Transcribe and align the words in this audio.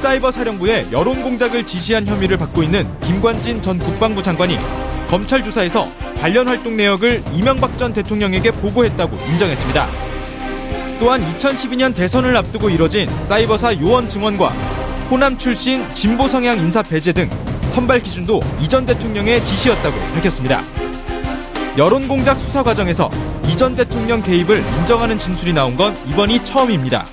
사이버 0.00 0.30
사령부의 0.30 0.86
여론 0.92 1.22
공작을 1.22 1.66
지시한 1.66 2.06
혐의를 2.06 2.38
받고 2.38 2.62
있는 2.62 2.88
김관진 3.02 3.60
전 3.60 3.78
국방부 3.78 4.22
장관이 4.22 4.56
검찰 5.10 5.44
조사에서 5.44 5.86
관련 6.18 6.48
활동 6.48 6.78
내역을 6.78 7.22
이명박 7.34 7.76
전 7.76 7.92
대통령에게 7.92 8.50
보고했다고 8.50 9.14
인정했습니다. 9.30 9.86
또한 11.00 11.20
2012년 11.20 11.94
대선을 11.94 12.34
앞두고 12.34 12.70
이뤄진 12.70 13.10
사이버사 13.26 13.78
요원 13.78 14.08
증언과 14.08 14.48
호남 15.10 15.36
출신 15.36 15.86
진보 15.92 16.26
성향 16.26 16.56
인사 16.56 16.82
배제 16.82 17.12
등 17.12 17.28
선발 17.72 18.00
기준도 18.00 18.40
이전 18.62 18.86
대통령의 18.86 19.44
지시였다고 19.44 19.98
밝혔습니다. 20.14 20.62
여론 21.76 22.08
공작 22.08 22.38
수사 22.38 22.62
과정에서 22.62 23.10
이전 23.46 23.74
대통령 23.74 24.22
개입을 24.22 24.64
인정하는 24.78 25.18
진술이 25.18 25.52
나온 25.52 25.76
건 25.76 25.94
이번이 26.06 26.42
처음입니다. 26.42 27.04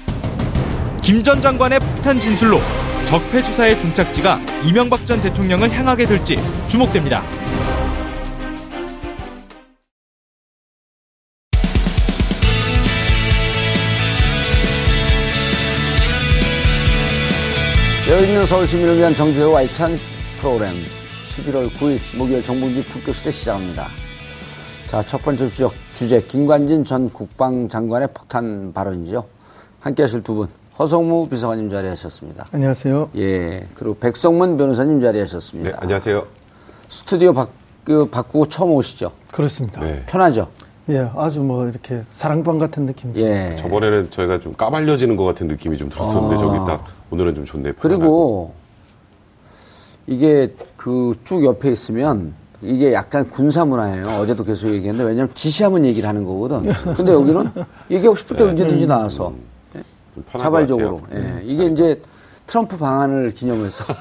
김 1.07 1.23
전 1.23 1.41
장관의 1.41 1.79
폭탄 1.79 2.19
진술로 2.19 2.59
적폐 3.06 3.41
수사의 3.41 3.79
종착지가 3.79 4.41
이명박 4.68 5.06
전 5.06 5.22
대통령을 5.22 5.72
향하게 5.72 6.06
될지 6.06 6.35
주목됩니다. 6.68 7.23
여있는 18.09 18.45
서울 18.45 18.66
시민을 18.66 18.97
위한 18.97 19.16
정주의 19.16 19.50
와이찬 19.50 19.95
프로그램 20.41 20.84
11월 21.24 21.69
9일 21.75 22.18
목요일 22.18 22.44
정봉지 22.44 22.84
품격시대 22.84 23.31
시작합니다. 23.31 23.88
자, 24.88 25.01
첫 25.03 25.22
번째 25.22 25.47
주제, 25.47 25.69
주제 25.94 26.19
김관진 26.19 26.84
전 26.84 27.09
국방장관의 27.09 28.09
폭탄 28.13 28.74
발언이죠. 28.74 29.25
함께 29.79 30.03
하실 30.03 30.22
두 30.22 30.34
분. 30.34 30.66
허성무 30.79 31.27
비서관님 31.29 31.69
자리하셨습니다. 31.69 32.45
안녕하세요. 32.51 33.09
예. 33.17 33.67
그리고 33.73 33.95
백성문 33.95 34.57
변호사님 34.57 35.01
자리하셨습니다. 35.01 35.71
네, 35.71 35.75
안녕하세요. 35.79 36.23
스튜디오 36.89 37.33
바, 37.33 37.47
그, 37.83 38.07
바꾸고 38.09 38.45
처음 38.45 38.71
오시죠? 38.71 39.11
그렇습니다. 39.31 39.81
네. 39.81 40.03
편하죠? 40.05 40.47
예, 40.89 41.09
아주 41.15 41.41
뭐 41.41 41.67
이렇게 41.67 42.01
사랑방 42.09 42.59
같은 42.59 42.85
느낌. 42.85 43.11
예. 43.17 43.55
저번에는 43.59 44.11
저희가 44.11 44.39
좀 44.39 44.53
까발려지는 44.53 45.17
것 45.17 45.23
같은 45.25 45.47
느낌이 45.47 45.77
좀 45.77 45.89
들었었는데 45.89 46.35
아. 46.35 46.38
저기 46.38 46.57
딱 46.67 46.85
오늘은 47.09 47.35
좀 47.35 47.45
좋네. 47.45 47.73
그리고 47.79 48.53
이게 50.05 50.53
그 50.77 51.13
쭉 51.25 51.44
옆에 51.44 51.71
있으면 51.71 52.33
이게 52.61 52.94
약간 52.94 53.29
군사 53.29 53.65
문화예요. 53.65 54.05
어제도 54.21 54.44
계속 54.45 54.67
얘기했는데 54.69 55.03
왜냐면 55.09 55.31
지시하면 55.33 55.83
얘기를 55.85 56.07
하는 56.07 56.23
거거든. 56.23 56.71
근데 56.95 57.11
여기는 57.11 57.49
얘기하고 57.91 58.15
싶을 58.15 58.38
때 58.38 58.44
언제든지 58.45 58.88
나와서 58.88 59.25
좀 59.25 59.33
편한 59.33 59.47
자발적으로. 60.38 61.01
예. 61.13 61.41
이게 61.44 61.66
이제 61.66 62.01
트럼프 62.45 62.78
방안을 62.78 63.31
기념해서. 63.31 63.83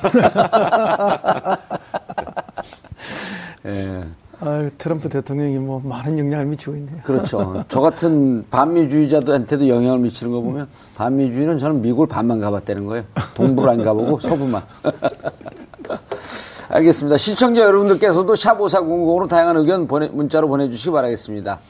예. 3.66 4.04
아유, 4.40 4.70
트럼프 4.76 5.08
대통령이 5.08 5.58
뭐 5.58 5.80
많은 5.82 6.18
영향을 6.18 6.44
미치고 6.46 6.76
있네요. 6.76 6.98
그렇죠. 7.02 7.64
저 7.68 7.80
같은 7.80 8.44
반미주의자들한테도 8.50 9.66
영향을 9.68 9.98
미치는 10.00 10.30
거 10.30 10.42
보면 10.42 10.68
반미주의는 10.94 11.56
저는 11.58 11.80
미국을 11.80 12.06
반만 12.06 12.38
가봤다는 12.38 12.84
거예요. 12.84 13.04
동부를 13.34 13.70
안 13.70 13.82
가보고 13.82 14.20
서부만. 14.20 14.62
알겠습니다. 16.68 17.16
시청자 17.16 17.62
여러분들께서도 17.62 18.34
샵 18.34 18.58
5400으로 18.58 19.28
다양한 19.28 19.56
의견 19.56 19.86
보내, 19.86 20.08
문자로 20.08 20.48
보내주시기 20.48 20.90
바라겠습니다. 20.90 21.60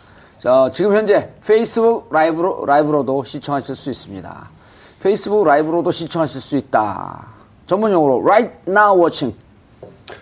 자, 0.47 0.71
지금 0.73 0.95
현재 0.95 1.29
페이스북 1.45 2.07
라이브로, 2.13 2.65
라이브로도 2.67 3.25
시청하실 3.25 3.75
수 3.75 3.91
있습니다. 3.91 4.49
페이스북 5.01 5.45
라이브로도 5.45 5.91
시청하실 5.91 6.41
수 6.41 6.57
있다. 6.57 7.27
전문 7.67 7.91
용어로 7.91 8.23
right 8.23 8.57
now 8.69 8.97
watching. 8.97 9.37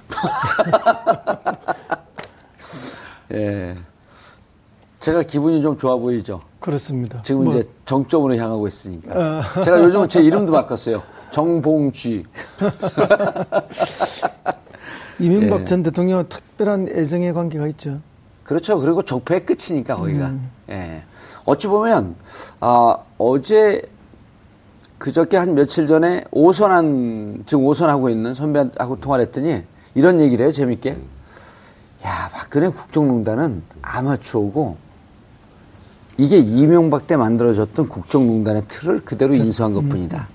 예. 3.35 3.77
제가 4.99 5.25
기분이 5.25 5.61
좀 5.61 5.77
좋아 5.77 5.97
보이죠? 5.97 6.41
그렇습니다. 6.59 7.21
지금 7.23 7.45
뭐, 7.45 7.57
이제 7.57 7.69
정점으로 7.85 8.35
향하고 8.35 8.67
있으니까. 8.67 9.43
제가 9.63 9.79
요즘은 9.79 10.09
제 10.09 10.23
이름도 10.23 10.55
바꿨어요. 10.55 11.03
정봉쥐. 11.33 12.25
이명박 15.21 15.61
예. 15.61 15.65
전 15.67 15.83
대통령과 15.83 16.31
특별한 16.31 16.89
애정의 16.89 17.35
관계가 17.35 17.67
있죠. 17.67 18.01
그렇죠. 18.45 18.79
그리고 18.79 19.03
적폐의 19.03 19.47
끝이니까 19.47 19.97
거기가. 19.97 20.33
예. 20.71 21.03
어찌 21.45 21.67
보면 21.67 22.15
아, 22.61 22.97
어제 23.19 23.83
그저께 24.99 25.37
한 25.37 25.55
며칠 25.55 25.87
전에 25.87 26.25
오선한 26.31 27.45
지금 27.47 27.65
오선하고 27.65 28.09
있는 28.09 28.35
선배하고 28.35 29.01
통화를 29.01 29.27
했더니 29.27 29.63
이런 29.95 30.21
얘기를 30.21 30.45
해요. 30.45 30.53
재밌게. 30.53 30.97
야, 32.07 32.31
박근혜 32.33 32.69
국정농단은 32.69 33.63
아마추어고 33.83 34.77
이게 36.19 36.39
이명박 36.39 37.07
때 37.07 37.17
만들어졌던 37.17 37.89
국정농단의 37.89 38.65
틀을 38.69 39.05
그대로 39.05 39.35
인수한 39.35 39.75
것 39.75 39.89
뿐이다. 39.89 40.29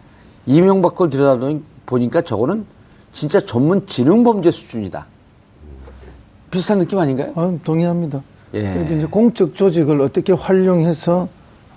이명박 0.45 0.95
걸 0.95 1.09
들여다보니까 1.09 2.21
저거는 2.23 2.65
진짜 3.13 3.39
전문 3.39 3.87
지능범죄 3.87 4.51
수준이다. 4.51 5.05
비슷한 6.51 6.79
느낌 6.79 6.99
아닌가요? 6.99 7.31
아, 7.35 7.53
동의합니다. 7.63 8.21
예. 8.53 8.73
그리고 8.73 8.95
이제 8.95 9.05
공적 9.05 9.55
조직을 9.55 10.01
어떻게 10.01 10.33
활용해서 10.33 11.27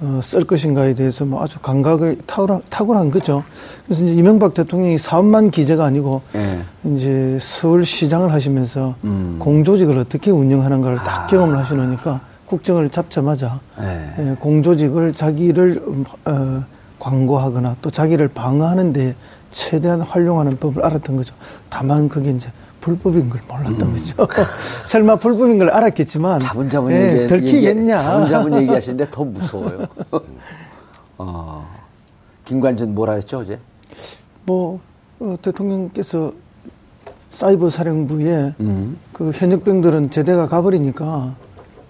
어, 0.00 0.20
쓸 0.20 0.44
것인가에 0.44 0.94
대해서 0.94 1.24
뭐 1.24 1.42
아주 1.44 1.60
감각을 1.60 2.19
탁월한, 2.26 2.62
탁월한 2.69 3.12
거죠. 3.12 3.44
그래서 3.86 4.04
이제 4.04 4.14
이명박 4.14 4.52
대통령이 4.52 4.98
사업만 4.98 5.52
기재가 5.52 5.84
아니고 5.84 6.22
예. 6.34 6.62
이제 6.92 7.38
서울시장을 7.40 8.32
하시면서 8.32 8.96
음. 9.04 9.36
공조직을 9.38 9.96
어떻게 9.98 10.32
운영하는 10.32 10.80
걸딱 10.80 11.28
경험을 11.28 11.56
하시놓으니까 11.56 12.20
국정을 12.46 12.90
잡자마자 12.90 13.60
예. 13.80 14.30
예, 14.30 14.34
공조직을 14.40 15.14
자기를 15.14 15.82
음, 15.86 16.04
어, 16.25 16.64
광고하거나 16.98 17.76
또 17.80 17.90
자기를 17.90 18.28
방어하는 18.28 18.92
데 18.92 19.14
최대한 19.52 20.00
활용하는 20.00 20.58
법을 20.58 20.84
알았던 20.84 21.16
거죠. 21.16 21.34
다만 21.68 22.08
그게 22.08 22.30
이제 22.30 22.50
불법인 22.82 23.31
걸 23.31 23.40
몰랐던 23.49 23.93
거죠. 23.93 24.26
설마 24.87 25.17
불법인 25.17 25.58
걸 25.58 25.70
알았겠지만 25.70 26.40
자분자분 26.40 26.93
예, 26.93 27.17
얘기, 27.17 27.26
들키겠냐. 27.29 27.96
얘기, 27.96 28.05
자분자분 28.05 28.55
얘기하시는데 28.62 29.06
더 29.11 29.25
무서워요. 29.25 29.87
어, 31.17 31.67
김관진 32.44 32.94
뭐라 32.94 33.14
했죠 33.14 33.38
어제? 33.38 33.58
뭐 34.44 34.81
어, 35.20 35.37
대통령께서 35.40 36.32
사이버 37.31 37.70
사령부에 37.70 38.55
음. 38.61 38.99
그 39.12 39.31
현역병들은 39.32 40.11
제대가 40.11 40.49
가버리니까 40.49 41.37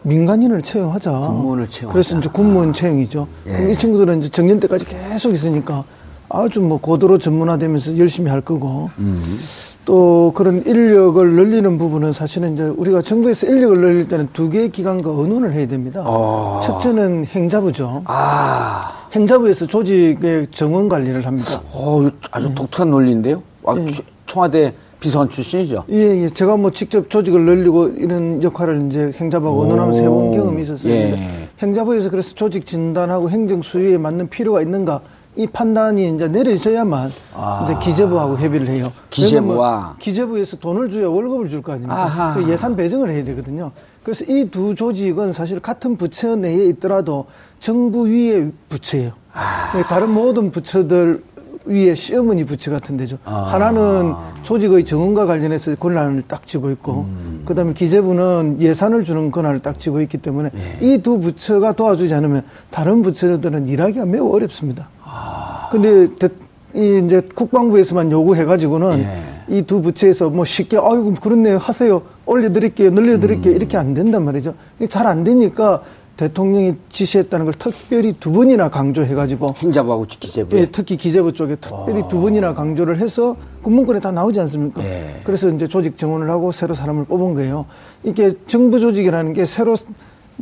민간인을 0.03 0.61
채용하자. 0.61 1.11
군무원을 1.11 1.69
채용하자. 1.71 1.93
그래서 1.93 2.19
이제 2.19 2.29
군무원 2.31 2.75
채용이죠. 2.75 3.27
예. 3.49 3.73
이 3.73 3.79
친구들은 3.79 4.19
이제 4.19 4.29
정년 4.29 4.61
때까지 4.61 4.85
계속 4.85 5.33
있으니까 5.33 5.85
아주 6.29 6.61
뭐 6.61 6.79
고도로 6.79 7.19
전문화되면서 7.19 7.97
열심히 7.97 8.31
할 8.31 8.43
거고. 8.43 8.91
음. 8.99 9.39
또 9.85 10.33
그런 10.35 10.63
인력을 10.65 11.29
늘리는 11.35 11.77
부분은 11.77 12.13
사실은 12.13 12.55
이제 12.55 12.63
우리가 12.65 13.03
정부에서 13.03 13.47
인력을 13.49 13.81
늘릴 13.81 14.09
때는 14.09 14.29
두 14.33 14.49
개의 14.49 14.69
기관과 14.71 15.11
의논을 15.11 15.53
해야 15.53 15.67
됩니다. 15.67 16.03
아. 16.07 16.61
첫째는 16.65 17.27
행자부죠. 17.27 18.03
아, 18.05 18.93
행자부에서 19.15 19.67
조직의 19.67 20.49
정원 20.53 20.89
관리를 20.89 21.27
합니다. 21.27 21.61
어, 21.73 22.07
아주 22.31 22.55
독특한 22.55 22.91
논리인데요. 22.91 23.43
아, 23.67 23.75
예. 23.77 23.85
추- 23.91 24.03
청와대 24.27 24.73
비서관 25.01 25.29
출신이죠. 25.29 25.83
예, 25.91 26.23
예. 26.23 26.29
제가 26.29 26.57
뭐 26.57 26.71
직접 26.71 27.11
조직을 27.11 27.41
늘리고 27.45 27.89
이런 27.89 28.41
역할을 28.41 28.87
이제 28.87 29.13
행자부하고 29.21 29.63
의논하면서 29.65 30.01
오. 30.03 30.05
해본 30.05 30.39
경험이 30.39 30.63
있었어요. 30.63 30.93
예. 30.93 31.49
행자부에서 31.61 32.09
그래서 32.09 32.33
조직 32.37 32.67
진단하고 32.67 33.29
행정 33.31 33.63
수위에 33.63 33.99
맞는 33.99 34.29
필요가 34.29 34.63
있는가 34.63 35.01
이 35.35 35.47
판단이 35.47 36.15
이제 36.15 36.29
내려져야만 36.29 37.11
아. 37.35 37.63
이제 37.65 37.75
기재부하고 37.83 38.37
협의를 38.37 38.67
해요. 38.69 38.93
기재부와. 39.11 39.81
뭐 39.81 39.95
기재부에서 39.99 40.59
돈을 40.59 40.91
줘야 40.91 41.09
월급을 41.09 41.49
줄 41.49 41.63
거 41.63 41.73
아닙니까? 41.73 42.35
그 42.35 42.49
예산 42.51 42.77
배정을 42.77 43.09
해야 43.11 43.25
되거든요. 43.25 43.71
그래서 44.03 44.25
이 44.29 44.49
두 44.51 44.75
조직은 44.75 45.33
사실 45.33 45.61
같은 45.61 45.97
부처 45.97 46.37
내에 46.37 46.65
있더라도 46.67 47.27
정부 47.61 48.07
위의 48.09 48.53
부처예요. 48.69 49.13
아. 49.33 49.83
다른 49.89 50.11
모든 50.11 50.51
부처들 50.51 51.23
위에 51.65 51.95
시어머니 51.95 52.45
부처 52.45 52.71
같은 52.73 52.97
데죠. 52.97 53.17
아. 53.25 53.45
하나는 53.53 54.15
조직의 54.43 54.85
정원과 54.85 55.27
관련해서 55.27 55.77
권한을 55.77 56.25
딱 56.27 56.45
쥐고 56.45 56.71
있고, 56.73 57.07
음. 57.09 57.43
그 57.47 57.55
다음에 57.55 57.73
기재부는 57.73 58.59
예산을 58.61 59.05
주는 59.05 59.31
권한을 59.31 59.61
딱 59.61 59.79
쥐고 59.79 60.01
있기 60.03 60.19
때문에 60.19 60.51
예. 60.83 60.87
이두 60.95 61.21
부처가 61.21 61.73
도와주지 61.73 62.13
않으면 62.13 62.43
다른 62.71 63.01
부처들은 63.03 63.69
일하기가 63.69 64.05
매우 64.07 64.35
어렵습니다. 64.35 64.89
아. 65.13 65.69
근데 65.71 66.09
대- 66.17 66.29
이 66.75 67.03
이제 67.05 67.21
국방부에서만 67.35 68.11
요구해가지고는 68.11 68.99
예. 69.01 69.55
이두 69.59 69.83
부처에서 69.83 70.31
뭐 70.31 70.45
쉽게 70.47 70.79
아이고 70.79 71.13
그렇네요 71.21 71.59
하세요 71.59 72.01
올려드릴게요 72.25 72.89
음. 72.89 72.95
늘려드릴게요 72.95 73.55
이렇게 73.55 73.77
안 73.77 73.93
된단 73.93 74.25
말이죠. 74.25 74.55
잘 74.89 75.07
안 75.07 75.23
되니까 75.23 75.83
대통령이 76.17 76.77
지시했다는 76.91 77.45
걸 77.47 77.55
특별히 77.55 78.15
두 78.19 78.33
번이나 78.33 78.69
강조해가지고 78.71 79.55
행자부하고 79.59 80.05
기재부. 80.09 80.57
예, 80.57 80.67
특히 80.71 80.97
기재부 80.97 81.33
쪽에 81.33 81.57
특별히 81.57 82.03
두 82.09 82.21
번이나 82.21 82.55
강조를 82.55 82.99
해서 82.99 83.35
군문권에 83.63 83.99
다 84.01 84.13
나오지 84.13 84.39
않습니까? 84.41 84.83
예. 84.85 85.21
그래서 85.25 85.49
이제 85.49 85.67
조직 85.67 85.99
정원을 85.99 86.31
하고 86.31 86.53
새로 86.53 86.75
사람을 86.75 87.05
뽑은 87.07 87.35
거예요. 87.35 87.65
이게 88.05 88.35
정부 88.47 88.79
조직이라는 88.79 89.33
게 89.33 89.45
새로 89.47 89.75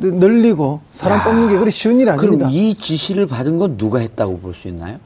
늘리고 0.09 0.81
사람 0.91 1.23
뽑는 1.25 1.49
게 1.51 1.59
그리 1.59 1.71
쉬운 1.71 2.01
일이 2.01 2.11
아닙니다. 2.11 2.47
그럼 2.47 2.51
이 2.51 2.75
지시를 2.75 3.27
받은 3.27 3.59
건 3.59 3.77
누가 3.77 3.99
했다고 3.99 4.39
볼 4.41 4.55
수 4.55 4.69
있나요? 4.69 4.97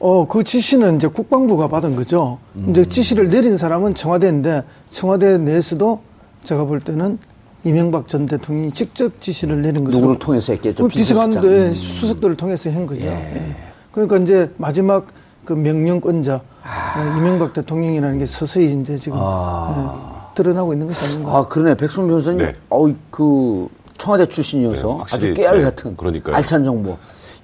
어, 0.00 0.26
그 0.28 0.44
지시는 0.44 0.96
이제 0.96 1.06
국방부가 1.06 1.68
받은 1.68 1.96
거죠. 1.96 2.38
음. 2.56 2.66
이제 2.70 2.84
지시를 2.84 3.28
내린 3.30 3.56
사람은 3.56 3.94
청와대인데 3.94 4.62
청와대 4.90 5.38
내에서도 5.38 6.00
제가 6.44 6.64
볼 6.64 6.80
때는 6.80 7.18
이명박 7.64 8.08
전 8.08 8.26
대통령이 8.26 8.72
직접 8.72 9.18
지시를 9.22 9.62
내린 9.62 9.84
것으로 9.84 10.00
누구를 10.00 10.18
통해서 10.18 10.52
했겠죠? 10.52 10.82
그 10.84 10.88
비서관들 10.88 11.40
비서실장. 11.40 11.68
음. 11.68 11.74
수석들을 11.74 12.36
통해서 12.36 12.70
한 12.70 12.84
거죠. 12.86 13.06
예. 13.06 13.56
그러니까 13.92 14.18
이제 14.18 14.50
마지막 14.58 15.06
그 15.46 15.54
명령권자 15.54 16.40
아. 16.62 17.14
어, 17.14 17.18
이명박 17.18 17.54
대통령이라는 17.54 18.18
게 18.18 18.26
서서히 18.26 18.78
이제 18.80 18.98
지금 18.98 19.16
예, 19.18 20.34
드러나고 20.34 20.72
있는 20.74 20.86
것이 20.88 21.06
아닌가. 21.14 21.36
아, 21.38 21.48
그러네. 21.48 21.76
백son 21.76 22.06
변호사님. 22.08 22.38
네. 22.44 22.54
어우, 22.68 22.92
그, 23.10 23.68
청와대 23.98 24.26
출신이어서 24.26 25.04
네, 25.08 25.14
아주 25.16 25.34
깨알 25.34 25.58
네, 25.58 25.64
같은. 25.64 25.96
그러니까요. 25.96 26.36
알찬 26.36 26.64
정보. 26.64 26.96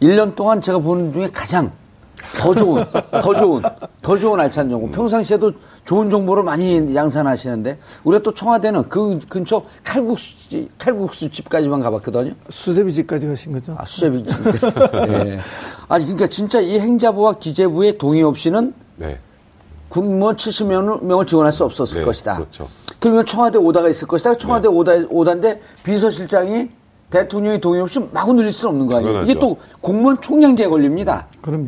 1년 0.02 0.34
동안 0.34 0.60
제가 0.60 0.78
본 0.78 1.12
중에 1.12 1.28
가장 1.32 1.72
더 2.38 2.54
좋은, 2.54 2.84
더 3.22 3.34
좋은, 3.34 3.62
더 4.02 4.18
좋은 4.18 4.38
알찬 4.40 4.68
정보. 4.68 4.86
음. 4.86 4.90
평상시에도 4.90 5.52
좋은 5.84 6.10
정보를 6.10 6.42
많이 6.42 6.94
양산하시는데, 6.94 7.78
우리가 8.04 8.22
또 8.22 8.32
청와대는 8.32 8.88
그 8.88 9.18
근처 9.28 9.62
칼국수집, 9.82 10.70
칼국수 10.78 11.30
집까지만 11.30 11.80
가봤거든요. 11.80 12.34
수제비 12.48 12.92
집까지 12.94 13.26
가신 13.26 13.52
거죠. 13.52 13.74
아, 13.78 13.84
수제비. 13.84 14.24
예. 15.08 15.38
아니, 15.88 16.04
그러니까 16.04 16.26
진짜 16.26 16.60
이 16.60 16.78
행자부와 16.78 17.34
기재부의 17.34 17.98
동의 17.98 18.22
없이는 18.22 18.74
네. 18.96 19.18
군무원 19.88 20.36
70명을 20.36 21.02
명을 21.04 21.26
지원할 21.26 21.52
수 21.52 21.64
없었을 21.64 22.00
네, 22.00 22.04
것이다. 22.04 22.36
그렇죠. 22.36 22.68
그러면 23.00 23.26
청와대 23.26 23.58
오다가 23.58 23.88
있을 23.88 24.06
것이다. 24.06 24.36
청와대 24.36 24.68
네. 24.68 24.74
오다, 24.74 24.92
오다인데 25.10 25.60
비서실장이 25.82 26.68
대통령의 27.10 27.60
동의 27.60 27.80
없이 27.80 27.98
마구 28.12 28.32
늘릴 28.34 28.52
수는 28.52 28.72
없는 28.72 28.86
거 28.86 28.96
아니에요. 28.96 29.12
당연하죠. 29.14 29.30
이게 29.30 29.40
또 29.40 29.56
공무원 29.80 30.20
총량제에 30.20 30.68
걸립니다. 30.68 31.26
그럼요. 31.40 31.66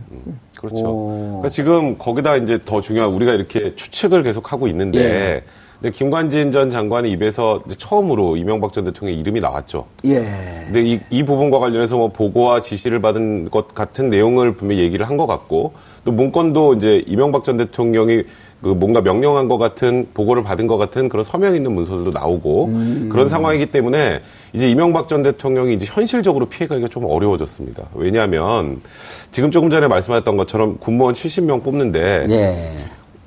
그렇죠. 0.57 0.85
오. 0.85 1.25
그러니까 1.27 1.49
지금 1.49 1.99
거기다 1.99 2.37
이제 2.37 2.61
더 2.65 2.81
중요한 2.81 3.11
우리가 3.11 3.33
이렇게 3.33 3.75
추측을 3.75 4.23
계속 4.23 4.53
하고 4.53 4.69
있는데 4.69 5.01
예. 5.01 5.43
근데 5.81 5.91
김관진 5.99 6.53
전 6.53 6.71
장관의 6.71 7.11
입에서 7.11 7.61
이제 7.67 7.75
처음으로 7.77 8.37
이명박 8.37 8.73
전 8.73 8.85
대통령의 8.85 9.19
이름이 9.19 9.41
나왔죠. 9.41 9.87
예. 10.05 10.21
근데 10.67 10.83
이, 10.85 11.01
이 11.11 11.25
부분과 11.25 11.59
관련해서 11.59 11.97
뭐 11.97 12.09
보고와 12.13 12.63
지시를 12.63 13.01
받은 13.01 13.51
것 13.51 13.75
같은 13.75 14.09
내용을 14.11 14.55
분명히 14.55 14.83
얘기를 14.83 15.09
한 15.09 15.17
것 15.17 15.27
같고 15.27 15.73
또 16.05 16.13
문건도 16.13 16.75
이제 16.75 17.03
이명박 17.09 17.43
전 17.43 17.57
대통령이 17.57 18.23
그 18.63 18.69
뭔가 18.69 19.01
명령한 19.01 19.49
것 19.49 19.59
같은 19.59 20.07
보고를 20.15 20.45
받은 20.45 20.69
것 20.69 20.77
같은 20.77 21.09
그런 21.09 21.25
서명 21.25 21.55
있는 21.57 21.73
문서들도 21.73 22.11
나오고 22.13 22.71
그런 23.11 23.29
상황이기 23.29 23.67
때문에 23.67 24.21
이제 24.53 24.71
이명박 24.71 25.09
전 25.09 25.23
대통령이 25.25 25.75
이제 25.75 25.85
현실적으로 25.89 26.47
피해가기가 26.47 26.89
좀 26.89 27.05
어려워졌습니다. 27.05 27.89
왜냐하면 27.95 28.81
지금 29.33 29.51
조금 29.51 29.69
전에 29.69 29.89
말씀하셨던 29.89 30.37
것처럼 30.37 30.79
군무원 30.79 31.15
70명 31.15 31.65
뽑는데 31.65 32.27
예. 32.31 32.77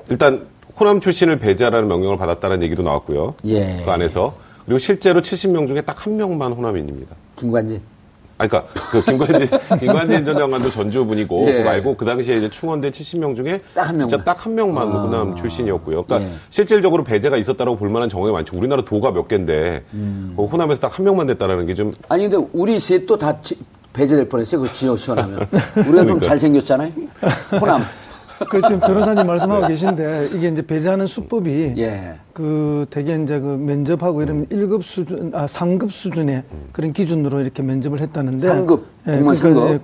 일단 0.10 0.46
호남 0.80 1.00
출신을 1.02 1.40
배제하라는 1.40 1.88
명령을 1.88 2.18
받았다는 2.18 2.64
얘기도 2.64 2.84
나왔고요. 2.84 3.36
예. 3.46 3.82
그 3.84 3.92
안에서 3.92 4.36
그리고 4.66 4.78
실제로 4.80 5.22
70명 5.22 5.68
중에 5.68 5.82
딱 5.82 6.06
한 6.06 6.18
명만 6.18 6.52
호남인입니다. 6.54 7.16
김관진. 7.36 7.82
아, 8.38 8.48
그러니까 8.48 8.72
그 8.92 9.02
김관진 9.04 9.48
김관진 9.80 10.26
전 10.26 10.38
장관도 10.38 10.70
전주 10.70 11.06
분이고 11.06 11.46
예. 11.48 11.54
그거 11.54 11.64
말고 11.66 11.96
그 11.96 12.06
당시에 12.06 12.38
이제 12.38 12.50
충원된 12.50 12.92
70명 12.92 13.36
중에 13.36 13.62
딱 13.74 13.88
한 13.90 13.98
진짜 13.98 14.18
명만. 14.18 14.26
딱한 14.26 14.56
명만 14.56 14.88
호남 14.90 15.36
출신이었고요. 15.36 16.04
그러니까 16.04 16.30
예. 16.30 16.36
실질적으로 16.50 17.04
배제가 17.04 17.38
있었다고 17.38 17.78
볼 17.78 17.90
만한 17.90 18.10
정황이 18.10 18.34
많죠. 18.34 18.58
우리나라 18.58 18.84
도가 18.84 19.12
몇 19.12 19.28
개인데 19.28 19.84
음. 19.94 20.34
그 20.36 20.44
호남에서 20.46 20.80
딱 20.82 20.96
한 21.00 21.06
명만 21.06 21.28
됐다라는 21.28 21.66
게 21.66 21.76
좀 21.76 21.92
아니, 22.10 22.30
근데 22.30 22.48
우리 22.54 22.80
셋도 22.80 23.18
다 23.18 23.40
지- 23.42 23.58
배제될 23.94 24.28
뻔했어요. 24.30 24.62
그 24.62 24.74
지어 24.74 24.96
시원하면. 24.98 25.48
우리가 25.88 26.06
좀 26.06 26.20
잘생겼잖아요. 26.20 26.92
호남. 27.60 27.84
그 28.50 28.62
지금 28.62 28.80
변호사님 28.80 29.26
말씀하고 29.26 29.68
계신데 29.68 30.28
이게 30.36 30.50
이제 30.50 30.62
배제하는 30.66 31.08
수법이 31.08 31.76
예. 31.78 32.16
그 32.34 32.86
대개 32.90 33.16
이제 33.22 33.40
그 33.40 33.46
면접하고 33.46 34.22
이러면 34.22 34.46
1급 34.48 34.82
수준, 34.84 35.32
아, 35.34 35.48
상급 35.48 35.92
수준의 35.92 36.44
그런 36.74 36.92
기준으로 36.92 37.40
이렇게 37.40 37.64
면접을 37.64 38.02
했다는데. 38.02 38.40
상급, 38.40 38.86
공무원 39.06 39.36
상급? 39.36 39.70
예, 39.70 39.80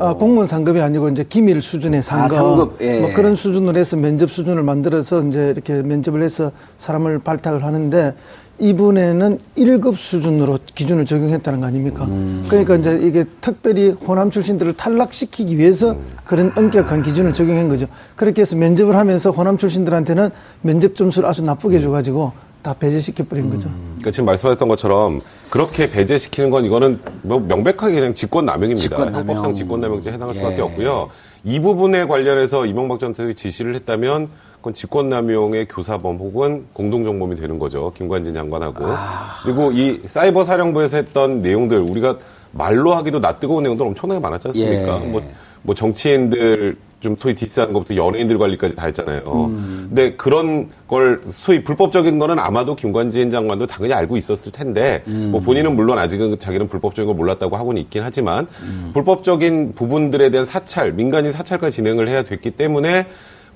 아, 0.00 0.14
공무원 0.14 0.46
상급이 0.46 0.80
아니고 0.80 1.10
이제 1.10 1.24
기밀 1.28 1.60
수준의 1.60 2.02
상급. 2.02 2.30
상급, 2.30 2.76
예. 2.80 3.00
뭐 3.00 3.10
그런 3.14 3.34
수준으로 3.34 3.78
해서 3.78 3.96
면접 3.96 4.30
수준을 4.30 4.62
만들어서 4.62 5.20
이제 5.22 5.50
이렇게 5.50 5.82
면접을 5.82 6.22
해서 6.22 6.52
사람을 6.78 7.18
발탁을 7.18 7.62
하는데 7.64 8.14
이분에는 8.58 9.38
1급 9.56 9.96
수준으로 9.96 10.58
기준을 10.74 11.06
적용했다는 11.06 11.60
거 11.60 11.66
아닙니까? 11.66 12.04
음. 12.04 12.46
그러니까 12.48 12.76
이제 12.76 12.98
이게 13.02 13.24
특별히 13.40 13.90
호남 13.90 14.30
출신들을 14.30 14.74
탈락시키기 14.74 15.58
위해서 15.58 15.96
그런 16.24 16.52
엄격한 16.56 17.02
기준을 17.02 17.32
적용한 17.32 17.68
거죠. 17.68 17.86
그렇게 18.16 18.42
해서 18.42 18.56
면접을 18.56 18.96
하면서 18.96 19.30
호남 19.30 19.58
출신들한테는 19.58 20.30
면접 20.62 20.94
점수를 20.94 21.28
아주 21.28 21.42
나쁘게 21.42 21.80
줘가지고 21.80 22.32
다 22.62 22.74
배제시켜버린 22.78 23.50
거죠. 23.50 23.68
그러니까 23.96 24.10
지금 24.10 24.24
말씀하셨던 24.26 24.68
것처럼 24.68 25.20
그렇게 25.50 25.90
배제시키는 25.90 26.48
건 26.48 26.64
이거는 26.64 26.98
뭐 27.22 27.38
명백하게 27.38 27.94
그냥 27.94 28.14
직권남용입니다. 28.14 28.80
직권남용. 28.80 29.20
형법상 29.20 29.54
직권남용죄 29.54 30.12
해당할 30.12 30.32
수밖에 30.34 30.56
예. 30.56 30.60
없고요. 30.62 31.10
이 31.44 31.60
부분에 31.60 32.06
관련해서 32.06 32.64
이명박 32.64 33.00
전 33.00 33.12
대통령이 33.12 33.34
지시를 33.34 33.74
했다면 33.74 34.28
그건 34.64 34.72
직권남용의 34.72 35.68
교사범 35.68 36.16
혹은 36.16 36.64
공동정범이 36.72 37.36
되는 37.36 37.58
거죠. 37.58 37.92
김관진 37.94 38.32
장관하고. 38.32 38.86
아. 38.86 39.42
그리고 39.44 39.70
이 39.72 40.00
사이버 40.06 40.46
사령부에서 40.46 40.96
했던 40.96 41.42
내용들 41.42 41.78
우리가 41.80 42.16
말로 42.52 42.94
하기도 42.94 43.18
낯뜨거운 43.18 43.64
내용들 43.64 43.84
엄청나게 43.84 44.20
많았지 44.20 44.48
않습니까? 44.48 45.02
예. 45.02 45.06
뭐, 45.06 45.22
뭐 45.60 45.74
정치인들 45.74 46.76
좀 47.00 47.14
소위 47.20 47.34
디스하는 47.34 47.74
것부터 47.74 47.94
연예인들 47.94 48.38
관리까지 48.38 48.74
다 48.74 48.86
했잖아요. 48.86 49.50
음. 49.52 49.86
근데 49.90 50.14
그런 50.14 50.70
걸 50.88 51.20
소위 51.30 51.62
불법적인 51.62 52.18
거는 52.18 52.38
아마도 52.38 52.74
김관진 52.74 53.30
장관도 53.30 53.66
당연히 53.66 53.92
알고 53.92 54.16
있었을 54.16 54.50
텐데 54.50 55.02
음. 55.08 55.28
뭐 55.30 55.42
본인은 55.42 55.76
물론 55.76 55.98
아직은 55.98 56.38
자기는 56.38 56.68
불법적인 56.68 57.08
걸 57.08 57.14
몰랐다고 57.14 57.58
하고는 57.58 57.82
있긴 57.82 58.02
하지만 58.02 58.46
음. 58.62 58.92
불법적인 58.94 59.74
부분들에 59.74 60.30
대한 60.30 60.46
사찰, 60.46 60.94
민간인 60.94 61.32
사찰까지 61.32 61.76
진행을 61.76 62.08
해야 62.08 62.22
됐기 62.22 62.52
때문에 62.52 63.06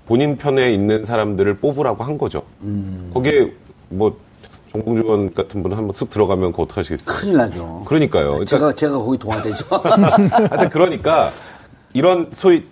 본인 0.08 0.38
편에 0.38 0.72
있는 0.72 1.04
사람들을 1.04 1.58
뽑으라고 1.58 2.02
한 2.02 2.16
거죠. 2.16 2.42
음. 2.62 3.10
거기에 3.12 3.52
뭐 3.90 4.16
정봉주 4.72 5.02
의원 5.02 5.34
같은 5.34 5.62
분은 5.62 5.76
한번 5.76 5.94
쑥 5.94 6.08
들어가면 6.08 6.52
그거 6.52 6.62
어떡하시겠어요? 6.62 7.04
큰일 7.04 7.36
나죠. 7.36 7.82
그러니까요. 7.84 8.24
그러니까 8.30 8.46
제가 8.46 8.72
제가 8.72 8.98
거기 8.98 9.18
동화되죠. 9.18 9.66
하여튼 9.70 10.70
그러니까 10.70 11.28
이런 11.92 12.28
소위 12.32 12.64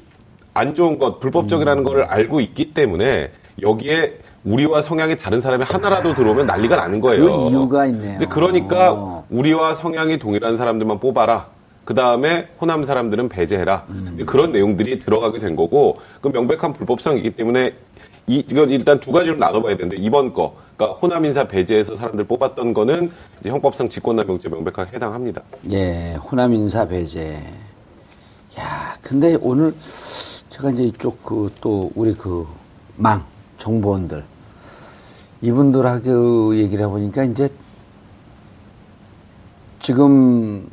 안 0.55 0.75
좋은 0.75 0.99
것, 0.99 1.21
불법적이라는 1.21 1.85
걸 1.85 2.05
알고 2.05 2.41
있기 2.41 2.73
때문에 2.73 3.31
여기에 3.61 4.19
우리와 4.45 4.81
성향이 4.81 5.19
다른 5.19 5.43
사람이 5.43 5.65
하나라도 5.65 6.15
들어오면 6.15 6.47
난리가 6.47 6.77
나는 6.77 7.01
거예요. 7.03 7.25
그 7.25 7.51
이유가 7.51 7.85
있네요. 7.87 8.17
이제 8.17 8.25
그러니까 8.25 8.93
어. 8.95 9.27
우리와 9.29 9.75
성향이 9.75 10.19
동일한 10.19 10.57
사람들만 10.57 11.01
뽑아라. 11.01 11.49
그 11.87 11.95
다음에 11.95 12.49
호남 12.61 12.85
사람들은 12.85 13.29
배제해라. 13.31 13.87
음. 13.89 14.19
그런 14.27 14.51
내용들이 14.53 14.99
들어가게 14.99 15.39
된 15.39 15.55
거고, 15.57 15.97
그 16.21 16.29
명백한 16.29 16.73
불법성이기 16.75 17.31
때문에 17.37 17.75
이, 18.27 18.45
이건 18.51 18.71
일단 18.71 18.99
두 19.01 19.13
가지로 19.13 19.37
나눠봐야 19.37 19.77
되는데, 19.77 19.97
이번 19.97 20.35
거, 20.35 20.57
그러니까 20.77 20.99
호남 20.99 21.25
인사 21.25 21.45
배제해서 21.47 21.97
사람들 21.97 22.25
뽑았던 22.25 22.75
거는 22.75 23.13
이제 23.41 23.51
형법상 23.51 23.89
직권남용죄 23.89 24.49
명백하게 24.49 24.97
해당합니다. 24.97 25.43
예, 25.71 26.17
호남 26.17 26.53
인사 26.55 26.87
배제. 26.89 27.41
야, 28.59 28.97
근데 29.03 29.39
오늘 29.41 29.73
제가 30.51 30.71
이제 30.73 30.83
이쪽 30.85 31.23
그 31.23 31.51
또 31.61 31.91
우리 31.95 32.13
그 32.15 32.47
망 32.99 33.25
정보원들 33.59 34.25
이분들하고 35.43 36.57
얘기를 36.57 36.85
해보니까 36.87 37.25
이제 37.25 37.51
지금 39.81 40.67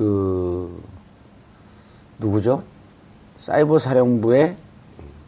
그 0.00 0.82
누구죠? 2.18 2.62
사이버 3.38 3.78
사령부의 3.78 4.56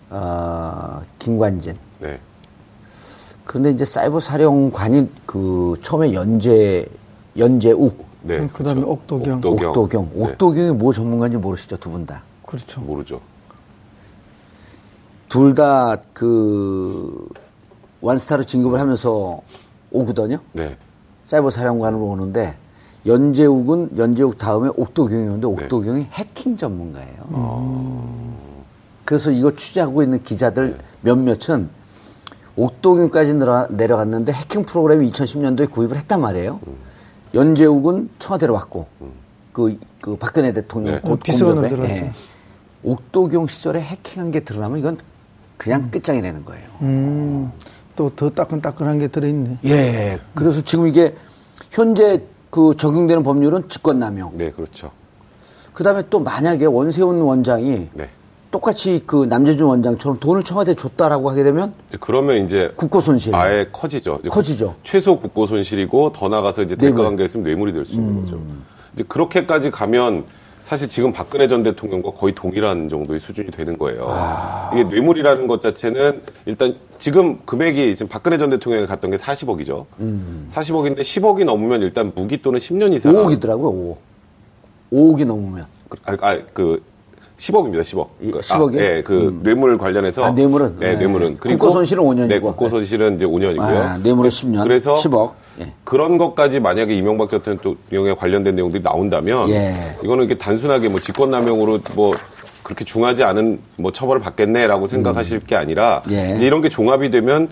어, 0.09 1.03
김관진. 1.19 1.75
네. 2.01 2.19
그런데 3.45 3.71
이제 3.73 3.85
사이버 3.85 4.19
사령관이 4.19 5.11
그 5.27 5.75
처음에 5.83 6.15
연재 6.15 6.87
연재욱 7.37 8.03
네. 8.23 8.49
그 8.55 8.65
다음에 8.65 8.81
그렇죠. 8.81 8.93
옥도경. 8.93 9.35
옥도경. 9.45 9.69
옥도경. 9.71 10.11
네. 10.15 10.23
옥도경이 10.23 10.71
뭐 10.73 10.93
전문가인지 10.95 11.37
모르시죠, 11.37 11.77
두 11.77 11.91
분 11.91 12.07
다. 12.07 12.23
그렇죠. 12.47 12.81
모르죠. 12.81 13.21
둘 15.29 15.55
다 15.55 15.99
그 16.15 17.29
완스타로 18.01 18.45
진급을 18.45 18.81
하면서 18.81 19.43
오거든요. 19.91 20.39
네. 20.53 20.79
사이버 21.25 21.51
사령관으로 21.51 22.03
오는데 22.07 22.57
연재욱은 23.07 23.97
연재욱 23.97 24.39
다음에 24.39 24.71
옥도경이 24.77 25.23
오는데 25.25 25.47
옥도경이 25.47 26.07
해킹 26.13 26.57
전문가예요. 26.57 28.03
그래서 29.05 29.31
이거 29.31 29.55
취재하고 29.55 30.03
있는 30.03 30.23
기자들 30.23 30.79
몇몇은 31.01 31.69
옥도경까지 32.57 33.35
내려, 33.35 33.67
내려갔는데 33.71 34.33
해킹 34.33 34.65
프로그램이 34.65 35.11
2010년도에 35.11 35.71
구입을 35.71 35.97
했단 35.97 36.21
말이에요. 36.21 36.61
연재욱은 37.35 38.11
청와대로 38.19 38.55
왔고 38.55 38.87
그, 39.53 39.79
그 40.01 40.17
박근혜 40.17 40.53
대통령 40.53 40.95
네. 40.95 41.01
곧 41.01 41.21
비서관으로 41.23 41.63
공접에, 41.69 41.83
들어갔죠. 41.89 42.07
예. 42.07 42.13
옥도경 42.85 43.47
시절에 43.47 43.81
해킹한 43.81 44.31
게 44.31 44.41
드러나면 44.41 44.79
이건 44.79 44.99
그냥 45.57 45.91
끝장이 45.91 46.21
되는 46.23 46.45
거예요. 46.45 46.65
음, 46.83 47.53
또 47.97 48.11
더 48.17 48.31
따끈따끈한 48.31 48.99
게 48.99 49.09
들어있네. 49.09 49.59
예. 49.65 50.19
그래서 50.35 50.61
지금 50.63 50.87
이게 50.87 51.15
현재 51.71 52.23
그 52.53 52.75
적용되는 52.77 53.23
법률은 53.23 53.71
직권남용. 53.71 54.33
네, 54.37 54.51
그렇죠. 54.53 54.91
그 55.73 55.83
다음에 55.83 56.03
또 56.11 56.19
만약에 56.21 56.67
원세훈 56.67 57.23
원장이 57.23 57.89
네. 57.95 58.11
똑같이 58.51 59.03
그 59.07 59.25
남재준 59.25 59.67
원장처럼 59.67 60.21
돈을 60.21 60.45
청와대 60.45 60.73
에 60.73 60.75
줬다라고 60.75 61.31
하게 61.31 61.45
되면 61.45 61.73
그러면 61.99 62.45
이제 62.45 62.71
국고 62.77 63.01
손실. 63.01 63.35
아예 63.35 63.67
커지죠. 63.73 64.21
커지죠. 64.31 64.75
최소 64.83 65.19
국고 65.19 65.47
손실이고 65.47 66.13
더 66.13 66.29
나가서 66.29 66.65
이제 66.65 66.77
대가. 66.77 67.01
음. 67.01 67.05
관계가 67.07 67.25
있으면 67.25 67.45
뇌물이 67.45 67.73
될 67.73 67.87
수 67.87 67.93
있는 67.93 68.23
거죠. 68.23 68.39
이제 68.93 69.03
그렇게까지 69.09 69.71
가면 69.71 70.25
사실 70.73 70.89
지금 70.89 71.13
박근혜 71.13 71.49
전 71.49 71.63
대통령과 71.63 72.13
거의 72.13 72.35
동일한 72.35 72.89
정도의 72.89 73.21
수준이 73.21 73.51
되는 73.51 73.77
거예요. 73.77 74.07
아. 74.09 74.71
이게 74.73 74.85
뇌물이라는 74.85 75.47
것 75.47 75.61
자체는 75.61 76.23
일단 76.47 76.75
지금 76.99 77.41
금액이 77.45 77.95
지금 77.95 78.09
박근혜 78.09 78.39
전 78.39 78.49
대통령이 78.49 78.87
갔던 78.87 79.11
게 79.11 79.19
40억이죠. 79.19 79.85
40억인데 80.51 81.01
10억이 81.01 81.45
넘으면 81.45 81.83
일단 81.83 82.11
무기 82.15 82.41
또는 82.41 82.59
10년 82.59 82.95
이상 82.95 83.13
5억이더라고요, 83.13 83.71
5억. 83.75 83.97
5억이 84.95 85.27
넘으면. 85.27 85.67
그, 85.91 85.99
아, 86.07 86.17
아, 86.23 86.39
그 86.55 86.83
10억입니다, 87.37 87.83
10억. 87.83 88.09
이- 88.23 88.31
그, 88.31 88.39
10억 88.39 88.73
이요? 88.73 88.81
아, 88.81 88.83
예, 88.83 89.03
그 89.03 89.41
뇌물 89.43 89.77
관련해서. 89.77 90.25
아, 90.25 90.31
뇌물은? 90.31 90.77
네, 90.79 90.93
네. 90.93 90.97
뇌물은. 90.97 91.37
국고 91.37 91.69
손실은 91.69 92.03
5년이고. 92.03 92.29
네, 92.29 92.39
국고 92.41 92.71
손실은 92.71 93.17
이제 93.17 93.27
5년이고요. 93.27 93.61
아, 93.61 93.99
뇌물은 93.99 94.31
10년. 94.31 94.63
그래서 94.63 94.95
10억. 94.95 95.33
예. 95.61 95.73
그런 95.85 96.19
것까지 96.19 96.61
만약에 96.61 96.95
이명박 96.95 97.31
전 97.31 97.43
대통령에 97.43 98.15
관련된 98.15 98.55
내용들이 98.55 98.83
나온다면 98.83 99.51
예. 99.51 99.75
이거는 100.03 100.25
이게 100.25 100.37
단순하게 100.39 100.89
뭐 100.89 101.01
직권남용으로 101.01 101.81
뭐 101.95 102.15
그렇게 102.63 102.85
중하지 102.85 103.25
않은 103.25 103.61
뭐 103.77 103.93
처벌을 103.93 104.21
받겠네라고 104.23 104.87
생각하실 104.87 105.41
게 105.41 105.57
아니라 105.57 106.03
음. 106.07 106.13
예. 106.13 106.35
이제 106.37 106.47
이런 106.47 106.61
게 106.61 106.69
종합이 106.69 107.11
되면 107.11 107.49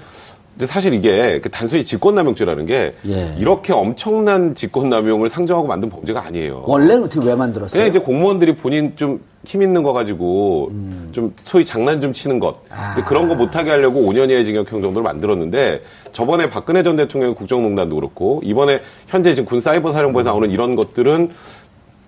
사실 0.66 0.92
이게 0.92 1.40
그 1.40 1.50
단순히 1.50 1.85
직권남용죄라는 1.85 2.66
게 2.66 2.95
예. 3.07 3.35
이렇게 3.38 3.73
엄청난 3.73 4.54
직권남용을 4.54 5.30
상정하고 5.30 5.66
만든 5.66 5.88
범죄가 5.88 6.25
아니에요. 6.25 6.64
원래는 6.66 7.04
어떻게 7.04 7.26
왜 7.26 7.35
만들었어요? 7.35 7.78
그냥 7.78 7.88
이제 7.88 7.99
공무원들이 7.99 8.57
본인 8.57 8.95
좀 8.97 9.30
힘 9.45 9.62
있는 9.62 9.83
거 9.83 9.95
가지고 9.95 10.71
좀 11.12 11.35
소위 11.45 11.64
장난 11.64 12.00
좀 12.02 12.12
치는 12.12 12.40
것 12.40 12.57
근데 12.69 13.09
그런 13.09 13.26
거 13.26 13.35
못하게 13.35 13.71
하려고 13.71 14.00
5년 14.02 14.28
이하의 14.28 14.45
징역형 14.45 14.83
정도를 14.83 15.02
만들었는데 15.02 15.83
저번에 16.12 16.50
박근혜 16.50 16.83
전 16.83 16.97
대통령 16.97 17.35
국정농단도 17.35 17.95
그렇고 17.95 18.42
이번에 18.45 18.83
현재 19.07 19.35
지금 19.35 19.49
군 19.49 19.62
사이버 19.62 19.92
사령부에서 19.92 20.28
나오는 20.28 20.50
이런 20.50 20.76
것들은 20.76 21.30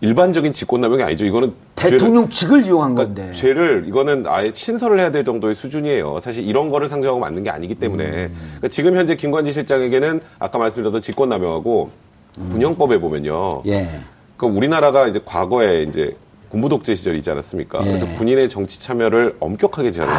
일반적인 0.02 0.52
직권남용이 0.52 1.00
아니죠. 1.04 1.24
이거는 1.24 1.54
대통령 1.76 2.28
직을 2.28 2.66
이용한 2.66 2.96
그러니까 2.96 3.22
건데. 3.22 3.34
죄를 3.38 3.84
이거는 3.86 4.24
아예 4.26 4.52
친서를 4.52 4.98
해야 4.98 5.12
될 5.12 5.24
정도의 5.24 5.54
수준이에요. 5.54 6.20
사실 6.22 6.46
이런 6.46 6.70
거를 6.70 6.88
상정하고 6.88 7.20
만든 7.20 7.44
게 7.44 7.50
아니기 7.50 7.76
때문에 7.76 8.10
그러니까 8.10 8.68
지금 8.68 8.96
현재 8.96 9.14
김관지 9.14 9.52
실장에게는 9.52 10.20
아까 10.40 10.58
말씀드렸던 10.58 11.02
직권남용하고 11.02 11.90
군형법에 12.50 12.98
보면요. 12.98 13.62
예. 13.66 13.88
그 14.36 14.46
우리나라가 14.46 15.06
이제 15.06 15.20
과거에 15.24 15.84
이제 15.84 16.16
군부 16.52 16.68
독재 16.68 16.94
시절이지 16.94 17.30
않았습니까? 17.30 17.78
예. 17.80 17.86
그래서 17.86 18.06
군인의 18.18 18.50
정치 18.50 18.78
참여를 18.78 19.36
엄격하게 19.40 19.90
제한을 19.90 20.12
아, 20.12 20.18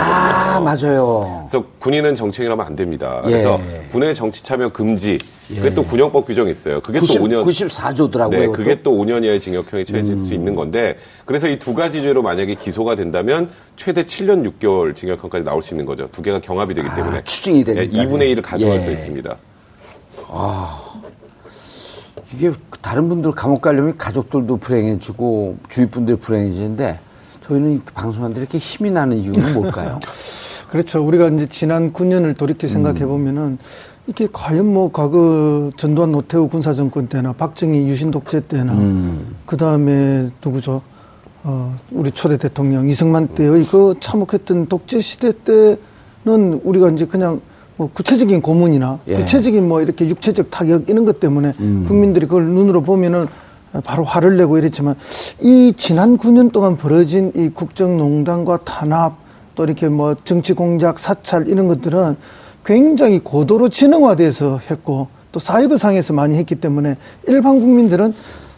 하거든요. 0.58 0.63
맞아요. 0.66 1.48
그래서 1.48 1.68
군인은 1.78 2.16
정치인이라면 2.16 2.66
안 2.66 2.75
됩니다. 2.75 3.22
예. 3.28 3.30
그래서 3.30 3.60
군의 3.92 4.16
정치 4.16 4.42
참여 4.42 4.70
금지. 4.70 5.20
그게 5.48 5.72
또 5.75 5.84
군형법 5.84 6.25
규정이 6.25 6.50
있어요. 6.50 6.82
그게 6.82 6.98
90, 6.98 7.20
또 7.20 7.28
5년 7.28 7.44
94조더라고요. 7.44 8.30
네, 8.32 8.48
그게 8.48 8.82
또 8.82 8.94
5년 8.94 9.24
이하의 9.24 9.40
징역형에 9.42 9.84
처해질 9.84 10.22
수 10.22 10.34
있는 10.34 10.56
건데 10.56 10.98
그래서 11.25 11.48
이 11.48 11.60
두 11.60 11.75
가지 11.75 12.02
죄로 12.02 12.24
만약에 12.24 12.56
기소가 12.56 12.96
된다면 12.96 13.52
최대 13.75 14.04
7년 14.04 14.44
6개월 14.60 14.96
징역형까지 14.96 15.46
나올 15.46 15.62
수 15.62 15.75
있는 15.75 15.86
거죠. 15.86 16.10
두 16.12 16.24
개가 16.24 16.42
경합이 16.42 16.74
되기 16.74 16.88
때문에 16.96 17.24
추징이 17.25 17.60
예, 17.60 17.63
되니까. 17.63 18.06
2분의 18.06 18.36
1을 18.36 18.42
가져갈 18.42 18.78
예. 18.78 18.82
수 18.82 18.92
있습니다. 18.92 19.36
이게 22.34 22.52
다른 22.82 23.10
분들 23.10 23.32
감옥 23.32 23.62
가려면 23.62 23.98
가족들도 23.98 24.58
불행해지고 24.58 25.58
주위 25.70 25.86
분들이 25.88 26.18
불행해지는데 26.18 27.00
저희는 27.42 27.74
이렇게 27.74 27.92
방송하는데 27.94 28.40
이렇게 28.40 28.58
힘이 28.58 28.92
나는 28.92 29.18
이유는 29.18 29.54
뭘까요? 29.54 30.00
그렇죠. 30.70 31.06
우리가 31.06 31.28
이제 31.28 31.48
지난 31.48 31.94
9년을 31.94 32.36
돌이켜 32.36 32.68
생각해 32.68 33.06
보면은 33.06 33.60
이게 34.08 34.28
과연 34.32 34.66
뭐 34.66 34.92
과거 34.92 35.72
전두환 35.78 36.12
노태우 36.12 36.50
군사 36.50 36.74
정권 36.74 37.08
때나 37.08 37.34
박정희 37.34 37.88
유신 37.88 38.12
독재 38.12 38.48
때나 38.48 38.75
그 39.46 39.56
다음에 39.56 40.30
누구죠? 40.44 40.82
어, 41.44 41.75
우리 41.92 42.12
초대 42.12 42.38
대통령 42.38 42.88
이승만 42.90 43.28
때의 43.28 43.68
그 43.68 43.96
참혹했던 44.00 44.68
독재 44.68 45.00
시대 45.00 45.32
때는 45.44 46.62
우리가 46.63 46.90
이제 46.90 47.06
그냥 47.06 47.42
뭐뭐 47.84 47.90
구체적인 47.94 48.42
고문이나 48.42 49.00
예. 49.08 49.16
구체적인 49.16 49.68
뭐 49.68 49.82
이렇게 49.82 50.08
육체적 50.08 50.50
타격 50.50 50.90
이런 50.90 51.06
것 51.06 51.20
때문에 51.20 51.54
음. 51.60 51.86
국민들이 51.88 52.25
그걸 52.25 52.46
눈으로 52.46 52.82
보면은 52.82 53.28
바로 53.86 54.04
화를 54.04 54.38
내고 54.38 54.58
이랬지만 54.58 54.96
이 55.42 55.74
지난 55.75 56.18
9년 56.18 56.52
동안 56.52 56.78
벌어진 56.78 57.32
이 57.36 57.50
국정농단과 57.50 58.60
탄압 58.66 59.18
또 59.56 59.63
이렇게 59.63 59.90
뭐 59.90 60.16
정치 60.24 60.54
공작 60.54 61.00
사찰 61.00 61.48
이런 61.48 61.68
것들은 61.68 62.16
굉장히 62.66 63.20
고도로 63.20 63.70
지능화돼서 63.70 64.60
했고 64.70 65.08
또 65.32 65.40
사이버상에서 65.40 66.13
많이 66.13 66.38
했기 66.38 66.56
때문에 66.56 66.98
일반 67.28 67.60
국민들은 67.60 68.13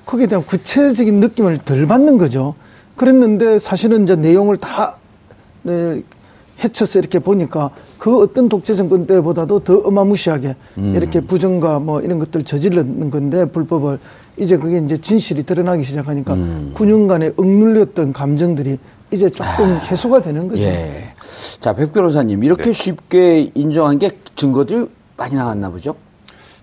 거기에 0.05 0.27
대한 0.27 0.45
구체적인 0.45 1.19
느낌을 1.19 1.59
덜 1.59 1.87
받는 1.87 2.17
거죠. 2.17 2.55
그랬는데 2.95 3.59
사실은 3.59 4.03
이제 4.03 4.15
내용을 4.15 4.57
다 4.57 4.97
네, 5.63 6.03
해쳐서 6.63 6.99
이렇게 6.99 7.19
보니까 7.19 7.71
그 7.97 8.21
어떤 8.21 8.49
독재 8.49 8.75
정권 8.75 9.05
때보다도 9.07 9.59
더 9.59 9.77
어마무시하게 9.79 10.55
이렇게 10.77 11.21
부정과 11.21 11.79
뭐 11.79 12.01
이런 12.01 12.19
것들 12.19 12.43
저질렀는 12.43 13.09
건데 13.09 13.45
불법을 13.45 13.99
이제 14.37 14.57
그게 14.57 14.79
이제 14.79 14.97
진실이 14.97 15.43
드러나기 15.43 15.83
시작하니까 15.83 16.35
9년간의 16.73 17.39
억눌렸던 17.39 18.13
감정들이 18.13 18.77
이제 19.11 19.29
조금 19.29 19.77
해소가 19.77 20.21
되는 20.21 20.47
거죠. 20.47 20.63
예. 20.63 21.13
자, 21.59 21.73
백 21.73 21.93
변호사님, 21.93 22.43
이렇게 22.43 22.73
쉽게 22.73 23.51
인정한 23.53 23.99
게 23.99 24.09
증거들이 24.35 24.87
많이 25.15 25.35
나왔나 25.35 25.69
보죠? 25.69 25.95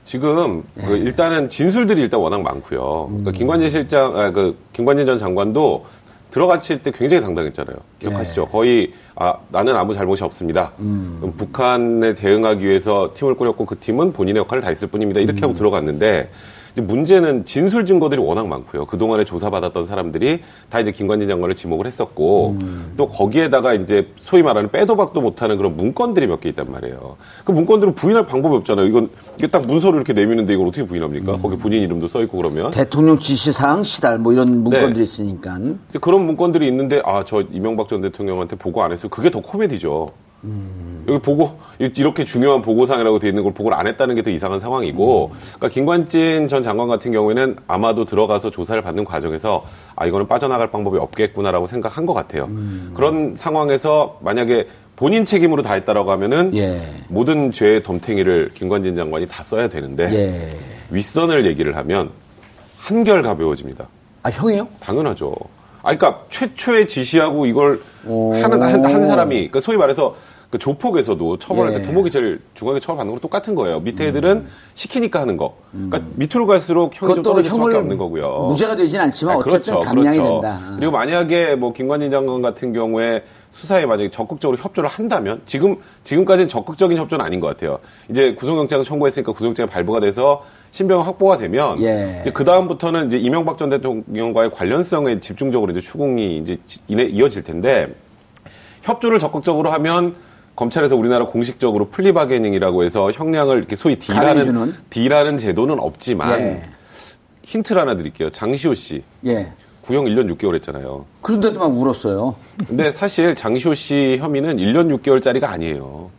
지금 0.04 0.64
네. 0.74 0.84
그 0.86 0.96
일단은 0.96 1.48
진술들이 1.48 2.02
일단 2.02 2.20
워낙 2.20 2.42
많고요. 2.42 3.06
음. 3.08 3.18
그러니까 3.18 3.32
김관진 3.32 3.70
실장, 3.70 4.16
아, 4.18 4.30
그 4.32 4.56
김관진 4.72 5.06
전 5.06 5.18
장관도 5.18 5.86
들어갔을 6.32 6.82
때 6.82 6.90
굉장히 6.90 7.22
당당했잖아요. 7.22 7.76
네. 7.76 8.08
기억하시죠? 8.08 8.46
거의 8.46 8.94
아 9.14 9.34
나는 9.50 9.76
아무 9.76 9.94
잘못이 9.94 10.24
없습니다. 10.24 10.72
음. 10.80 11.32
북한에 11.36 12.14
대응하기 12.14 12.64
위해서 12.64 13.12
팀을 13.14 13.34
꾸렸고 13.34 13.66
그 13.66 13.78
팀은 13.78 14.12
본인의 14.12 14.40
역할을 14.40 14.62
다 14.62 14.70
했을 14.70 14.88
뿐입니다. 14.88 15.20
이렇게 15.20 15.42
음. 15.42 15.44
하고 15.44 15.54
들어갔는데 15.54 16.30
문제는 16.76 17.44
진술 17.44 17.84
증거들이 17.86 18.20
워낙 18.20 18.46
많고요. 18.48 18.86
그 18.86 18.96
동안에 18.96 19.24
조사받았던 19.24 19.86
사람들이 19.86 20.40
다 20.70 20.80
이제 20.80 20.90
김관진 20.92 21.28
장관을 21.28 21.54
지목을 21.54 21.86
했었고 21.86 22.56
음. 22.62 22.92
또 22.96 23.08
거기에다가 23.08 23.74
이제 23.74 24.08
소위 24.20 24.42
말하는 24.42 24.70
빼도 24.70 24.96
박도 24.96 25.20
못하는 25.20 25.56
그런 25.56 25.76
문건들이 25.76 26.26
몇 26.26 26.40
개 26.40 26.48
있단 26.48 26.72
말이에요. 26.72 27.16
그 27.44 27.52
문건들은 27.52 27.94
부인할 27.94 28.26
방법이 28.26 28.56
없잖아요. 28.56 28.86
이건 28.86 29.10
이게 29.38 29.46
딱 29.46 29.66
문서로 29.66 29.96
이렇게 29.96 30.12
내미는데 30.12 30.54
이걸 30.54 30.66
어떻게 30.66 30.84
부인합니까? 30.84 31.34
음. 31.34 31.42
거기 31.42 31.56
본인 31.56 31.82
이름도 31.82 32.08
써 32.08 32.22
있고 32.22 32.38
그러면 32.38 32.70
대통령 32.70 33.18
지시사항 33.18 33.82
시달 33.82 34.18
뭐 34.18 34.32
이런 34.32 34.62
문건들이 34.62 34.94
네. 34.94 35.02
있으니까. 35.02 35.58
그런 36.00 36.24
문건들이 36.26 36.66
있는데 36.68 37.00
아 37.04 37.22
저 37.24 37.42
이명박 37.52 37.88
전 37.88 38.00
대통령한테 38.02 38.56
보고 38.56 38.82
안 38.82 38.90
했어요. 38.92 39.08
그게 39.08 39.30
더 39.30 39.40
코미디죠. 39.40 40.10
여기 41.08 41.18
보고 41.20 41.58
이- 41.78 41.90
이렇게 41.96 42.24
중요한 42.24 42.62
보고상이라고 42.62 43.18
돼 43.20 43.28
있는 43.28 43.42
걸 43.44 43.52
보고를 43.54 43.76
안 43.78 43.86
했다는 43.86 44.14
게 44.16 44.22
더 44.22 44.30
이상한 44.30 44.58
상황이고, 44.60 45.30
그러니까 45.56 45.68
김관진 45.68 46.48
전 46.48 46.62
장관 46.62 46.88
같은 46.88 47.12
경우에는 47.12 47.56
아마도 47.68 48.04
들어가서 48.04 48.50
조사를 48.50 48.80
받는 48.82 49.04
과정에서 49.04 49.64
아 49.96 50.06
이거는 50.06 50.26
빠져나갈 50.28 50.70
방법이 50.70 50.98
없겠구나라고 50.98 51.66
생각한 51.66 52.06
것 52.06 52.12
같아요. 52.14 52.48
그런 52.94 53.34
상황에서 53.36 54.18
만약에 54.22 54.66
본인 54.96 55.24
책임으로 55.24 55.62
다 55.62 55.74
했다라고 55.74 56.10
하면은 56.12 56.52
예. 56.54 56.80
모든 57.08 57.50
죄의 57.50 57.82
덤탱이를 57.82 58.50
김관진 58.54 58.94
장관이 58.94 59.26
다 59.26 59.42
써야 59.42 59.68
되는데 59.68 60.04
예. 60.12 60.56
윗선을 60.90 61.46
얘기를 61.46 61.76
하면 61.76 62.10
한결 62.78 63.22
가벼워집니다. 63.22 63.86
아, 64.22 64.30
형이요? 64.30 64.68
당연하죠. 64.80 65.34
아, 65.84 65.96
그러니까 65.96 66.22
최초의 66.30 66.86
지시하고 66.86 67.46
이걸 67.46 67.80
오. 68.06 68.32
하는 68.34 68.62
한, 68.62 68.84
한 68.84 69.06
사람이, 69.08 69.34
그러니까 69.36 69.60
소위 69.60 69.76
말해서 69.76 70.14
그 70.52 70.58
조폭에서도 70.58 71.38
처벌할 71.38 71.72
예. 71.72 71.78
때 71.78 71.84
두목이 71.84 72.10
제일 72.10 72.38
중앙에 72.52 72.78
처벌받는 72.78 73.12
거랑 73.12 73.20
똑같은 73.22 73.54
거예요. 73.54 73.80
밑에 73.80 74.08
애들은 74.08 74.44
시키니까 74.74 75.22
하는 75.22 75.38
거. 75.38 75.56
그러니까 75.70 76.02
밑으로 76.16 76.46
갈수록 76.46 76.92
형이 76.94 77.14
좀 77.14 77.22
떨어질 77.22 77.50
수밖에 77.50 77.74
없는 77.78 77.96
거고요. 77.96 78.48
무죄가 78.50 78.76
되진 78.76 79.00
않지만 79.00 79.36
아, 79.36 79.38
어쨌든 79.38 79.80
감량이 79.80 80.18
된다. 80.18 80.60
그리고 80.76 80.92
만약에 80.92 81.56
뭐 81.56 81.72
김관진 81.72 82.10
장관 82.10 82.42
같은 82.42 82.74
경우에 82.74 83.24
수사에 83.50 83.86
만약에 83.86 84.10
적극적으로 84.10 84.58
협조를 84.58 84.90
한다면 84.90 85.40
지금 85.46 85.78
지금까지는 86.04 86.48
적극적인 86.48 86.98
협조는 86.98 87.24
아닌 87.24 87.40
것 87.40 87.46
같아요. 87.46 87.78
이제 88.10 88.34
구속영장을 88.34 88.84
청구했으니까 88.84 89.32
구속영장이 89.32 89.70
발부가 89.70 90.00
돼서 90.00 90.44
신병 90.70 91.00
확보가 91.00 91.38
되면 91.38 91.80
예. 91.80 92.18
이제 92.20 92.30
그 92.30 92.44
다음부터는 92.44 93.06
이제 93.06 93.16
이명박 93.16 93.56
전 93.56 93.70
대통령과의 93.70 94.50
관련성에 94.50 95.20
집중적으로 95.20 95.72
이제 95.72 95.80
추궁이 95.80 96.36
이제 96.36 96.58
이어질 96.88 97.42
텐데 97.42 97.88
협조를 98.82 99.18
적극적으로 99.18 99.70
하면 99.70 100.14
검찰에서 100.62 100.94
우리나라 100.94 101.26
공식적으로 101.26 101.88
플리바게닝이라고 101.88 102.84
해서 102.84 103.10
형량을 103.10 103.58
이렇게 103.58 103.74
소위? 103.74 103.98
D라는 103.98 104.74
D라는 104.90 105.38
제도는 105.38 105.80
없지만 105.80 106.40
예. 106.40 106.62
힌트를 107.42 107.82
하나 107.82 107.96
드릴게요. 107.96 108.30
장시호 108.30 108.74
씨 108.74 109.02
예. 109.26 109.52
구형 109.82 110.04
1년 110.04 110.32
6개월 110.36 110.54
했잖아요. 110.54 111.04
그런데도 111.20 111.58
막 111.58 111.76
울었어요. 111.76 112.36
근데 112.68 112.92
사실 112.92 113.34
장시호 113.34 113.74
씨 113.74 114.18
혐의는 114.20 114.58
1년 114.58 114.96
6개월짜리가 115.00 115.44
아니에요. 115.44 116.10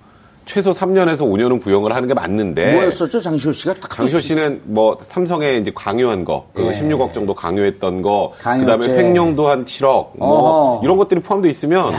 최소 0.45 0.71
3년에서 0.71 1.19
5년은 1.19 1.61
구형을 1.61 1.95
하는 1.95 2.09
게 2.09 2.13
맞는데 2.13 2.73
뭐였었죠, 2.73 3.21
장시호 3.21 3.53
씨가? 3.53 3.75
장시호 3.89 4.19
씨는 4.19 4.63
뭐 4.65 4.97
삼성에 5.01 5.55
이제 5.55 5.71
강요한 5.73 6.25
거, 6.25 6.49
그 6.53 6.63
예. 6.65 6.71
16억 6.81 7.13
정도 7.13 7.33
강요했던 7.33 8.01
거, 8.01 8.33
강요죄. 8.39 8.65
그다음에 8.65 8.97
횡령도 8.99 9.47
한 9.47 9.63
7억, 9.63 10.17
뭐 10.17 10.75
어허. 10.75 10.83
이런 10.83 10.97
것들이 10.97 11.21
포함되어 11.21 11.49
있으면 11.49 11.93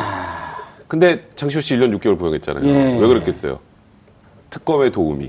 근데 0.94 1.24
장시호 1.34 1.60
씨 1.60 1.74
1년 1.74 1.98
6개월 1.98 2.16
구형했잖아요. 2.16 2.64
예. 2.64 3.00
왜 3.00 3.06
그랬겠어요? 3.08 3.58
특검의 4.48 4.92
도움이. 4.92 5.28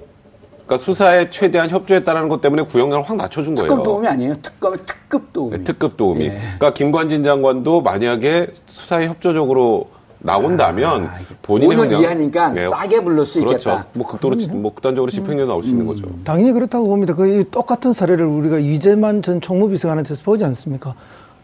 그러니까 0.67 0.85
수사에 0.85 1.31
최대한 1.31 1.71
협조했다는 1.71 2.29
것 2.29 2.39
때문에 2.41 2.61
구형량을 2.65 3.03
확 3.09 3.17
낮춰준 3.17 3.55
거예요. 3.55 3.67
특급 3.67 3.83
도움이 3.83 4.07
아니에요. 4.07 4.35
특검의 4.43 4.79
특급 4.85 5.33
도움이. 5.33 5.57
네, 5.57 5.63
특급 5.63 5.97
도움이. 5.97 6.25
예. 6.25 6.29
그러니까 6.29 6.73
김관진 6.75 7.23
장관도 7.23 7.81
만약에 7.81 8.49
수사에 8.67 9.07
협조적으로 9.07 9.89
나온다면 10.19 11.05
아, 11.05 11.17
본인의 11.41 11.75
5년 11.75 11.81
형량- 11.93 12.01
이하니까 12.03 12.49
네, 12.49 12.67
싸게 12.67 13.03
불릴 13.03 13.25
수 13.25 13.39
그렇죠. 13.39 13.69
있겠다. 13.71 13.87
뭐 13.93 14.05
극도로 14.05 14.37
지- 14.37 14.47
뭐 14.49 14.71
극단적으로 14.71 15.09
집행유예 15.11 15.45
나올 15.47 15.63
수 15.63 15.69
있는 15.69 15.87
거죠. 15.87 16.03
당연히 16.23 16.51
그렇다고 16.53 16.85
봅니다. 16.85 17.15
그 17.15 17.43
똑같은 17.49 17.91
사례를 17.91 18.23
우리가 18.27 18.59
이재만 18.59 19.23
전 19.23 19.41
총무비서관한테서 19.41 20.21
보지 20.23 20.43
않습니까? 20.45 20.93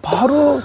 바로 0.04 0.60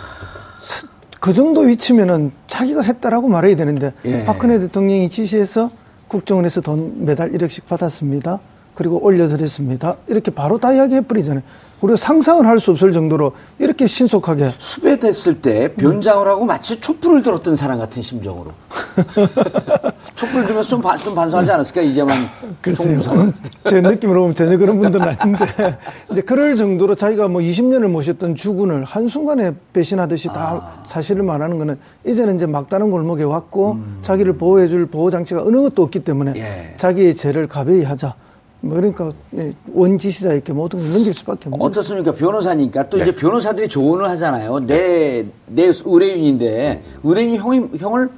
사- 0.61 0.87
그 1.21 1.33
정도 1.33 1.63
위치면은 1.63 2.33
자기가 2.47 2.83
했다라고 2.83 3.29
말해야 3.29 3.57
되는데 3.57 3.93
예. 4.05 4.25
박근혜 4.25 4.59
대통령이 4.59 5.09
지시해서 5.09 5.71
국정원에서 6.09 6.61
돈 6.61 7.05
매달 7.05 7.33
1억씩 7.33 7.67
받았습니다. 7.67 8.41
그리고 8.75 9.03
올려드렸습니다. 9.03 9.97
이렇게 10.07 10.31
바로 10.31 10.59
다 10.59 10.73
이야기해버리잖아요. 10.73 11.43
우리가 11.81 11.97
상상은 11.97 12.47
할수 12.47 12.71
없을 12.71 12.91
정도로 12.93 13.33
이렇게 13.59 13.87
신속하게 13.87 14.53
수배됐을 14.57 15.43
때 15.43 15.69
변장을 15.75 16.27
하고 16.27 16.45
마치 16.47 16.81
촛불을 16.81 17.23
들었던 17.23 17.55
사람 17.55 17.79
같은 17.79 18.01
심정으로. 18.03 18.51
촛불 20.15 20.47
들면서 20.47 20.69
좀, 20.71 20.81
반- 20.81 20.99
좀 20.99 21.15
반성하지 21.15 21.51
않았을까, 21.51 21.83
이제만. 21.83 22.29
글쎄요. 22.63 22.99
제 23.69 23.81
느낌으로 23.81 24.21
보면 24.23 24.35
전혀 24.35 24.57
그런 24.57 24.79
분들은 24.81 25.07
아닌데, 25.07 25.47
이제 26.11 26.23
그럴 26.23 26.57
정도로 26.57 26.95
자기가 26.95 27.29
뭐 27.29 27.43
20년을 27.43 27.89
모셨던 27.89 28.35
주군을 28.37 28.85
한순간에 28.85 29.53
배신하듯이 29.75 30.29
다 30.29 30.83
사실을 30.87 31.23
말하는 31.25 31.59
거는 31.59 31.79
이제는 32.07 32.37
이제 32.37 32.47
막다른 32.47 32.91
골목에 32.91 33.23
왔고, 33.23 33.79
자기를 34.03 34.39
보호해줄 34.39 34.87
보호장치가 34.87 35.43
어느 35.43 35.61
것도 35.61 35.83
없기 35.83 36.01
때문에 36.05 36.33
예. 36.37 36.75
자기의 36.79 37.15
죄를 37.15 37.47
가벼이 37.49 37.83
하자. 37.83 38.15
뭐 38.61 38.77
그러니까 38.77 39.11
예, 39.37 39.53
원지시자에게 39.73 40.53
모든 40.53 40.79
걸 40.81 40.93
넘길 40.93 41.15
수밖에 41.15 41.49
없는. 41.49 41.61
어떻습니까? 41.65 42.13
변호사니까 42.13 42.89
또 42.89 42.97
네. 42.99 43.05
이제 43.05 43.15
변호사들이 43.15 43.69
조언을 43.69 44.09
하잖아요. 44.11 44.61
내, 44.61 45.27
내 45.47 45.73
의뢰인인데, 45.85 46.83
의뢰인이 47.05 47.37
형이, 47.39 47.71
형을 47.79 48.11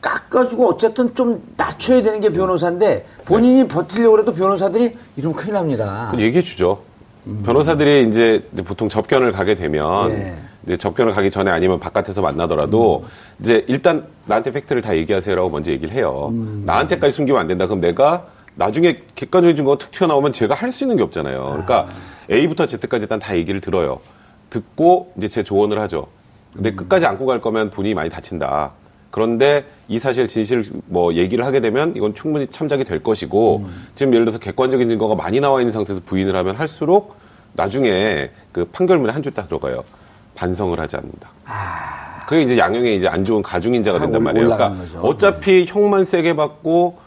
깎아주고 0.00 0.68
어쨌든 0.68 1.14
좀 1.14 1.42
낮춰야 1.56 2.02
되는 2.02 2.20
게 2.20 2.30
변호사인데, 2.30 3.06
본인이 3.24 3.66
버틸려고 3.66 4.18
해도 4.18 4.32
변호사들이 4.32 4.96
이러면 5.16 5.36
큰일 5.36 5.54
납니다. 5.54 6.12
얘기해 6.16 6.42
주죠. 6.42 6.80
변호사들이 7.44 8.08
이제 8.08 8.44
보통 8.64 8.88
접견을 8.88 9.30
가게 9.32 9.54
되면 9.54 10.10
예. 10.10 10.36
이제 10.64 10.76
접견을 10.76 11.12
가기 11.12 11.30
전에 11.30 11.52
아니면 11.52 11.78
바깥에서 11.78 12.20
만나더라도 12.20 13.04
이제 13.40 13.64
일단 13.68 14.06
나한테 14.26 14.50
팩트를 14.50 14.82
다 14.82 14.96
얘기하세요라고 14.96 15.48
먼저 15.48 15.70
얘기를 15.70 15.94
해요. 15.94 16.32
나한테까지 16.64 17.12
숨기면 17.14 17.40
안 17.40 17.46
된다. 17.46 17.66
그럼 17.66 17.80
내가 17.80 18.26
나중에 18.54 19.02
객관적인 19.14 19.56
증거가 19.56 19.78
툭 19.78 19.90
튀어나오면 19.92 20.32
제가 20.32 20.54
할 20.54 20.72
수 20.72 20.84
있는 20.84 20.96
게 20.96 21.02
없잖아요. 21.02 21.44
그러니까 21.44 21.88
A부터 22.30 22.66
Z까지 22.66 23.02
일단 23.02 23.18
다 23.18 23.36
얘기를 23.36 23.60
들어요. 23.60 24.00
듣고 24.50 25.12
이제 25.16 25.28
제 25.28 25.42
조언을 25.42 25.78
하죠. 25.80 26.06
근데 26.52 26.72
끝까지 26.74 27.06
안고 27.06 27.24
갈 27.26 27.40
거면 27.40 27.70
본인이 27.70 27.94
많이 27.94 28.10
다친다. 28.10 28.72
그런데 29.10 29.64
이 29.88 29.98
사실 29.98 30.28
진실 30.28 30.64
뭐 30.86 31.14
얘기를 31.14 31.44
하게 31.44 31.60
되면 31.60 31.94
이건 31.96 32.14
충분히 32.14 32.46
참작이 32.46 32.84
될 32.84 33.02
것이고 33.02 33.66
지금 33.94 34.12
예를 34.14 34.24
들어서 34.26 34.38
객관적인 34.38 34.88
증거가 34.88 35.14
많이 35.14 35.40
나와 35.40 35.60
있는 35.60 35.72
상태에서 35.72 36.02
부인을 36.04 36.34
하면 36.36 36.56
할수록 36.56 37.16
나중에 37.54 38.30
그 38.52 38.64
판결문에 38.66 39.12
한 39.12 39.22
줄 39.22 39.34
딱 39.34 39.48
들어가요. 39.48 39.84
반성을 40.34 40.78
하지 40.80 40.96
않는다. 40.96 41.30
그게 42.26 42.42
이제 42.42 42.56
양형에 42.56 42.94
이제 42.94 43.06
안 43.08 43.24
좋은 43.24 43.42
가중인자가 43.42 43.98
아, 43.98 44.00
된단 44.00 44.20
올- 44.20 44.24
말이에요. 44.24 44.48
그러니까 44.48 44.78
거죠. 44.78 44.98
어차피 45.00 45.64
형만 45.66 46.04
세게 46.06 46.34
받고 46.36 46.98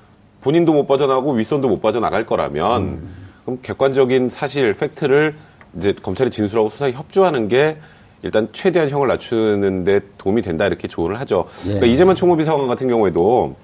본인도 0.46 0.74
못 0.74 0.86
빠져나가고 0.86 1.32
윗선도 1.32 1.68
못 1.68 1.82
빠져나갈 1.82 2.24
거라면 2.28 3.02
그럼 3.46 3.60
객관적인 3.64 4.30
사실 4.30 4.76
팩트를 4.76 5.34
이제 5.76 5.92
검찰이 6.00 6.30
진술하고 6.30 6.70
수사에 6.70 6.92
협조하는 6.92 7.48
게 7.48 7.78
일단 8.22 8.50
최대한 8.54 8.92
형을 8.92 9.08
낮추는데 9.08 10.02
도움이 10.20 10.44
된다 10.44 10.68
이렇게 10.68 10.88
조언을 10.88 11.20
하죠. 11.22 11.46
그러니까 11.64 11.88
이재만 11.88 12.16
총무비 12.16 12.44
서관 12.44 12.68
같은 12.68 12.88
경우에도 12.88 13.56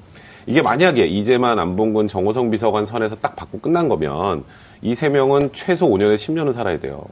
이게 0.47 0.63
만약에 0.63 1.05
이재만 1.05 1.59
안봉근 1.59 2.07
정호성 2.07 2.49
비서관 2.49 2.87
선에서 2.87 3.15
딱 3.17 3.35
받고 3.35 3.59
끝난 3.59 3.87
거면 3.87 4.43
이 4.81 4.95
세 4.95 5.07
명은 5.09 5.51
최소 5.53 5.87
5년에서 5.87 6.15
10년은 6.15 6.55
살아야 6.55 6.79
돼요. 6.79 7.03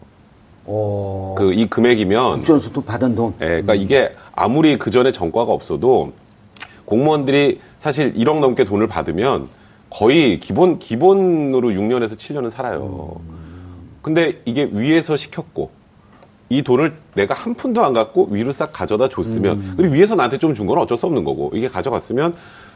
어, 0.65 1.35
그이 1.37 1.67
금액이면 1.67 2.31
국전수도 2.37 2.81
받은 2.81 3.13
돈. 3.13 3.33
예, 3.41 3.45
그러니까 3.45 3.75
이게 3.75 4.15
아무리 4.35 4.79
그 4.79 4.89
전에 4.89 5.11
전과가 5.11 5.51
없어도 5.51 6.13
공무원들이 6.85 7.59
사실 7.77 8.15
1억 8.15 8.39
넘게 8.39 8.63
돈을 8.65 8.87
받으면 8.87 9.47
거의 9.89 10.39
기본 10.39 10.79
기본으로 10.79 11.69
6년에서 11.69 12.13
7년은 12.15 12.49
살아요. 12.51 13.19
근데 14.01 14.41
이게 14.45 14.69
위에서 14.71 15.15
시켰고 15.15 15.71
이 16.49 16.61
돈을 16.63 16.93
내가 17.13 17.33
한 17.35 17.53
푼도 17.53 17.83
안 17.83 17.93
갖고 17.93 18.27
위로 18.31 18.51
싹 18.51 18.71
가져다 18.73 19.07
줬으면 19.09 19.75
그리고 19.77 19.93
위에서 19.93 20.15
나한테 20.15 20.37
좀 20.37 20.53
준 20.53 20.65
건 20.67 20.77
어쩔 20.79 20.97
수 20.97 21.05
없는 21.05 21.23
거고 21.23 21.51
이게 21.53 21.67
가져갔으면 21.67 22.33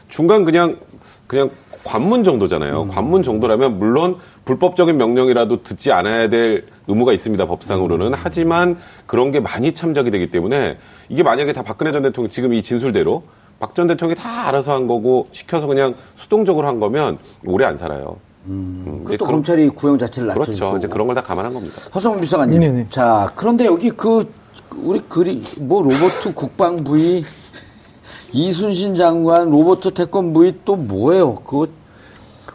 중간 0.08 0.44
그냥 0.44 0.78
그냥 1.26 1.50
관문 1.84 2.22
정도잖아요. 2.24 2.88
관문 2.88 3.22
정도라면 3.22 3.78
물론 3.78 4.16
불법적인 4.44 4.96
명령이라도 4.96 5.62
듣지 5.62 5.92
않아야 5.92 6.28
될 6.28 6.66
의무가 6.86 7.12
있습니다. 7.12 7.46
법상으로는 7.46 8.12
하지만 8.14 8.76
그런 9.06 9.32
게 9.32 9.40
많이 9.40 9.72
참작이 9.72 10.10
되기 10.10 10.30
때문에 10.30 10.78
이게 11.08 11.22
만약에 11.22 11.52
다 11.52 11.62
박근혜 11.62 11.90
전 11.90 12.02
대통령 12.02 12.28
지금 12.30 12.52
이 12.54 12.62
진술대로 12.62 13.24
박 13.64 13.74
전 13.74 13.86
대통령이 13.86 14.14
다 14.20 14.46
알아서 14.48 14.72
한 14.72 14.86
거고 14.86 15.28
시켜서 15.32 15.66
그냥 15.66 15.94
수동적으로 16.16 16.68
한 16.68 16.80
거면 16.80 17.18
오래 17.46 17.64
안 17.64 17.78
살아요. 17.78 18.18
음, 18.46 19.00
그것도 19.04 19.24
그런- 19.24 19.30
검찰이 19.38 19.68
구형 19.70 19.96
자체를 19.98 20.28
낮춰줄 20.28 20.54
그렇죠. 20.54 20.64
거고. 20.66 20.76
이제 20.78 20.86
그런 20.86 21.06
걸 21.06 21.14
다 21.14 21.22
감안한 21.22 21.54
겁니다. 21.54 21.74
허성훈 21.94 22.20
비서관님. 22.20 22.60
네네. 22.60 22.86
자, 22.90 23.26
그런데 23.34 23.64
여기 23.64 23.88
그 23.90 24.30
우리 24.76 25.00
그리 25.08 25.42
뭐 25.58 25.82
로버트 25.82 26.34
국방부의 26.34 27.24
이순신 28.32 28.96
장관 28.96 29.48
로버트 29.48 29.94
태권부의 29.94 30.58
또 30.66 30.76
뭐예요? 30.76 31.36
그거 31.36 31.66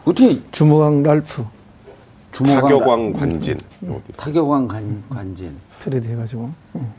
어떻게 0.06 0.42
주무강 0.52 1.02
랄프 1.02 1.44
주모가 2.34 2.62
타격왕 2.62 3.14
관진. 3.14 3.58
타격왕 4.16 4.68
관, 4.68 5.04
관진. 5.10 5.56
패러디 5.84 6.10
해가지고. 6.10 6.50
음. 6.76 6.94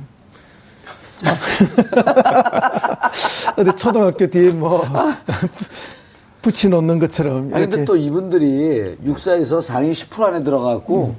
자. 1.20 1.36
어디 3.56 3.76
초등학교 3.76 4.26
뒤에 4.26 4.52
뭐 4.52 4.82
붙여놓는 6.42 6.98
것처럼 6.98 7.50
아니 7.52 7.68
근데 7.68 7.84
또 7.84 7.96
이분들이 7.96 8.96
육사에서 9.04 9.60
상위 9.60 9.92
10% 9.92 10.22
안에 10.22 10.42
들어가고 10.42 11.14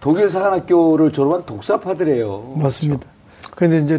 독일 0.00 0.28
사관학교를 0.28 1.12
졸업한 1.12 1.46
독사파들이에요. 1.46 2.54
맞습니다. 2.56 3.08
그 3.08 3.15
런데 3.58 3.78
이제 3.78 3.98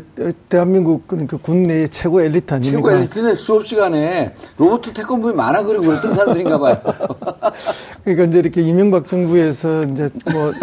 대한민국 0.49 1.07
그러니까 1.07 1.37
국내의 1.37 1.89
최고 1.89 2.21
엘리트 2.21 2.53
아닙니까? 2.53 2.77
최고 2.77 2.91
엘리트는 2.91 3.33
수업 3.33 3.65
시간에 3.65 4.33
로버트 4.57 4.93
태권부에 4.93 5.33
만화 5.33 5.63
그리고 5.63 5.85
그랬던 5.85 6.13
사람들인가 6.13 6.59
봐요. 6.59 6.77
그러니까 8.05 8.25
이제 8.25 8.39
이렇게 8.39 8.61
이명박 8.61 9.07
정부에서 9.07 9.81
이제 9.81 10.09
뭐 10.31 10.53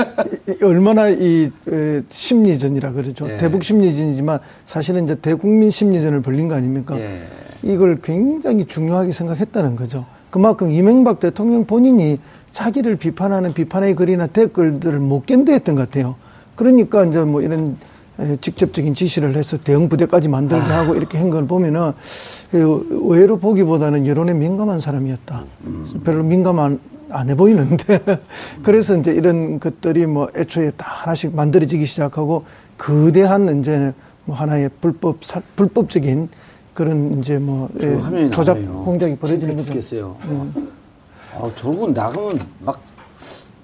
얼마나 0.63 1.09
이 1.09 1.51
에, 1.69 2.03
심리전이라 2.09 2.93
그러죠. 2.93 3.29
예. 3.29 3.37
대북 3.37 3.65
심리전이지만 3.65 4.39
사실은 4.65 5.05
이제 5.05 5.17
대국민 5.17 5.73
심리전을 5.73 6.23
벌린 6.23 6.47
거 6.47 6.55
아닙니까? 6.55 6.97
예. 6.97 7.23
이걸 7.65 8.01
굉장히 8.01 8.65
중요하게 8.65 9.11
생각했다는 9.11 9.75
거죠. 9.75 10.07
그만큼 10.31 10.71
이명박 10.71 11.19
대통령 11.19 11.65
본인이 11.65 12.21
자기를 12.53 12.95
비판하는 12.97 13.55
비판의 13.55 13.97
글이나 13.97 14.29
댓글들을 14.29 15.01
못 15.01 15.27
견뎌했던 15.27 15.75
것 15.75 15.91
같아요. 15.91 16.15
그러니까 16.55 17.05
이제 17.05 17.19
뭐 17.21 17.43
이런 17.43 17.67
에, 17.71 17.94
직접적인 18.41 18.95
지시를 18.95 19.35
해서 19.37 19.57
대응 19.59 19.89
부대까지 19.89 20.29
만들게 20.29 20.63
하고 20.63 20.95
이렇게 20.95 21.19
한 21.19 21.31
걸 21.31 21.47
보면은 21.47 21.89
에, 22.55 22.59
의외로 22.59 23.39
보기보다는 23.39 24.07
여론에 24.07 24.35
민감한 24.35 24.81
사람이었다. 24.81 25.45
별로 26.05 26.23
민감한 26.23 26.79
안 27.11 27.29
해 27.29 27.35
보이는데 27.37 28.01
그래서 28.65 28.97
이제 28.97 29.13
이런 29.13 29.61
것들이 29.61 30.07
뭐 30.07 30.29
애초에 30.37 30.71
다 30.77 30.87
하나씩 31.03 31.35
만들어지기 31.37 31.85
시작하고 31.87 32.45
거대한 32.79 33.61
이제 33.61 33.93
뭐 34.25 34.35
하나의 34.37 34.71
불법 34.81 35.23
사, 35.25 35.41
불법적인 35.55 36.29
그런 36.73 37.19
이제 37.19 37.39
뭐저 37.39 37.89
예, 38.15 38.31
조작 38.31 38.59
나오네요. 38.59 38.85
공작이 38.85 39.17
벌어지는 39.17 39.55
거죠. 39.57 39.67
죽겠어요. 39.69 40.17
아, 41.35 41.51
저러고 41.57 41.89
나가면 41.91 42.41
막 42.61 42.81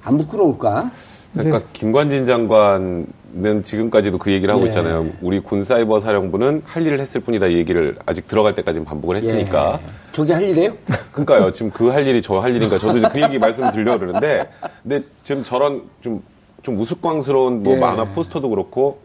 안 0.03 0.17
부끄러울까? 0.17 0.91
그러니까 1.35 1.61
김관진 1.75 2.25
장관 2.25 3.07
은 3.37 3.63
지금까지도 3.63 4.19
그 4.19 4.33
얘기를 4.33 4.53
하고 4.53 4.65
예. 4.65 4.69
있잖아요. 4.69 5.07
우리 5.21 5.39
군 5.41 5.63
사이버 5.63 6.01
사령부는 6.01 6.63
할 6.65 6.85
일을 6.85 6.99
했을 6.99 7.21
뿐이다 7.21 7.47
이 7.47 7.55
얘기를 7.59 7.97
아직 8.05 8.27
들어갈 8.27 8.55
때까지는 8.57 8.85
반복을 8.85 9.17
했으니까. 9.19 9.79
예. 9.83 9.89
저게 10.13 10.33
할 10.33 10.43
일이에요? 10.43 10.75
그러니까요. 11.13 11.53
지금 11.53 11.71
그 11.71 11.91
할 11.91 12.07
일이 12.07 12.21
저 12.23 12.41
할 12.41 12.55
일인가 12.57 12.79
저도 12.79 12.99
이제 12.99 13.09
그 13.13 13.21
얘기 13.23 13.39
말씀을 13.39 13.71
드리려고 13.71 14.01
그러는데 14.01 14.49
근데 14.83 15.03
지금 15.23 15.45
저런 15.45 15.83
좀, 16.01 16.23
좀 16.63 16.79
우스꽝스러운 16.81 17.63
뭐 17.63 17.75
예. 17.77 17.79
만화 17.79 18.05
포스터도 18.05 18.51
그렇고 18.51 18.99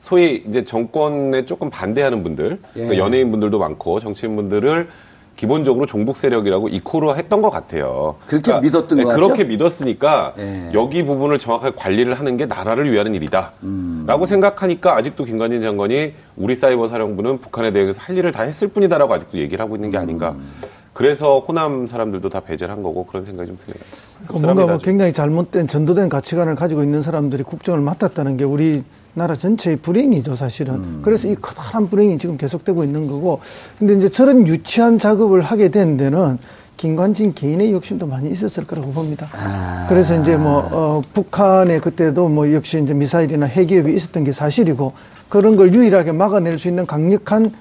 소위 0.00 0.44
이제 0.48 0.64
정권에 0.64 1.46
조금 1.46 1.70
반대하는 1.70 2.22
분들, 2.24 2.58
그러니까 2.74 2.94
예. 2.94 2.98
연예인 2.98 3.30
분들도 3.30 3.58
많고 3.58 4.00
정치인 4.00 4.34
분들을 4.36 4.88
기본적으로 5.36 5.86
종북 5.86 6.16
세력이라고 6.18 6.68
이코로 6.68 7.16
했던 7.16 7.42
것 7.42 7.50
같아요. 7.50 8.16
그렇게 8.26 8.60
믿었던 8.60 8.98
네, 8.98 9.04
것 9.04 9.10
같죠? 9.10 9.22
그렇게 9.22 9.44
믿었으니까 9.44 10.34
예. 10.38 10.70
여기 10.74 11.04
부분을 11.04 11.38
정확하게 11.38 11.74
관리를 11.76 12.14
하는 12.14 12.36
게 12.36 12.46
나라를 12.46 12.90
위하는 12.90 13.14
일이다. 13.14 13.52
음. 13.62 14.04
라고 14.06 14.26
생각하니까 14.26 14.96
아직도 14.96 15.24
김관진 15.24 15.62
장관이 15.62 16.12
우리 16.36 16.54
사이버 16.54 16.88
사령부는 16.88 17.40
북한에 17.40 17.72
대해서 17.72 18.00
할 18.00 18.16
일을 18.16 18.32
다 18.32 18.42
했을 18.42 18.68
뿐이다라고 18.68 19.12
아직도 19.14 19.38
얘기를 19.38 19.62
하고 19.64 19.74
있는 19.76 19.90
게 19.90 19.98
아닌가. 19.98 20.32
음. 20.32 20.50
그래서 20.92 21.38
호남 21.38 21.86
사람들도 21.86 22.28
다 22.28 22.40
배제를 22.40 22.72
한 22.72 22.82
거고 22.82 23.06
그런 23.06 23.24
생각이 23.24 23.48
좀 23.48 23.58
드네요. 23.64 24.42
뭔가 24.44 24.66
뭐. 24.66 24.78
굉장히 24.78 25.12
잘못된 25.12 25.66
전도된 25.66 26.10
가치관을 26.10 26.54
가지고 26.54 26.82
있는 26.82 27.00
사람들이 27.00 27.42
국정을 27.42 27.80
맡았다는 27.80 28.36
게 28.36 28.44
우리 28.44 28.84
나라 29.14 29.36
전체의 29.36 29.76
불행이죠, 29.76 30.34
사실은. 30.34 30.74
음. 30.74 31.00
그래서 31.02 31.28
이 31.28 31.34
커다란 31.34 31.88
불행이 31.88 32.18
지금 32.18 32.36
계속되고 32.36 32.82
있는 32.84 33.06
거고. 33.06 33.40
근데 33.78 33.94
이제 33.94 34.08
저런 34.08 34.46
유치한 34.46 34.98
작업을 34.98 35.42
하게 35.42 35.70
된 35.70 35.96
데는 35.96 36.38
김관진 36.78 37.34
개인의 37.34 37.72
욕심도 37.72 38.06
많이 38.06 38.30
있었을 38.30 38.66
거라고 38.66 38.92
봅니다. 38.92 39.28
아. 39.32 39.86
그래서 39.88 40.20
이제 40.20 40.36
뭐, 40.36 40.68
어, 40.72 41.02
북한에 41.12 41.78
그때도 41.78 42.28
뭐 42.28 42.52
역시 42.52 42.82
이제 42.82 42.94
미사일이나 42.94 43.46
핵기업이 43.46 43.94
있었던 43.94 44.24
게 44.24 44.32
사실이고 44.32 44.92
그런 45.28 45.56
걸 45.56 45.74
유일하게 45.74 46.12
막아낼 46.12 46.58
수 46.58 46.68
있는 46.68 46.86
강력한 46.86 47.52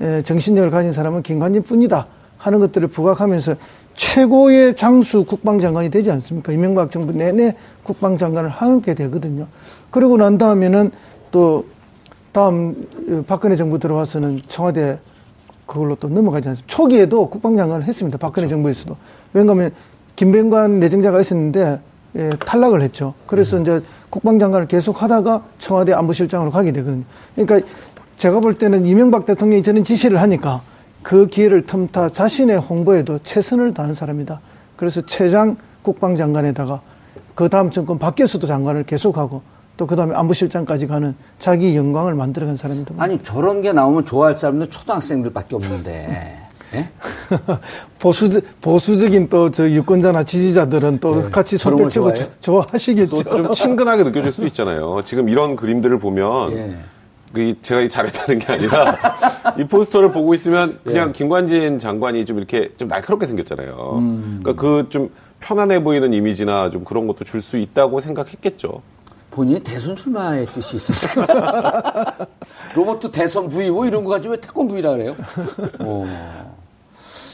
에, 0.00 0.22
정신력을 0.22 0.70
가진 0.70 0.92
사람은 0.92 1.22
김관진 1.22 1.62
뿐이다 1.62 2.06
하는 2.36 2.58
것들을 2.58 2.88
부각하면서 2.88 3.56
최고의 3.94 4.76
장수 4.76 5.24
국방장관이 5.24 5.90
되지 5.90 6.10
않습니까? 6.10 6.52
이명박 6.52 6.90
정부 6.90 7.12
내내 7.12 7.56
국방장관을 7.82 8.50
하게 8.50 8.94
되거든요. 8.94 9.46
그러고 9.90 10.16
난 10.16 10.38
다음에는 10.38 10.90
또 11.30 11.66
다음 12.32 12.84
어, 13.10 13.24
박근혜 13.26 13.56
정부 13.56 13.78
들어와서는 13.78 14.38
청와대 14.48 14.98
그걸로 15.66 15.94
또 15.96 16.08
넘어가지 16.08 16.48
않습니까? 16.48 16.66
초기에도 16.74 17.28
국방장관을 17.28 17.86
했습니다. 17.86 18.18
박근혜 18.18 18.48
정부에서도. 18.48 18.96
왜냐하면 19.32 19.72
김병관 20.14 20.80
내정자가 20.80 21.20
있었는데 21.20 21.80
예, 22.16 22.30
탈락을 22.30 22.80
했죠. 22.82 23.14
그래서 23.26 23.60
이제 23.60 23.82
국방장관을 24.10 24.68
계속 24.68 25.02
하다가 25.02 25.44
청와대 25.58 25.92
안보실장으로 25.92 26.50
가게 26.50 26.72
되거든요. 26.72 27.04
그러니까 27.34 27.68
제가 28.16 28.40
볼 28.40 28.54
때는 28.54 28.86
이명박 28.86 29.26
대통령이 29.26 29.62
저는 29.62 29.84
지시를 29.84 30.20
하니까 30.22 30.62
그 31.02 31.26
기회를 31.26 31.66
틈타 31.66 32.08
자신의 32.08 32.58
홍보에도 32.58 33.18
최선을 33.18 33.74
다한 33.74 33.92
사람이다. 33.92 34.40
그래서 34.76 35.02
최장 35.02 35.56
국방장관에다가 35.82 36.80
그 37.34 37.48
다음 37.48 37.70
정권 37.70 37.98
바뀌어서도 37.98 38.46
장관을 38.46 38.84
계속하고 38.84 39.42
또 39.76 39.86
그 39.86 39.94
다음에 39.96 40.14
안보실장까지 40.14 40.86
가는 40.86 41.14
자기 41.38 41.76
영광을 41.76 42.14
만들어간 42.14 42.56
사람이다. 42.56 42.94
아니 42.98 43.22
저런 43.22 43.62
게 43.62 43.72
나오면 43.72 44.04
좋아할 44.06 44.36
사람들 44.36 44.68
초등학생들밖에 44.68 45.54
없는데. 45.56 46.38
예? 46.74 46.88
보수 47.98 48.40
보수적인 48.60 49.28
또 49.28 49.50
저 49.50 49.70
유권자나 49.70 50.24
지지자들은 50.24 50.98
또 51.00 51.22
네, 51.22 51.30
같이 51.30 51.56
손뼉 51.56 51.90
치고 51.90 52.12
좋아해요? 52.14 52.32
좋아하시겠죠. 52.40 53.22
또좀 53.22 53.52
친근하게 53.52 54.02
느껴질 54.04 54.32
수도 54.32 54.46
있잖아요. 54.48 55.02
지금 55.04 55.28
이런 55.28 55.56
그림들을 55.56 55.98
보면 55.98 56.52
예. 56.52 56.76
그 57.32 57.54
제가 57.62 57.88
잘했다는 57.88 58.38
게 58.40 58.52
아니라 58.52 58.96
이 59.58 59.64
포스터를 59.64 60.10
보고 60.12 60.34
있으면 60.34 60.78
예. 60.86 60.90
그냥 60.90 61.12
김관진 61.12 61.78
장관이 61.78 62.24
좀 62.24 62.38
이렇게 62.38 62.72
좀 62.78 62.88
날카롭게 62.88 63.26
생겼잖아요. 63.26 63.96
음. 63.98 64.40
그러니까 64.42 64.60
그 64.60 64.86
좀 64.88 65.10
편안해 65.40 65.82
보이는 65.84 66.12
이미지나 66.12 66.70
좀 66.70 66.82
그런 66.84 67.06
것도 67.06 67.24
줄 67.24 67.42
수 67.42 67.56
있다고 67.58 68.00
생각했겠죠. 68.00 68.80
본인이 69.36 69.60
대선 69.60 69.94
출마의 69.94 70.46
뜻이 70.46 70.76
있었어요. 70.76 71.26
로버트 72.74 73.10
대선 73.10 73.50
부위 73.50 73.70
뭐 73.70 73.84
이런 73.84 74.02
거 74.02 74.08
가지고 74.08 74.32
왜 74.32 74.40
태권 74.40 74.66
부위라 74.66 74.92
그래요? 74.92 75.14
어. 75.80 76.56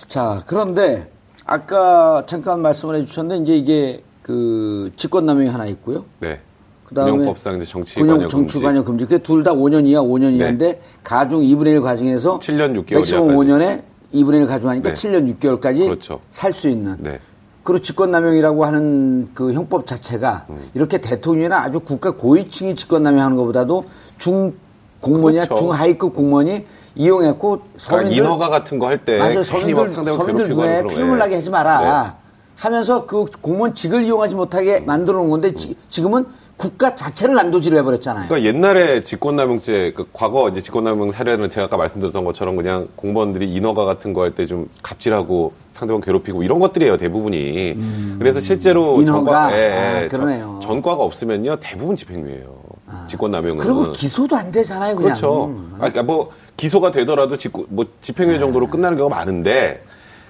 자, 0.09 0.43
그런데 0.49 1.09
아까 1.47 2.25
잠깐 2.27 2.61
말씀을 2.61 2.97
해주셨는데 2.97 3.43
이제 3.45 3.57
이게 3.57 4.03
그 4.21 4.91
직권남용이 4.97 5.49
하나 5.49 5.67
있고요. 5.67 6.05
네. 6.19 6.41
그다음에 6.87 7.13
군용법상 7.13 7.57
이제 7.59 7.67
정치 7.67 7.95
군용 7.95 8.17
관여 8.17 8.29
금지. 8.29 8.33
정치관여 8.33 8.83
금지. 8.83 9.05
그게 9.05 9.19
둘다 9.19 9.53
5년 9.53 9.87
이하, 9.87 10.03
5년 10.03 10.31
네. 10.33 10.37
이하인데 10.39 10.83
가중 11.05 11.41
2분의 11.43 11.69
1 11.69 11.81
과정에서 11.83 12.41
7년 12.41 12.85
6개월 12.85 12.97
맥시멈 12.97 13.31
이하까지. 13.31 13.37
5년에 13.37 13.83
2분의 14.13 14.35
1 14.41 14.47
가중하니까 14.47 14.89
네. 14.93 14.95
7년 14.95 15.39
6개월까지 15.39 15.79
그렇죠. 15.85 16.21
살수 16.33 16.69
있는. 16.69 16.97
네. 16.99 17.21
그리고 17.63 17.81
직권남용이라고 17.81 18.65
하는 18.65 19.31
그 19.35 19.53
형법 19.53 19.87
자체가 19.87 20.47
음. 20.51 20.71
이렇게 20.75 20.99
대통령이나 21.01 21.59
아주 21.63 21.81
국가 21.81 22.11
고위층이 22.13 22.75
직권남용하는 22.75 23.37
것보다도 23.37 23.85
중 24.19 24.55
공무원이나 25.01 25.45
그렇죠. 25.47 25.63
중하위급 25.63 26.15
공무원이 26.15 26.65
이용했고 26.95 27.49
그러니까 27.51 27.79
서민들 27.79 28.17
인허가 28.19 28.49
같은 28.49 28.79
거 28.79 28.87
할 28.87 29.05
때. 29.05 29.19
괜히 29.19 29.43
서민들, 29.45 29.91
서민들 30.13 30.49
눈에 30.51 30.83
피눈물 30.87 31.19
거, 31.19 31.25
나게 31.25 31.33
예. 31.33 31.37
하지 31.37 31.51
마라. 31.51 31.81
네. 32.09 32.13
하면서 32.57 33.07
그 33.07 33.25
공무원직을 33.41 34.05
이용하지 34.05 34.35
못하게 34.37 34.81
만들어 34.81 35.19
놓은 35.19 35.31
건데 35.31 35.55
지, 35.55 35.77
지금은 35.89 36.27
국가 36.57 36.95
자체를 36.95 37.35
난도질을 37.35 37.79
해버렸잖아요. 37.79 38.29
그러니까 38.29 38.49
옛날에 38.49 39.03
직권남용죄, 39.03 39.95
그 39.97 40.07
과거 40.13 40.49
이제 40.49 40.61
직권남용 40.61 41.11
사례는 41.11 41.51
제가 41.51 41.65
아까 41.67 41.77
말씀드렸던 41.77 42.25
것처럼 42.25 42.55
그냥 42.57 42.89
공무원들이 42.97 43.53
인허가 43.53 43.85
같은 43.85 44.13
거 44.13 44.23
할 44.23 44.35
때 44.35 44.47
좀 44.47 44.69
갑질하고 44.83 45.55
상대방 45.75 46.01
괴롭히고 46.01 46.43
이런 46.45 46.61
것들이에요 46.61 46.99
대부분이. 46.99 47.77
그래서 48.19 48.41
실제로 48.41 48.97
음. 48.97 49.03
인허가? 49.03 49.49
전과, 49.49 49.59
예, 49.59 49.63
예, 50.03 50.05
아, 50.05 50.09
그러네요. 50.09 50.61
전, 50.63 50.73
전과가 50.83 51.03
없으면요 51.03 51.57
대부분 51.57 51.97
집행유예요. 51.97 52.63
직권남용은. 53.09 53.59
그리고 53.59 53.91
기소도 53.91 54.37
안 54.37 54.51
되잖아요, 54.53 54.95
그냥. 54.95 55.15
그렇죠. 55.15 55.55
아, 55.75 55.77
그러니까 55.79 56.03
뭐 56.05 56.31
기소가 56.57 56.93
되더라도 56.93 57.37
직권, 57.39 57.65
뭐 57.71 57.87
집행유예 58.03 58.39
정도로 58.39 58.69
끝나는 58.69 58.97
경우가 58.99 59.17
많은데 59.17 59.83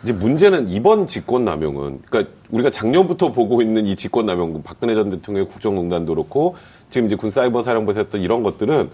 이제 0.03 0.13
문제는 0.13 0.69
이번 0.71 1.07
직권남용은 1.07 2.01
그러니까 2.09 2.33
우리가 2.53 2.71
작년부터 2.71 3.33
보고 3.33 3.61
있는 3.63 3.87
이 3.87 3.97
직권남용 3.97 4.63
박근혜 4.63 4.95
전 4.95 5.11
대통령의 5.11 5.49
국정농단도 5.49 6.15
그렇고 6.15 6.55
지금 6.91 7.07
이제 7.07 7.17
군 7.17 7.31
사이버 7.31 7.63
사령부에서 7.63 8.01
했던 8.01 8.21
이런 8.21 8.43
것들은 8.43 8.91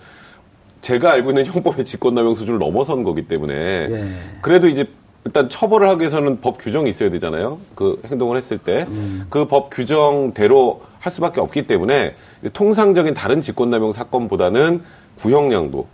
제가 0.81 1.13
알고 1.13 1.31
있는 1.31 1.45
형법의 1.45 1.85
직권남용 1.85 2.35
수준을 2.35 2.61
넘어선 2.61 3.03
거기 3.03 3.27
때문에 3.27 3.55
예. 3.55 4.05
그래도 4.41 4.69
이제 4.69 4.87
일단 5.25 5.49
처벌을 5.49 5.89
하기 5.91 6.01
위해서는 6.01 6.41
법 6.41 6.59
규정이 6.59 6.89
있어야 6.89 7.11
되잖아요. 7.11 7.59
그 7.75 8.01
행동을 8.07 8.37
했을 8.37 8.57
때 8.57 8.87
그법 9.29 9.71
규정대로 9.71 10.81
할 11.01 11.13
수밖에 11.13 11.41
없기 11.41 11.67
때문에 11.67 12.15
통상적인 12.53 13.15
다른 13.15 13.41
직권남용 13.41 13.93
사건보다는 13.93 14.83
구형량도 15.19 15.87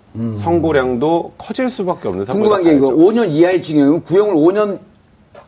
선고량도 0.43 1.33
커질 1.39 1.71
수밖에 1.71 2.09
없는 2.09 2.27
사건이 2.27 2.43
궁금한 2.45 2.63
게 2.63 2.75
이거 2.75 2.89
5년 2.89 3.31
이하의 3.31 3.63
징역이면 3.63 4.03
구형을 4.03 4.35
5년 4.35 4.79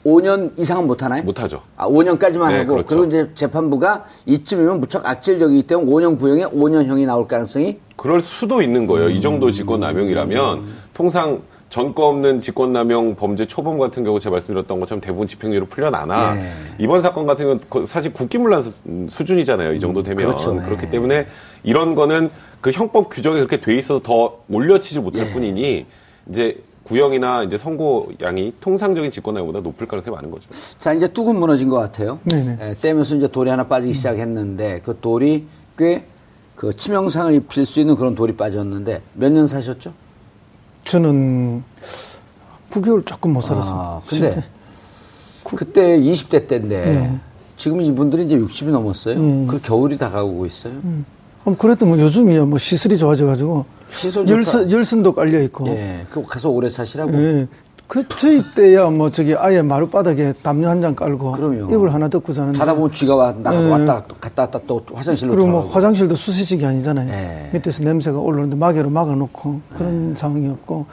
5년 0.04 0.52
이상은 0.58 0.86
못 0.86 1.02
하나요? 1.02 1.22
못 1.22 1.40
하죠. 1.42 1.62
아, 1.76 1.88
5년까지만 1.88 2.48
네, 2.50 2.58
하고 2.58 2.74
그렇죠. 2.74 2.86
그리고 2.86 3.04
이제 3.06 3.30
재판부가 3.34 4.04
이쯤이면 4.26 4.80
무척 4.80 5.04
악질적이기 5.06 5.64
때문에 5.66 5.90
5년 5.90 6.18
구형에 6.18 6.44
5년형이 6.44 7.06
나올 7.06 7.26
가능성이 7.26 7.78
그럴 7.96 8.20
수도 8.20 8.62
있는 8.62 8.86
거예요. 8.86 9.08
이 9.10 9.20
정도 9.20 9.50
직권남용이라면 9.50 10.64
통상 10.94 11.42
전과 11.68 12.06
없는 12.06 12.40
직권남용 12.40 13.16
범죄 13.16 13.46
초범 13.46 13.78
같은 13.78 14.04
경우 14.04 14.20
제가 14.20 14.34
말씀드렸던 14.34 14.78
것처럼 14.78 15.00
대부분 15.00 15.26
집행유예로 15.26 15.66
풀려나나 15.66 16.36
예. 16.36 16.52
이번 16.78 17.02
사건 17.02 17.26
같은 17.26 17.44
경우는 17.44 17.62
거- 17.68 17.86
사실 17.86 18.12
국기문란 18.12 18.62
수- 18.62 18.72
수준이잖아요. 19.10 19.74
이 19.74 19.80
정도 19.80 20.02
되면 20.04 20.16
그렇죠. 20.16 20.54
그렇기 20.54 20.86
예. 20.86 20.90
때문에 20.90 21.26
이런 21.64 21.96
거는 21.96 22.30
그 22.60 22.70
형법 22.70 23.10
규정이 23.10 23.36
그렇게 23.38 23.60
돼 23.60 23.74
있어서 23.76 23.98
더 24.00 24.38
올려치지 24.48 25.00
못할 25.00 25.26
예. 25.26 25.32
뿐이니 25.32 25.86
이제 26.30 26.56
구형이나 26.86 27.42
이제 27.42 27.58
선고량이 27.58 28.54
통상적인 28.60 29.10
직권남용보다 29.10 29.60
높을 29.60 29.86
가능성이 29.88 30.14
많은 30.16 30.30
거죠. 30.30 30.48
자 30.78 30.92
이제 30.92 31.08
뚝은 31.08 31.36
무너진 31.38 31.68
것 31.68 31.76
같아요. 31.76 32.18
네네. 32.24 32.58
예, 32.60 32.74
떼면서 32.80 33.16
이제 33.16 33.28
돌이 33.28 33.50
하나 33.50 33.66
빠지기 33.66 33.92
시작했는데 33.92 34.80
그 34.84 34.98
돌이 35.00 35.46
꽤 35.78 36.04
그 36.56 36.74
치명상을 36.74 37.34
입힐 37.34 37.66
수 37.66 37.80
있는 37.80 37.96
그런 37.96 38.14
돌이 38.14 38.34
빠졌는데 38.34 39.02
몇 39.12 39.30
년 39.30 39.46
사셨죠? 39.46 39.92
저는 40.86 41.62
9개월 42.70 43.04
조금 43.04 43.34
못 43.34 43.42
살았습니다. 43.42 43.78
아, 43.84 44.00
근데 44.08 44.42
그때 45.44 45.98
20대 46.00 46.48
때인데 46.48 46.84
네. 46.84 47.18
지금 47.58 47.82
이분들이 47.82 48.24
이제 48.24 48.38
60이 48.38 48.70
넘었어요. 48.70 49.16
음. 49.18 49.46
그 49.46 49.60
겨울이 49.60 49.98
다가오고 49.98 50.46
있어요. 50.46 50.72
음, 50.82 51.04
그래도 51.54 51.86
뭐 51.86 51.98
요즘이야 51.98 52.44
뭐 52.44 52.58
시설이 52.58 52.98
좋아져가지고 52.98 53.64
시설 53.90 54.28
열선. 54.28 54.70
열선도 54.70 55.12
깔려 55.14 55.40
있고. 55.42 55.68
예, 55.68 56.04
그 56.10 56.24
가서 56.24 56.50
오래 56.50 56.68
사시라고. 56.68 57.12
예. 57.14 57.46
그 57.86 58.04
저희 58.08 58.42
때야 58.56 58.90
뭐 58.90 59.12
저기 59.12 59.36
아예 59.36 59.62
마룻바닥에 59.62 60.34
담요 60.42 60.68
한 60.68 60.80
장 60.82 60.96
깔고 60.96 61.30
그럼요. 61.32 61.66
이불 61.72 61.88
하나 61.92 62.08
덮고 62.08 62.32
자는데 62.32 62.58
자다 62.58 62.74
보면 62.74 62.90
쥐가 62.90 63.14
와, 63.14 63.32
나가도 63.32 63.64
예. 63.64 63.70
왔다 63.70 64.02
갔다 64.20 64.42
왔다 64.42 64.60
또 64.66 64.84
화장실로 64.92 65.30
그리고 65.32 65.46
뭐. 65.48 65.60
화장실도 65.68 66.16
수세식이 66.16 66.66
아니잖아요. 66.66 67.08
예. 67.10 67.50
밑에서 67.52 67.84
냄새가 67.84 68.18
올라오는데 68.18 68.56
마개로 68.56 68.90
막아놓고 68.90 69.60
그런 69.76 70.14
상황이 70.16 70.48
없고 70.48 70.86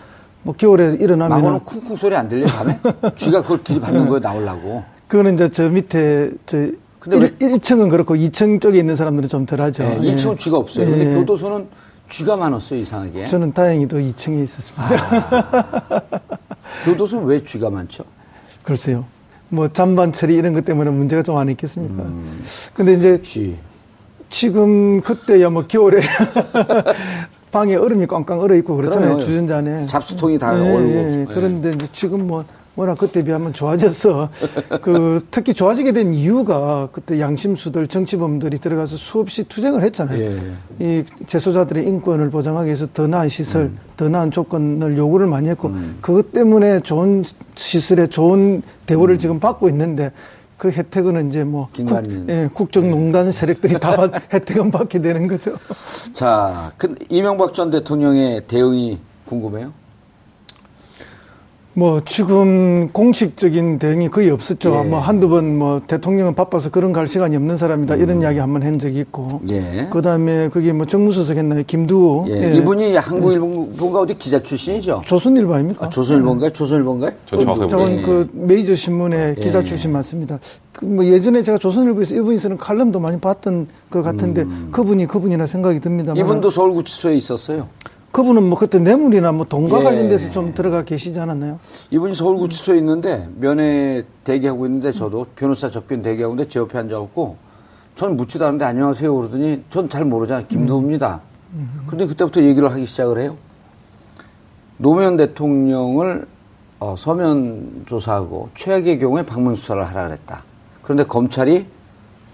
뭐 0.44 0.54
겨울에 0.56 0.96
일어나면 1.00 1.36
마고는 1.42 1.60
쿵쿵 1.62 1.96
소리 1.96 2.16
안 2.16 2.30
들려 2.30 2.46
밤에? 2.46 2.78
쥐가 3.16 3.42
그걸 3.42 3.64
들이받는 3.64 4.08
거에 4.08 4.20
나오려고. 4.20 4.84
그거는 5.08 5.34
이제 5.34 5.50
저 5.50 5.68
밑에 5.70 6.30
저 6.46 6.68
근데 7.04 7.18
일 7.18 7.38
1층은 7.38 7.90
그렇고 7.90 8.16
2층 8.16 8.62
쪽에 8.62 8.80
있는 8.80 8.96
사람들은 8.96 9.28
좀 9.28 9.46
덜하죠. 9.46 9.84
예, 9.84 10.00
예. 10.04 10.16
1층은 10.16 10.40
쥐가 10.40 10.58
없어요. 10.58 10.86
근데 10.86 11.12
예. 11.12 11.16
교도소는 11.16 11.68
쥐가 12.10 12.38
많았어요 12.38 12.80
이상하게. 12.80 13.28
저는 13.28 13.52
다행히도 13.52 13.98
2층에 13.98 14.42
있었습니다. 14.44 14.88
교도소는 16.86 17.26
왜 17.26 17.44
쥐가 17.44 17.70
많죠? 17.70 18.06
글쎄요. 18.64 19.04
뭐 19.50 19.68
잔반 19.68 20.14
처리 20.14 20.36
이런 20.36 20.54
것 20.54 20.64
때문에 20.64 20.90
문제가 20.92 21.22
좀 21.24 21.38
안 21.38 21.50
있겠습니까? 21.50 22.04
음. 22.04 22.44
근데 22.74 22.94
이제 22.94 23.22
쥐. 23.22 23.58
지금 24.30 25.02
그때야 25.02 25.50
뭐 25.50 25.68
겨울에 25.68 26.00
방에 27.52 27.76
얼음이 27.76 28.08
꽝꽝 28.08 28.40
얼어 28.40 28.56
있고 28.56 28.76
그렇잖아요. 28.78 29.10
그러면 29.10 29.20
주전자 29.20 29.58
안에. 29.58 29.86
잡수통이 29.88 30.40
다 30.40 30.56
예, 30.58 30.74
얼고. 30.74 30.90
예. 30.90 31.20
예. 31.22 31.26
그런데 31.34 31.72
이제 31.72 31.88
지금 31.92 32.26
뭐 32.28 32.46
워낙 32.76 32.98
그때 32.98 33.24
비하면 33.24 33.54
좋아져서 33.54 34.30
그 34.82 35.26
특히 35.30 35.54
좋아지게 35.54 35.92
된 35.92 36.14
이유가 36.14 36.90
그때 36.92 37.20
양심수들 37.20 37.88
정치범들이 37.88 38.58
들어가서 38.60 38.98
수없이 38.98 39.44
투쟁을 39.44 39.84
했잖아요. 39.84 40.20
예. 40.20 40.54
이 40.80 41.04
재소자들의 41.28 41.86
인권을 41.86 42.32
보장하기 42.32 42.66
위해서 42.66 42.88
더 42.92 43.06
나은 43.06 43.30
시설, 43.30 43.64
음. 43.66 43.78
더 43.96 44.10
나은 44.10 44.32
조건을 44.32 44.98
요구를 44.98 45.28
많이 45.28 45.50
했고 45.50 45.72
그것 46.02 46.32
때문에 46.32 46.80
좋은 46.80 47.24
시설에 47.56 48.08
좋은 48.08 48.64
대우를 48.88 49.20
지금 49.20 49.40
받고 49.40 49.70
있는데 49.70 50.12
그 50.58 50.72
혜택은 50.72 51.28
이제 51.28 51.44
뭐 51.44 51.68
국. 51.76 51.90
예, 52.30 52.50
국정농단 52.54 53.32
세력들이 53.32 53.80
다 53.80 53.96
받, 53.96 54.14
혜택은 54.34 54.72
받게 54.72 55.02
되는 55.02 55.28
거죠. 55.28 55.52
자, 56.14 56.72
그 56.78 56.96
이명박 57.10 57.54
전 57.54 57.70
대통령의 57.70 58.48
대응이 58.48 59.00
궁금해요. 59.26 59.74
뭐 61.76 62.02
지금 62.06 62.90
공식적인 62.92 63.80
대응이 63.80 64.10
거의 64.10 64.30
없었죠. 64.30 64.84
예. 64.86 64.88
뭐 64.90 65.00
한두 65.00 65.28
번 65.30 65.58
뭐 65.58 65.82
대통령은 65.88 66.36
바빠서 66.36 66.70
그런 66.70 66.94
갈 66.94 67.08
시간이 67.08 67.36
없는 67.36 67.58
사람이다 67.58 67.96
이런 67.96 68.22
이야기 68.22 68.38
한 68.40 68.54
번 68.54 68.62
한 68.64 68.78
적이 68.78 69.00
있고. 69.00 69.40
음. 69.42 69.48
예. 69.50 69.88
그다음에 69.92 70.50
그게 70.50 70.72
뭐 70.72 70.86
정무수석 70.86 71.36
했나요? 71.38 71.64
김두호. 71.66 72.26
예, 72.30 72.52
예. 72.52 72.56
이분이 72.58 72.96
한국일보가 72.96 74.02
어디 74.02 74.16
기자 74.18 74.42
출신이죠? 74.42 75.02
조선일보 75.06 75.52
아닙니까? 75.54 75.88
아, 75.88 75.90
조선일보인가요? 75.90 76.52
조선일보인가요? 76.52 77.12
전 77.26 77.40
정확하게 77.42 77.70
저는 77.70 77.98
예. 77.98 78.02
그 78.04 78.30
메이저 78.34 78.76
신문의 78.76 79.36
기자 79.36 79.60
예. 79.60 79.64
출신 79.64 79.92
맞습니다. 79.92 80.40
그 80.74 80.86
뭐 80.86 81.04
예전에 81.06 81.42
제가 81.42 81.58
조선일보에서 81.58 82.14
이분이 82.16 82.38
쓰는 82.38 82.58
칼럼도 82.58 83.00
많이 83.00 83.20
봤던 83.20 83.68
것 83.90 84.04
같은데 84.04 84.46
그분이 84.72 85.08
그분이라 85.08 85.48
생각이 85.48 85.80
듭니다. 85.80 86.14
음. 86.14 86.18
이분도 86.18 86.50
서울구치소에 86.52 87.16
있었어요. 87.16 87.68
그분은 88.14 88.44
뭐 88.44 88.58
그때 88.60 88.78
뇌물이나 88.78 89.32
뭐 89.32 89.44
돈과 89.46 89.80
예. 89.80 89.84
관련돼서 89.84 90.30
좀 90.30 90.54
들어가 90.54 90.84
계시지 90.84 91.20
않았나요? 91.20 91.60
이분이 91.90 92.14
서울구치소에 92.14 92.78
있는데 92.78 93.28
면회 93.40 94.04
대기하고 94.24 94.68
있는데 94.68 94.92
저도 94.92 95.26
변호사 95.36 95.72
접견 95.72 96.04
대기하고 96.04 96.36
있는데 96.36 96.48
제 96.48 96.60
옆에 96.60 96.78
앉아갖고 96.78 97.36
전 97.96 98.16
묻지도 98.16 98.46
않는데 98.46 98.66
안녕하세요 98.66 99.14
그러더니 99.16 99.64
전 99.72 99.90
잘 99.90 100.06
모르잖아요. 100.06 100.46
김두우입니다. 100.48 101.22
근데 101.88 102.06
그때부터 102.06 102.42
얘기를 102.44 102.72
하기 102.72 102.86
시작을 102.86 103.18
해요. 103.20 103.36
노무현 104.78 105.18
대통령을 105.18 106.28
어, 106.80 106.96
서면 106.98 107.84
조사하고 107.88 108.50
최악의 108.54 109.00
경우에 109.00 109.24
방문 109.24 109.56
수사를 109.56 109.84
하라 109.88 110.08
그랬다. 110.08 110.44
그런데 110.84 111.04
검찰이 111.04 111.66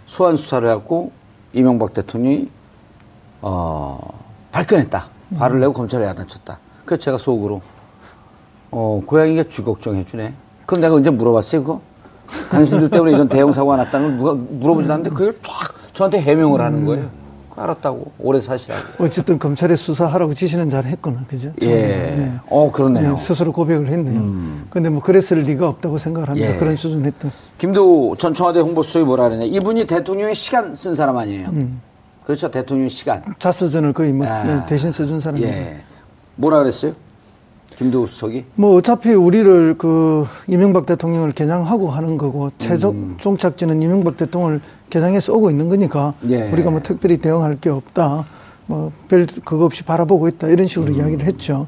소환 0.07 0.35
수사를 0.35 0.67
해갖고 0.69 1.11
이명박 1.53 1.93
대통령이 1.93 2.49
어, 3.41 3.97
발끈했다. 4.51 5.18
발을 5.37 5.59
내고 5.59 5.73
검찰에 5.73 6.05
야단쳤다. 6.05 6.59
그래서 6.85 7.01
제가 7.01 7.17
속으로 7.17 7.61
어, 8.71 9.01
고양이가 9.05 9.45
쥐 9.49 9.63
걱정해주네. 9.63 10.33
그럼 10.65 10.81
내가 10.81 10.95
언제 10.95 11.09
물어봤어요, 11.09 11.63
그거? 11.63 11.81
당신들 12.51 12.89
때문에 12.89 13.11
이런 13.13 13.27
대형 13.27 13.51
사고가 13.51 13.77
났다는 13.77 14.09
걸 14.09 14.17
누가 14.17 14.33
물어보지 14.33 14.91
않는데 14.91 15.09
그걸 15.09 15.35
쫙 15.41 15.73
저한테 15.93 16.21
해명을 16.21 16.61
하는 16.61 16.85
거예요. 16.85 17.09
알았다고 17.55 18.11
오래 18.19 18.39
사시라고. 18.39 19.03
어쨌든 19.03 19.37
검찰에 19.37 19.75
수사하라고 19.75 20.33
지시는 20.33 20.69
잘 20.69 20.85
했거든, 20.85 21.25
그죠? 21.27 21.51
예. 21.63 22.31
어 22.47 22.71
그렇네요. 22.71 23.11
예, 23.13 23.17
스스로 23.17 23.51
고백을 23.51 23.87
했네요. 23.89 24.63
근데 24.69 24.89
뭐 24.89 25.01
그랬을 25.01 25.39
리가 25.39 25.67
없다고 25.67 25.97
생각을 25.97 26.29
합니다. 26.29 26.53
예. 26.53 26.57
그런 26.57 26.77
수준 26.77 27.03
했던. 27.05 27.31
김도 27.57 28.15
전 28.17 28.33
청와대 28.33 28.61
홍보수석이 28.61 29.03
뭐라 29.03 29.27
그러냐. 29.27 29.43
이분이 29.45 29.87
대통령의 29.87 30.35
시간 30.35 30.73
쓴 30.73 30.95
사람 30.95 31.17
아니에요. 31.17 31.51
그렇죠. 32.29 32.51
대통령의 32.51 32.91
시간. 32.91 33.23
자서전을 33.39 33.91
거의 33.91 34.13
뭐 34.13 34.27
아. 34.27 34.43
네, 34.43 34.63
대신 34.67 34.91
써준 34.91 35.19
사람이에요. 35.19 35.47
예. 35.49 35.77
뭐라 36.35 36.59
그랬어요? 36.59 36.93
김도 37.75 38.05
수석이? 38.05 38.45
뭐 38.53 38.75
어차피 38.75 39.09
우리를 39.13 39.79
그 39.79 40.27
이명박 40.45 40.85
대통령을 40.85 41.31
겨냥하고 41.31 41.89
하는 41.89 42.19
거고 42.19 42.51
최종 42.59 43.17
종착지는 43.17 43.81
이명박 43.81 44.15
대통령을 44.17 44.61
겨냥해서 44.91 45.33
오고 45.33 45.49
있는 45.49 45.69
거니까 45.69 46.13
예. 46.29 46.51
우리가 46.51 46.69
뭐 46.69 46.81
특별히 46.83 47.17
대응할 47.17 47.55
게 47.55 47.71
없다. 47.71 48.25
뭐 48.67 48.91
별 49.07 49.25
그거 49.43 49.65
없이 49.65 49.81
바라보고 49.81 50.27
있다 50.27 50.47
이런 50.49 50.67
식으로 50.67 50.93
이야기를 50.93 51.25
했죠. 51.25 51.65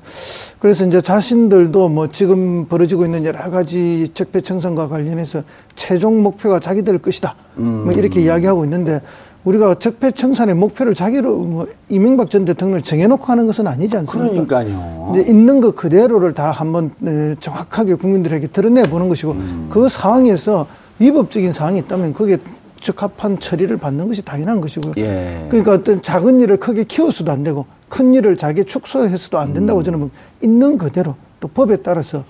그래서 0.59 0.85
이제 0.85 1.01
자신들도 1.01 1.89
뭐 1.89 2.05
지금 2.05 2.67
벌어지고 2.67 3.05
있는 3.05 3.25
여러 3.25 3.49
가지 3.49 4.09
적폐 4.13 4.41
청산과 4.41 4.87
관련해서 4.87 5.41
최종 5.75 6.21
목표가 6.21 6.59
자기들 6.59 6.99
것이다. 6.99 7.33
뭐 7.55 7.91
이렇게 7.93 8.21
이야기하고 8.21 8.63
있는데 8.65 9.01
우리가 9.43 9.79
적폐청산의 9.79 10.55
목표를 10.55 10.93
자기로 10.93 11.37
뭐 11.39 11.67
이명박 11.89 12.29
전 12.29 12.45
대통령을 12.45 12.83
정해놓고 12.83 13.25
하는 13.25 13.47
것은 13.47 13.67
아니지 13.67 13.97
않습니까? 13.97 14.31
그러니까요. 14.31 15.13
이제 15.13 15.29
있는 15.29 15.61
것 15.61 15.75
그대로를 15.75 16.33
다 16.33 16.51
한번 16.51 16.91
에, 17.05 17.35
정확하게 17.39 17.95
국민들에게 17.95 18.47
드러내 18.47 18.83
보는 18.83 19.09
것이고 19.09 19.31
음. 19.31 19.67
그 19.71 19.89
상황에서 19.89 20.67
위법적인 20.99 21.51
사항이 21.51 21.79
있다면 21.79 22.13
그게 22.13 22.37
적합한 22.81 23.39
처리를 23.39 23.77
받는 23.77 24.07
것이 24.07 24.23
당연한 24.23 24.61
것이고요. 24.61 24.93
예. 24.97 25.45
그러니까 25.49 25.73
어떤 25.73 26.01
작은 26.01 26.39
일을 26.39 26.57
크게 26.57 26.83
키워서도 26.83 27.31
안 27.31 27.43
되고 27.43 27.65
큰 27.89 28.13
일을 28.13 28.37
자기 28.37 28.63
축소해서도 28.63 29.39
안 29.39 29.49
음. 29.49 29.53
된다고 29.53 29.83
저는 29.83 29.99
봅니다. 29.99 30.19
있는 30.43 30.77
그대로 30.77 31.15
또 31.39 31.47
법에 31.47 31.77
따라서 31.77 32.23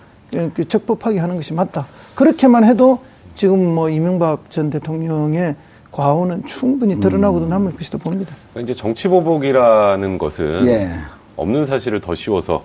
그 0.53 0.65
적법하게 0.65 1.19
하는 1.19 1.35
것이 1.35 1.53
맞다. 1.53 1.85
그렇게만 2.15 2.63
해도 2.63 2.99
지금 3.35 3.65
뭐 3.75 3.89
이명박 3.89 4.49
전 4.49 4.69
대통령의 4.69 5.55
과오는 5.91 6.45
충분히 6.45 6.99
드러나고도 6.99 7.47
남을 7.47 7.75
것이다 7.75 7.97
봅니다. 7.97 8.35
이제 8.59 8.73
정치 8.73 9.07
보복이라는 9.07 10.17
것은 10.17 10.67
예. 10.67 10.91
없는 11.35 11.65
사실을 11.65 11.99
더 12.01 12.15
씌워서 12.15 12.63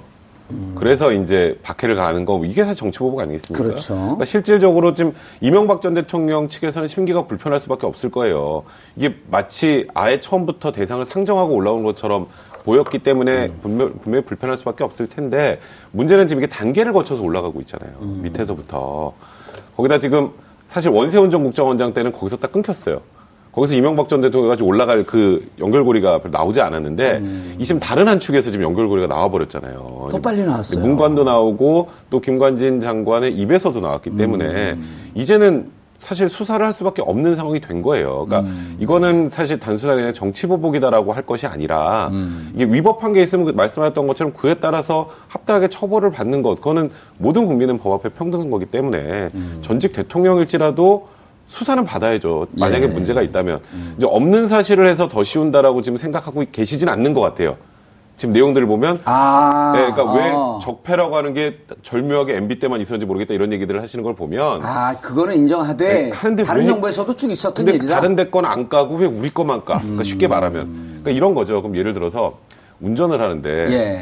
그래서 0.77 1.11
이제 1.13 1.59
박해를 1.65 1.97
가는 1.97 2.25
거 2.25 2.45
이게 2.45 2.63
사실 2.63 2.77
정치 2.77 3.01
보복 3.01 3.19
아니겠습니까? 3.19 3.65
그렇죠. 3.65 3.95
그러니까 3.95 4.25
실질적으로 4.25 4.95
지금 4.95 5.13
이명박 5.41 5.83
전 5.83 5.95
대통령 5.95 6.47
측에서는 6.47 6.87
심기가 6.87 7.27
불편할 7.27 7.59
수밖에 7.61 7.87
없을 7.87 8.11
거예요. 8.11 8.63
이게 8.95 9.17
마치 9.29 9.89
아예 9.93 10.21
처음부터 10.21 10.71
대상을 10.71 11.05
상정하고 11.05 11.53
올라온 11.53 11.83
것처럼 11.83 12.29
보였기 12.65 13.01
때문에 13.01 13.49
분명, 13.61 13.95
분명히 14.01 14.25
불편할 14.25 14.57
수밖에 14.57 14.85
없을 14.85 15.09
텐데 15.09 15.59
문제는 15.91 16.29
지금 16.29 16.43
이게 16.45 16.49
단계를 16.49 16.93
거쳐서 16.93 17.23
올라가고 17.23 17.61
있잖아요. 17.61 17.99
밑에서부터. 18.01 19.15
거기다 19.77 19.99
지금 19.99 20.31
사실 20.69 20.91
원세훈 20.91 21.31
전 21.31 21.43
국정원장 21.43 21.93
때는 21.93 22.13
거기서 22.13 22.37
딱 22.37 22.53
끊겼어요. 22.53 23.01
거기서 23.57 23.75
이명박 23.75 24.11
전 24.11 24.21
대통령까지 24.21 24.63
올라갈 24.63 25.05
그 25.05 25.49
연결고리가 25.59 26.21
나오지 26.31 26.61
않았는데 26.61 27.57
이 27.59 27.65
지금 27.65 27.81
다른 27.81 28.07
한 28.07 28.21
축에서 28.21 28.51
지금 28.51 28.67
연결고리가 28.67 29.09
나와버렸잖아요. 29.09 30.09
더 30.13 30.21
빨리 30.21 30.45
나왔어요. 30.45 30.85
문관도 30.85 31.25
나오고 31.25 31.89
또 32.11 32.21
김관진 32.21 32.81
장관의 32.81 33.35
입에서도 33.35 33.81
나왔기 33.81 34.15
때문에 34.19 34.73
음. 34.73 35.11
이제는 35.15 35.71
사실 35.99 36.29
수사를 36.29 36.65
할 36.65 36.75
수밖에 36.75 37.01
없는 37.01 37.35
상황이 37.35 37.59
된 37.59 37.81
거예요. 37.81 38.27
그러니까 38.27 38.41
음. 38.41 38.77
이거는 38.79 39.31
사실 39.31 39.59
단순하게 39.59 40.13
정치 40.13 40.47
보복이다라고 40.47 41.15
할 41.15 41.25
것이 41.25 41.47
아니라 41.47 42.09
음. 42.13 42.53
이게 42.55 42.67
위법한 42.67 43.15
게 43.15 43.23
있으면 43.23 43.47
그 43.47 43.53
말씀하셨던 43.53 44.07
것처럼 44.07 44.35
그에 44.35 44.55
따라서 44.55 45.09
합당하게 45.29 45.69
처벌을 45.69 46.11
받는 46.11 46.43
것 46.43 46.57
그거는 46.57 46.91
모든 47.17 47.47
국민은 47.47 47.79
법 47.79 47.95
앞에 47.95 48.11
평등한 48.11 48.51
거기 48.51 48.67
때문에 48.67 49.31
음. 49.35 49.59
전직 49.63 49.95
대통령일지라도 49.95 51.16
수사는 51.49 51.85
받아야죠. 51.85 52.49
만약에 52.53 52.85
예. 52.85 52.87
문제가 52.89 53.23
있다면 53.23 53.61
이제 53.97 54.07
없는 54.07 54.49
사실을 54.49 54.87
해서 54.89 55.09
더 55.09 55.23
씌운다라고 55.25 55.83
지금 55.83 55.97
생각하고 55.97 56.45
계시진 56.51 56.89
않는 56.89 57.15
것 57.15 57.21
같아요. 57.21 57.57
지금 58.17 58.33
내용들을 58.33 58.67
보면 58.67 59.01
아. 59.05 59.73
네, 59.77 59.91
그러니까 59.93 60.15
왜 60.15 60.33
어. 60.35 60.59
적폐라고 60.63 61.17
하는 61.17 61.35
게 61.35 61.59
절묘하게 61.83 62.37
MB 62.37 62.59
때만 62.61 62.81
있었는지 62.81 63.05
모르겠다 63.05 63.35
이런 63.35 63.53
얘기들을 63.53 63.81
하시는 63.83 64.03
걸 64.03 64.15
보면 64.15 64.63
아, 64.63 64.95
그거는 65.01 65.35
인정하되 65.37 66.11
네, 66.11 66.11
다른 66.45 66.63
왜- 66.63 66.67
정부에서도 66.67 67.15
쭉 67.15 67.31
있었던 67.31 67.69
일이다. 67.69 67.95
다른 67.95 68.17
데 68.17 68.31
건 68.31 68.47
안 68.47 68.69
까고 68.71 68.97
왜 68.97 69.07
우리 69.07 69.29
거만 69.29 69.65
까? 69.67 69.79
그러니까 69.81 70.03
쉽게 70.03 70.29
말하면 70.29 70.65
그러니까 71.03 71.11
이런 71.11 71.35
거죠. 71.35 71.61
그럼 71.61 71.77
예를 71.77 71.93
들어서 71.93 72.39
운전을 72.81 73.21
하는데 73.21 73.49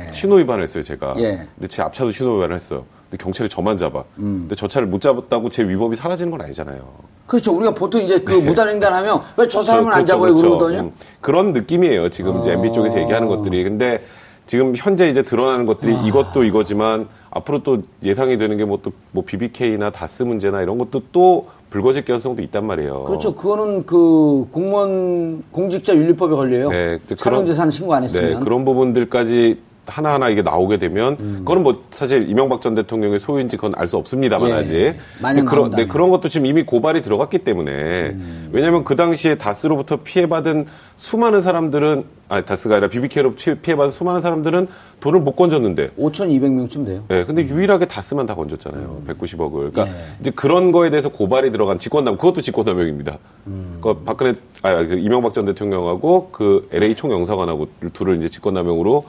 예. 0.08 0.12
신호 0.12 0.36
위반을 0.36 0.62
했어요, 0.62 0.82
제가. 0.84 1.14
예. 1.18 1.46
근데 1.56 1.68
제 1.68 1.82
앞차도 1.82 2.10
신호 2.12 2.36
위반을 2.36 2.54
했어요. 2.54 2.84
근데 3.14 3.22
경찰이 3.22 3.48
저만 3.48 3.76
잡아. 3.78 4.00
음. 4.18 4.40
근데 4.42 4.54
저 4.56 4.66
차를 4.66 4.88
못 4.88 5.00
잡았다고 5.00 5.48
제 5.48 5.66
위법이 5.66 5.96
사라지는 5.96 6.30
건 6.32 6.40
아니잖아요. 6.42 6.80
그렇죠. 7.26 7.54
우리가 7.56 7.72
보통 7.74 8.02
이제 8.02 8.18
그 8.20 8.32
무단횡단하면 8.34 9.22
왜 9.36 9.46
저 9.48 9.62
사람은 9.62 9.92
안 9.92 10.04
그렇죠, 10.04 10.06
잡아요 10.06 10.34
그렇죠. 10.34 10.48
그러거든요. 10.58 10.80
음, 10.80 10.92
그런 11.20 11.52
느낌이에요. 11.52 12.08
지금 12.10 12.38
이제 12.40 12.50
어. 12.50 12.54
MB 12.54 12.72
쪽에서 12.72 12.98
얘기하는 13.00 13.28
것들이. 13.28 13.62
근데 13.62 14.02
지금 14.46 14.74
현재 14.76 15.08
이제 15.08 15.22
드러나는 15.22 15.64
것들이 15.64 15.94
아. 15.94 16.02
이것도 16.06 16.44
이거지만 16.44 17.08
앞으로 17.30 17.62
또 17.62 17.82
예상이 18.02 18.36
되는 18.36 18.56
게 18.56 18.64
뭐또뭐 18.64 19.24
BBK나 19.24 19.90
다스 19.90 20.22
문제나 20.22 20.62
이런 20.62 20.76
것도 20.78 21.02
또 21.12 21.48
불거질 21.70 22.04
가능성도 22.04 22.42
있단 22.42 22.66
말이에요. 22.66 23.04
그렇죠. 23.04 23.34
그거는 23.34 23.86
그 23.86 24.46
공무원 24.52 25.42
공직자 25.50 25.94
윤리법에 25.94 26.34
걸려요. 26.34 26.70
네, 26.70 26.98
이제 27.04 27.14
차량재산 27.16 27.70
신고 27.70 27.94
안 27.94 28.04
했으면. 28.04 28.30
네, 28.38 28.44
그런 28.44 28.64
부분들까지 28.64 29.58
하나하나 29.86 30.28
이게 30.28 30.42
나오게 30.42 30.78
되면 30.78 31.16
음. 31.20 31.36
그거는 31.40 31.62
뭐 31.62 31.84
사실 31.90 32.28
이명박 32.28 32.62
전 32.62 32.74
대통령의 32.74 33.20
소유인지 33.20 33.56
그건 33.56 33.72
알 33.76 33.84
수 33.84 33.98
없습니다만 33.98 34.48
예, 34.48 34.52
아직 34.54 34.96
근데 35.20 35.42
그런. 35.42 35.70
네, 35.70 35.86
그런 35.86 36.08
것도 36.08 36.30
지금 36.30 36.46
이미 36.46 36.62
고발이 36.62 37.02
들어갔기 37.02 37.38
때문에 37.40 37.70
음. 38.12 38.48
왜냐하면 38.50 38.82
그 38.84 38.96
당시에 38.96 39.34
다스로부터 39.36 39.96
피해받은 40.02 40.66
수많은 40.96 41.42
사람들은 41.42 42.04
아니 42.28 42.46
다스가 42.46 42.76
아니라 42.76 42.88
BBK로 42.88 43.34
피해받은 43.34 43.90
수많은 43.90 44.22
사람들은 44.22 44.68
돈을 45.00 45.20
못 45.20 45.36
건졌는데 45.36 45.90
5,200명쯤 45.98 46.86
돼요. 46.86 47.04
네, 47.08 47.24
근데 47.24 47.46
유일하게 47.46 47.86
다스만 47.86 48.24
다 48.24 48.34
건졌잖아요. 48.34 49.02
190억을. 49.06 49.72
그러니까 49.72 49.84
음. 49.84 49.88
예. 49.88 50.16
이제 50.20 50.30
그런 50.30 50.72
거에 50.72 50.88
대해서 50.88 51.10
고발이 51.10 51.52
들어간 51.52 51.78
직권남, 51.78 52.16
그것도 52.16 52.40
직권남용입니다. 52.40 53.18
음. 53.48 53.78
그 53.82 54.02
박근혜, 54.04 54.32
아, 54.62 54.76
그 54.86 54.94
이명박 54.94 55.34
전 55.34 55.44
대통령하고 55.44 56.30
그 56.32 56.68
LA 56.72 56.94
총영사관하고 56.94 57.68
둘을 57.92 58.16
이제 58.16 58.30
직권남용으로 58.30 59.04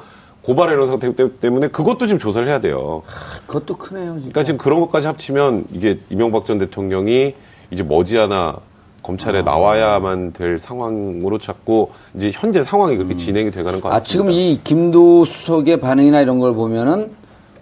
고발해놓은 0.45 0.87
상태 0.87 1.11
때문에 1.39 1.69
그것도 1.69 2.05
지금 2.05 2.19
조사를 2.19 2.47
해야 2.47 2.59
돼요. 2.59 3.01
그것도 3.47 3.77
크네요. 3.77 4.13
진짜. 4.13 4.19
그러니까 4.19 4.43
지금 4.43 4.57
그런 4.59 4.79
것까지 4.79 5.07
합치면 5.07 5.65
이게 5.73 5.99
이명박 6.09 6.45
전 6.45 6.59
대통령이 6.59 7.33
이제 7.71 7.83
머지않아 7.83 8.57
검찰에 9.01 9.39
아. 9.39 9.41
나와야만 9.41 10.33
될 10.33 10.59
상황으로 10.59 11.39
자꾸 11.39 11.89
이제 12.15 12.31
현재 12.33 12.63
상황이 12.63 12.95
그렇게 12.95 13.15
진행이 13.15 13.51
돼가는 13.51 13.81
것 13.81 13.89
같습니다. 13.89 13.95
아, 13.95 13.99
지금 14.01 14.31
이 14.31 14.59
김도 14.63 15.25
수석의 15.25 15.79
반응이나 15.79 16.21
이런 16.21 16.39
걸 16.39 16.53
보면은 16.53 17.11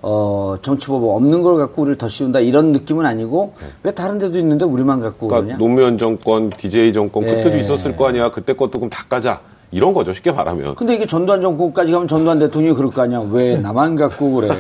어, 0.02 0.58
정치보복 0.62 1.15
없는 1.15 1.41
걸 1.41 1.56
갖고 1.56 1.84
우리를 1.84 1.98
더 1.98 2.10
씌운다 2.10 2.41
이런 2.41 2.74
느낌은 2.74 3.06
아니고 3.06 3.54
왜 3.84 3.91
다른 3.93 4.17
데도 4.17 4.38
있는데 4.38 4.65
우리만 4.65 5.00
갖고 5.00 5.28
네. 5.28 5.30
그러니까 5.30 5.56
그러냐? 5.56 5.58
노무현 5.58 5.98
정권, 5.98 6.50
DJ 6.50 6.91
정권 6.91 7.24
예. 7.24 7.36
그때도 7.36 7.58
있었을 7.58 7.96
거 7.96 8.08
아니야. 8.08 8.30
그때 8.30 8.52
것도 8.52 8.72
그럼 8.80 8.89
다 8.89 9.06
까자. 9.08 9.39
이런 9.73 9.93
거죠. 9.93 10.13
쉽게 10.13 10.31
말하면. 10.31 10.75
근데 10.75 10.93
이게 10.95 11.05
전두환 11.07 11.41
정권까지 11.41 11.91
가면 11.91 12.07
전두환 12.07 12.38
대통령이 12.38 12.75
그럴 12.75 12.91
거 12.91 13.01
아니야. 13.01 13.21
왜 13.31 13.57
나만 13.57 13.95
갖고 13.95 14.31
그래? 14.36 14.49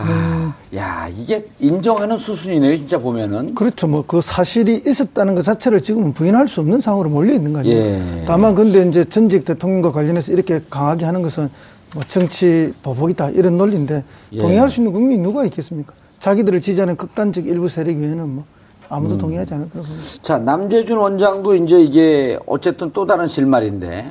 아, 0.00 0.54
야, 0.76 1.08
이게 1.12 1.44
인정하는 1.58 2.16
수순이네요, 2.18 2.76
진짜 2.76 2.98
보면은. 2.98 3.52
그렇죠. 3.56 3.88
뭐 3.88 4.04
그 4.06 4.20
사실이 4.20 4.84
있었다는 4.86 5.34
것 5.34 5.42
자체를 5.42 5.80
지금은 5.80 6.12
부인할 6.12 6.46
수 6.46 6.60
없는 6.60 6.80
상황으로 6.80 7.10
몰려 7.10 7.32
있는 7.34 7.52
거 7.52 7.58
아니에요. 7.60 7.76
예. 7.76 8.24
다만 8.24 8.54
근데 8.54 8.86
이제 8.88 9.02
전직 9.04 9.44
대통령과 9.44 9.90
관련해서 9.90 10.30
이렇게 10.32 10.60
강하게 10.70 11.04
하는 11.04 11.20
것은 11.22 11.50
뭐 11.94 12.04
정치 12.06 12.72
보복이다 12.84 13.30
이런 13.30 13.58
논리인데 13.58 14.04
예. 14.32 14.38
동의할 14.38 14.70
수 14.70 14.78
있는 14.80 14.92
국민이 14.92 15.20
누가 15.20 15.44
있겠습니까? 15.46 15.92
자기들을 16.20 16.60
지지하는 16.60 16.96
극단적 16.96 17.48
일부 17.48 17.68
세력 17.68 17.96
외에는 17.96 18.28
뭐 18.28 18.44
아무도 18.88 19.14
음. 19.14 19.18
동의하지 19.18 19.54
않을 19.54 19.70
거라고 19.70 19.88
봅니다. 19.88 20.22
자, 20.22 20.38
남재준 20.38 20.96
원장도 20.98 21.54
이제 21.56 21.80
이게 21.80 22.38
어쨌든 22.46 22.90
또 22.92 23.06
다른 23.06 23.26
실말인데 23.26 24.10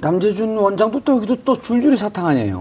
남재준 0.00 0.56
원장도 0.56 1.00
또 1.00 1.16
여기도 1.16 1.36
또 1.44 1.60
줄줄이 1.60 1.96
사탕 1.96 2.26
아니에요. 2.26 2.60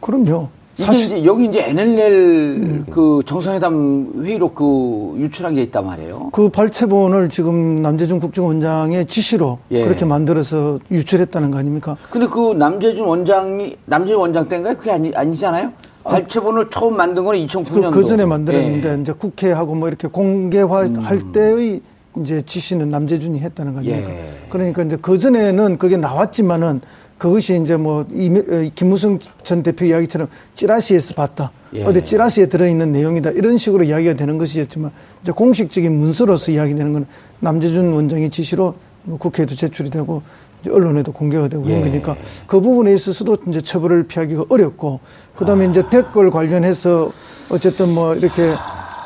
그럼요. 0.00 0.48
사실 0.76 1.04
이제 1.06 1.24
여기 1.24 1.44
이제 1.46 1.68
NLL 1.68 2.86
그 2.90 3.20
정상회담 3.26 4.22
회의록 4.24 4.54
그 4.54 5.14
유출한 5.18 5.54
게 5.54 5.62
있단 5.62 5.84
말이에요. 5.84 6.30
그 6.32 6.48
발췌본을 6.48 7.28
지금 7.28 7.76
남재준 7.76 8.18
국정원장의 8.18 9.06
지시로 9.06 9.58
예. 9.72 9.84
그렇게 9.84 10.04
만들어서 10.06 10.78
유출했다는 10.90 11.50
거 11.50 11.58
아닙니까? 11.58 11.96
근데 12.08 12.26
그 12.26 12.54
남재준 12.54 13.04
원장이 13.04 13.76
남재준 13.84 14.18
원장 14.20 14.48
때인가요? 14.48 14.76
그게 14.76 14.90
아니 14.90 15.14
아니잖아요. 15.14 15.72
발췌본을 16.10 16.70
처음 16.70 16.96
만든 16.96 17.24
거는 17.24 17.46
2009년도. 17.46 17.90
그, 17.90 18.00
그 18.00 18.04
전에 18.04 18.24
만들었는데 18.24 18.98
이제 19.02 19.12
국회하고 19.12 19.74
뭐 19.74 19.88
이렇게 19.88 20.08
공개화할 20.08 20.86
음. 20.88 21.32
때의 21.32 21.80
이제 22.20 22.42
지시는 22.42 22.88
남재준이 22.88 23.38
했다는 23.40 23.74
거 23.74 23.78
아닙니까? 23.80 24.10
예. 24.10 24.30
그러니까 24.48 24.82
이제 24.82 24.96
그 25.00 25.18
전에는 25.18 25.78
그게 25.78 25.96
나왔지만은 25.96 26.80
그것이 27.18 27.60
이제 27.62 27.76
뭐 27.76 28.06
이미- 28.12 28.40
어, 28.40 28.70
김무성 28.74 29.18
전 29.44 29.62
대표 29.62 29.84
이야기처럼 29.84 30.28
찌라시에서 30.56 31.14
봤다. 31.14 31.52
예. 31.74 31.84
어디 31.84 32.04
찌라시에 32.04 32.46
들어있는 32.46 32.92
내용이다. 32.92 33.30
이런 33.32 33.58
식으로 33.58 33.84
이야기가 33.84 34.14
되는 34.14 34.38
것이었지만 34.38 34.90
이제 35.22 35.30
공식적인 35.32 35.92
문서로서 35.92 36.50
이야기되는 36.50 36.92
건 36.92 37.06
남재준 37.40 37.92
원장의 37.92 38.30
지시로 38.30 38.74
뭐 39.04 39.18
국회에도 39.18 39.54
제출이 39.54 39.90
되고 39.90 40.22
언론에도 40.68 41.12
공개가 41.12 41.48
되고 41.48 41.64
예. 41.66 41.68
그런 41.78 41.82
거니까 41.82 42.16
그 42.46 42.60
부분에 42.60 42.92
있어서도 42.94 43.38
이제 43.48 43.60
처벌을 43.60 44.04
피하기가 44.06 44.44
어렵고 44.48 45.00
그다음에 45.36 45.66
이제 45.66 45.82
댓글 45.88 46.30
관련해서 46.30 47.10
어쨌든 47.52 47.94
뭐 47.94 48.14
이렇게 48.14 48.52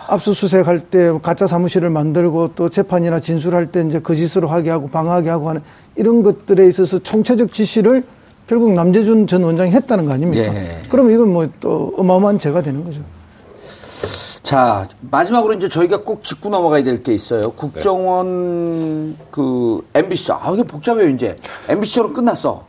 압수수색할 0.08 0.80
때 0.80 1.12
가짜 1.22 1.46
사무실을 1.46 1.90
만들고 1.90 2.50
또 2.54 2.68
재판이나 2.68 3.20
진술할 3.20 3.66
때 3.72 3.82
이제 3.86 4.00
거짓으로 4.00 4.48
하게 4.48 4.70
하고 4.70 4.88
방어하게 4.88 5.30
하고 5.30 5.48
하는 5.48 5.62
이런 5.96 6.22
것들에 6.22 6.66
있어서 6.68 6.98
총체적 6.98 7.52
지시를 7.52 8.02
결국 8.46 8.72
남재준 8.72 9.26
전 9.26 9.42
원장이 9.44 9.70
했다는 9.70 10.04
거 10.04 10.12
아닙니까? 10.12 10.54
예. 10.54 10.82
그러면 10.90 11.12
이건 11.12 11.32
뭐 11.32 11.48
또 11.60 11.94
어마어마한 11.96 12.38
죄가 12.38 12.60
되는 12.62 12.84
거죠. 12.84 13.00
자, 14.44 14.86
마지막으로 15.00 15.54
이제 15.54 15.68
저희가 15.70 16.02
꼭 16.02 16.22
짚고 16.22 16.50
넘어가야 16.50 16.84
될 16.84 17.02
게 17.02 17.14
있어요. 17.14 17.50
국정원 17.52 19.16
그 19.30 19.80
MBC. 19.94 20.32
아, 20.32 20.50
이게 20.52 20.62
복잡해요, 20.62 21.08
이제. 21.08 21.36
MBC로 21.66 22.12
끝났어. 22.12 22.66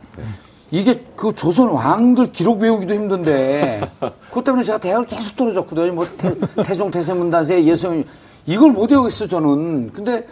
이게 0.70 1.04
그 1.14 1.32
조선 1.34 1.68
왕들 1.68 2.32
기록 2.32 2.60
외우기도 2.60 2.92
힘든데 2.94 3.88
그것 4.28 4.42
때문에 4.42 4.64
제가 4.64 4.78
대학을 4.78 5.06
계속 5.06 5.36
떨어졌거든요. 5.36 5.92
뭐 5.92 6.06
태, 6.16 6.74
종 6.74 6.90
태세문단세 6.90 7.62
예성 7.64 8.02
이걸 8.46 8.72
못 8.72 8.90
외우겠어 8.90 9.28
저는. 9.28 9.92
근데 9.92 10.26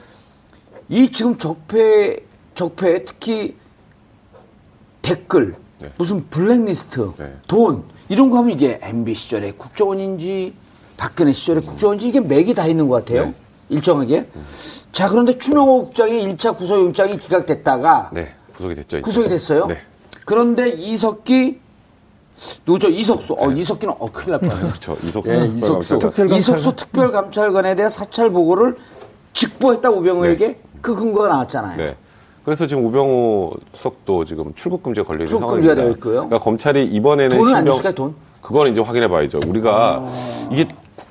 이 0.88 1.10
지금 1.12 1.36
적폐 1.38 2.16
적폐 2.54 3.04
특히 3.04 3.54
댓글 5.02 5.54
네. 5.78 5.90
무슨 5.98 6.26
블랙리스트 6.30 7.12
네. 7.18 7.32
돈 7.46 7.84
이런 8.08 8.30
거 8.30 8.38
하면 8.38 8.50
이게 8.50 8.80
MB 8.82 9.14
시절에 9.14 9.52
국정원인지 9.52 10.54
박근혜 10.96 11.32
시절에 11.32 11.60
국정원인지 11.60 12.08
이게 12.08 12.20
맥이 12.20 12.54
다 12.54 12.66
있는 12.66 12.88
것 12.88 13.04
같아요. 13.04 13.26
네. 13.26 13.34
일정하게. 13.70 14.28
자 14.92 15.08
그런데 15.08 15.36
추명호 15.38 15.86
국장의 15.86 16.24
1차 16.36 16.56
구속영장이 16.56 17.18
기각됐다가 17.18 18.10
네, 18.12 18.32
구속이 18.56 18.74
됐죠. 18.76 18.98
이제. 18.98 19.02
구속이 19.02 19.28
됐어요. 19.28 19.66
네. 19.66 19.78
그런데 20.24 20.68
이석기 20.70 21.60
누구죠? 22.66 22.88
이석수. 22.88 23.34
어, 23.38 23.50
이석기는 23.50 23.94
어 23.98 24.06
큰일 24.12 24.32
날 24.32 24.40
뻔했네. 24.40 24.68
그렇죠. 24.70 24.96
이석수. 25.02 25.30
예, 25.30 25.46
이석수. 25.56 25.98
특별감찰관. 25.98 26.38
이석수 26.38 26.76
특별감찰관에 26.76 27.74
대한 27.74 27.90
사찰 27.90 28.30
보고를 28.30 28.76
직보했다 29.32 29.90
우병우에게 29.90 30.58
그 30.80 30.94
근거가 30.94 31.28
나왔잖아요. 31.28 31.76
네. 31.76 31.96
그래서 32.44 32.66
지금 32.66 32.84
우병우 32.86 33.52
수석도 33.76 34.24
지금 34.26 34.52
출국 34.54 34.82
금지에 34.82 35.02
걸려 35.02 35.18
있는 35.18 35.26
출국 35.26 35.46
상황입니다. 35.48 35.74
금지가 35.74 35.82
되어 35.82 35.90
있고요. 35.96 36.14
그러니까 36.28 36.38
검찰이 36.40 36.84
이번에는 36.86 37.36
돈은 37.38 37.54
안 37.54 37.60
신병- 37.62 37.72
줬을까요, 37.72 37.94
돈? 37.94 38.14
그건 38.42 38.68
이제 38.70 38.80
확인해 38.82 39.08
봐야죠. 39.08 39.40
우리가 39.46 40.06
이게 40.50 40.68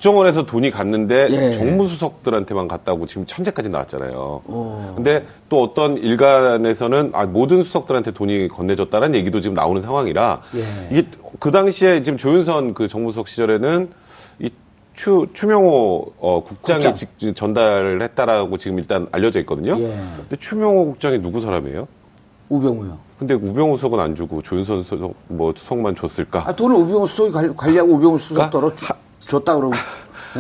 국정원에서 0.08 0.46
돈이 0.46 0.70
갔는데 0.70 1.28
예. 1.32 1.58
정무수석들한테만 1.58 2.68
갔다고 2.68 3.06
지금 3.06 3.26
천재까지 3.26 3.70
나왔잖아요. 3.70 4.42
어. 4.46 4.94
근데 4.98 5.26
또 5.48 5.64
어떤 5.64 5.98
일간에서는 5.98 7.12
아, 7.14 7.26
모든 7.26 7.62
수석들한테 7.62 8.12
돈이 8.12 8.50
건네졌다는 8.50 9.16
얘기도 9.16 9.40
지금 9.40 9.54
나오는 9.54 9.82
상황이라 9.82 10.42
예. 10.56 10.88
이게 10.92 11.08
그 11.40 11.52
당시에 11.52 12.02
지금 12.02 12.18
조윤선 12.18 12.74
그 12.74 12.90
정무수석 12.90 13.30
시절에는 13.30 13.90
이 14.40 14.50
추, 14.94 15.28
추명호 15.34 16.14
어, 16.20 16.44
국장이 16.44 16.84
국장. 16.84 16.96
직- 16.96 17.36
전달을 17.36 18.02
했다라고 18.02 18.58
지금 18.58 18.80
일단 18.80 19.08
알려져 19.14 19.40
있거든요. 19.42 19.80
예. 19.80 19.86
근데 20.18 20.36
추명호 20.38 20.86
국장이 20.86 21.20
누구 21.22 21.40
사람이에요? 21.40 21.88
우병우요. 22.50 22.98
근데 23.20 23.36
우병우 23.36 23.78
수석은 23.78 24.02
안 24.02 24.16
주고 24.16 24.42
조윤선 24.42 24.84
수석 24.84 25.14
뭐 25.30 25.54
수석만 25.56 25.96
줬을까? 25.96 26.44
아, 26.46 26.54
돈을 26.54 26.76
우병우 26.76 27.08
수석이 27.08 27.32
관리- 27.32 27.56
관리하고 27.56 27.94
우병우 27.94 28.18
수석 28.18 28.36
그러니까 28.52 28.52
떨어 28.52 28.76
주- 28.76 28.86
줬다 29.28 29.56
그러고. 29.56 29.74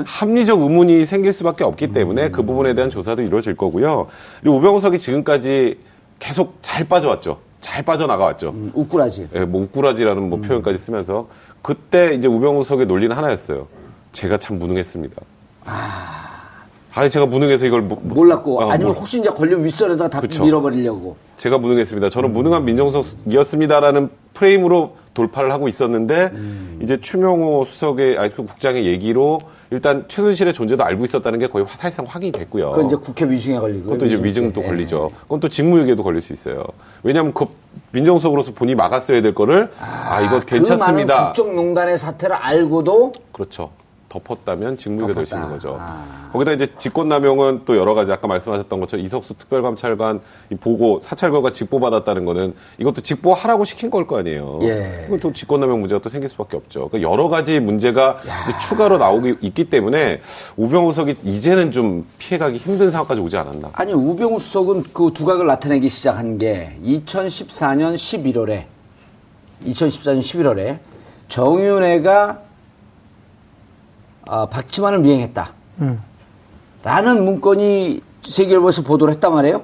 합리적 0.06 0.60
의문이 0.62 1.06
생길 1.06 1.32
수밖에 1.34 1.64
없기 1.64 1.94
때문에 1.94 2.30
그 2.32 2.42
부분에 2.44 2.74
대한 2.74 2.90
조사도 2.90 3.22
이루어질 3.22 3.56
거고요. 3.56 4.08
그리고 4.42 4.58
우병우석이 4.58 4.98
지금까지 4.98 5.78
계속 6.20 6.58
잘 6.64 6.88
빠져왔죠. 6.88 7.38
잘 7.62 7.84
빠져나가왔죠. 7.84 8.50
음, 8.50 8.72
우꾸라지. 8.74 9.28
예, 9.36 9.46
뭐 9.46 9.62
우꾸라지라는 9.64 10.30
뭐 10.30 10.40
표현까지 10.42 10.80
쓰면서 10.80 11.28
그때 11.62 12.14
이제 12.16 12.28
우병우석의 12.28 12.88
논리는 12.88 13.16
하나였어요. 13.16 13.68
제가 14.14 14.38
참 14.38 14.58
무능했습니다. 14.60 15.22
아, 15.66 17.04
니 17.04 17.10
제가 17.10 17.26
무능해서 17.28 17.66
이걸 17.68 17.82
뭐- 17.82 18.00
뭐- 18.02 18.16
몰랐고 18.16 18.62
아, 18.64 18.74
아니면 18.74 18.94
뭐- 18.94 19.00
혹시 19.00 19.20
이제 19.20 19.30
걸리면 19.30 19.64
윗선에다 19.64 20.08
다 20.10 20.20
그쵸. 20.22 20.44
밀어버리려고. 20.44 21.16
제가 21.38 21.58
무능했습니다. 21.60 22.10
저는 22.10 22.34
무능한 22.34 22.66
민정수석이었습니다라는 22.66 24.10
프레임으로 24.34 24.96
돌파를 25.14 25.52
하고 25.52 25.68
있었는데 25.68 26.32
음. 26.34 26.80
이제 26.82 27.00
추명호 27.00 27.66
수석의 27.66 28.18
아니 28.18 28.34
그 28.34 28.46
국장의 28.46 28.86
얘기로 28.86 29.42
일단 29.70 30.06
최순실의 30.08 30.54
존재도 30.54 30.84
알고 30.84 31.06
있었다는 31.06 31.40
게 31.40 31.48
거의 31.48 31.66
사실상 31.78 32.06
확인이 32.08 32.32
됐고요. 32.32 32.72
그건 32.72 32.86
이제 32.88 32.96
국회 32.96 33.26
위증에 33.26 33.60
걸리고. 33.60 33.84
그것도 33.86 34.06
이제 34.06 34.24
위증도 34.24 34.62
예. 34.62 34.66
걸리죠. 34.68 35.12
그건 35.24 35.40
또 35.40 35.50
직무유기에도 35.50 36.04
걸릴 36.04 36.22
수 36.22 36.34
있어요. 36.34 36.64
왜냐하면 37.02 37.34
그 37.34 37.46
민정수석으로서 37.92 38.52
본인이 38.54 38.76
막았어야 38.76 39.22
될 39.22 39.34
거를 39.34 39.72
아, 39.80 40.22
이거 40.22 40.40
그 40.40 40.54
많은 40.54 40.66
괜찮습니다. 40.66 41.34
국정농단의 41.34 41.98
사태를 41.98 42.36
알고도 42.36 43.14
그렇죠. 43.32 43.72
덮었다면 44.14 44.78
직무유기가 44.78 45.14
될 45.16 45.26
수 45.26 45.34
있는. 45.36 45.50
거죠. 45.50 45.78
아. 45.80 46.30
거기다 46.32 46.52
이제 46.52 46.68
직권남용은 46.78 47.62
또 47.66 47.78
여러 47.78 47.94
가지 47.94 48.12
아까 48.12 48.28
말씀하셨던 48.28 48.80
것처럼 48.80 49.06
이석수 49.06 49.36
특별감찰관 49.36 50.20
이 50.52 50.56
보고 50.56 51.00
사찰 51.04 51.32
결과 51.32 51.52
직보받았다는 51.52 52.26
거는 52.26 52.54
이것도 52.80 53.02
직보하라고 53.02 53.66
시킨 53.66 53.90
걸 53.90 54.04
거 54.04 54.18
아니에요. 54.20 54.60
예. 54.64 55.02
그건 55.06 55.20
또 55.22 55.32
직권남용 55.34 55.80
문제가 55.80 56.02
또 56.02 56.10
생길 56.10 56.30
수밖에 56.30 56.58
없죠. 56.58 56.90
그러니까 56.90 57.10
여러 57.12 57.28
가지 57.30 57.60
문제가 57.60 58.18
추가로 58.68 58.98
나오기 58.98 59.36
있기 59.42 59.70
때문에 59.70 60.22
우병우석이 60.58 61.16
이제는 61.24 61.72
좀 61.72 62.06
피해가기 62.18 62.58
힘든 62.58 62.92
상황까지 62.92 63.22
오지 63.22 63.38
않았나. 63.38 63.70
아니 63.74 63.94
우병우 63.94 64.40
수석은 64.40 64.84
그 64.94 65.12
두각을 65.14 65.46
나타내기 65.48 65.88
시작한 65.90 66.38
게 66.38 66.76
2014년 66.84 67.96
11월에 67.96 68.66
2014년 69.66 70.20
11월에 70.20 70.80
정윤회가 71.30 72.42
아, 74.28 74.46
박지만을 74.46 75.00
미행했다. 75.00 75.54
음. 75.82 76.02
라는 76.84 77.24
문건이 77.24 78.02
세계일보에서 78.22 78.84
보도를 78.84 79.14
했단 79.16 79.34
말이에요. 79.34 79.62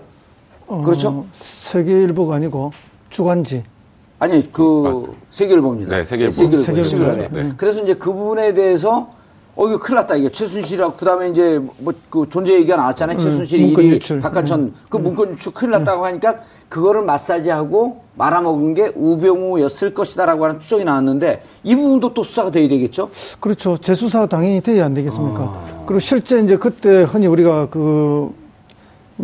어, 0.67 0.81
그렇죠? 0.83 1.25
세계일보가 1.33 2.35
아니고 2.35 2.71
주간지. 3.09 3.63
아니 4.19 4.51
그 4.51 5.13
세계일보입니다. 5.31 5.97
네, 5.97 6.03
세계일보. 6.03 6.31
세계일보 6.31 6.63
세계일보. 6.63 7.11
11월에. 7.11 7.31
네. 7.31 7.53
그래서 7.57 7.81
이제 7.81 7.93
그 7.93 8.11
부분에 8.13 8.53
대해서 8.53 9.11
어 9.55 9.67
이거 9.67 9.77
큰일 9.77 9.95
났다 9.97 10.15
이게 10.15 10.29
최순실하고 10.31 10.93
그 10.95 11.05
다음에 11.05 11.29
이제 11.29 11.59
뭐 11.79 11.93
그 12.09 12.27
존재 12.29 12.53
얘기가 12.53 12.75
나왔잖아요. 12.77 13.17
최순실이 13.17 13.61
음, 13.63 13.67
문건 13.67 13.85
일이 13.85 13.95
유출. 13.95 14.19
박한천 14.19 14.73
그 14.89 14.97
문건 14.97 15.31
유출 15.31 15.53
큰일 15.53 15.71
났다고 15.71 16.05
하니까 16.05 16.37
그거를 16.69 17.01
마사지하고 17.03 18.01
말아먹은 18.15 18.73
게 18.73 18.91
우병우였을 18.95 19.93
것이다라고 19.93 20.45
하는 20.45 20.59
추정이 20.59 20.83
나왔는데 20.85 21.43
이 21.63 21.75
부분도 21.75 22.13
또 22.13 22.23
수사가 22.23 22.51
돼야 22.51 22.67
되겠죠. 22.67 23.09
그렇죠. 23.39 23.77
재수사 23.77 24.25
당연히 24.27 24.61
돼야 24.61 24.85
안 24.85 24.93
되겠습니까? 24.93 25.41
아. 25.41 25.83
그리고 25.85 25.99
실제 25.99 26.39
이제 26.39 26.57
그때 26.57 27.03
흔히 27.03 27.27
우리가 27.27 27.69
그 27.69 28.31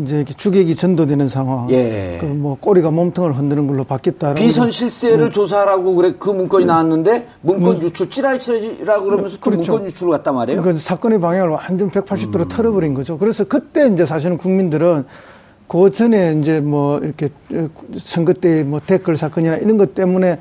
이제 0.01 0.17
이렇게 0.17 0.33
주객이 0.33 0.75
전도되는 0.75 1.27
상황, 1.29 1.69
예. 1.71 2.17
그 2.19 2.25
뭐 2.25 2.57
꼬리가 2.59 2.91
몸통을 2.91 3.33
흔드는 3.37 3.65
걸로 3.67 3.83
바뀌었다는 3.85 4.35
비선 4.35 4.65
거. 4.65 4.71
실세를 4.71 5.31
조사하라고 5.31 5.95
그래 5.95 6.13
그 6.19 6.29
문건이 6.31 6.65
나왔는데 6.65 7.27
문건 7.41 7.81
유출 7.81 8.09
찌라시라고 8.09 9.05
그러면서 9.05 9.37
그 9.39 9.51
그렇죠. 9.51 9.71
문건 9.71 9.87
유출을 9.89 10.11
갔단 10.11 10.35
말이에요. 10.35 10.61
그 10.61 10.77
사건의 10.77 11.19
방향을 11.21 11.49
완전 11.49 11.89
180도로 11.91 12.41
음. 12.41 12.47
틀어버린 12.49 12.93
거죠. 12.93 13.17
그래서 13.17 13.45
그때 13.45 13.87
이제 13.87 14.05
사실은 14.05 14.37
국민들은 14.37 15.05
그 15.67 15.89
전에 15.91 16.37
이제 16.39 16.59
뭐 16.59 16.99
이렇게 16.99 17.29
선거 17.97 18.33
때 18.33 18.63
뭐 18.63 18.81
댓글 18.85 19.15
사건이나 19.15 19.55
이런 19.57 19.77
것 19.77 19.95
때문에 19.95 20.31
아, 20.33 20.37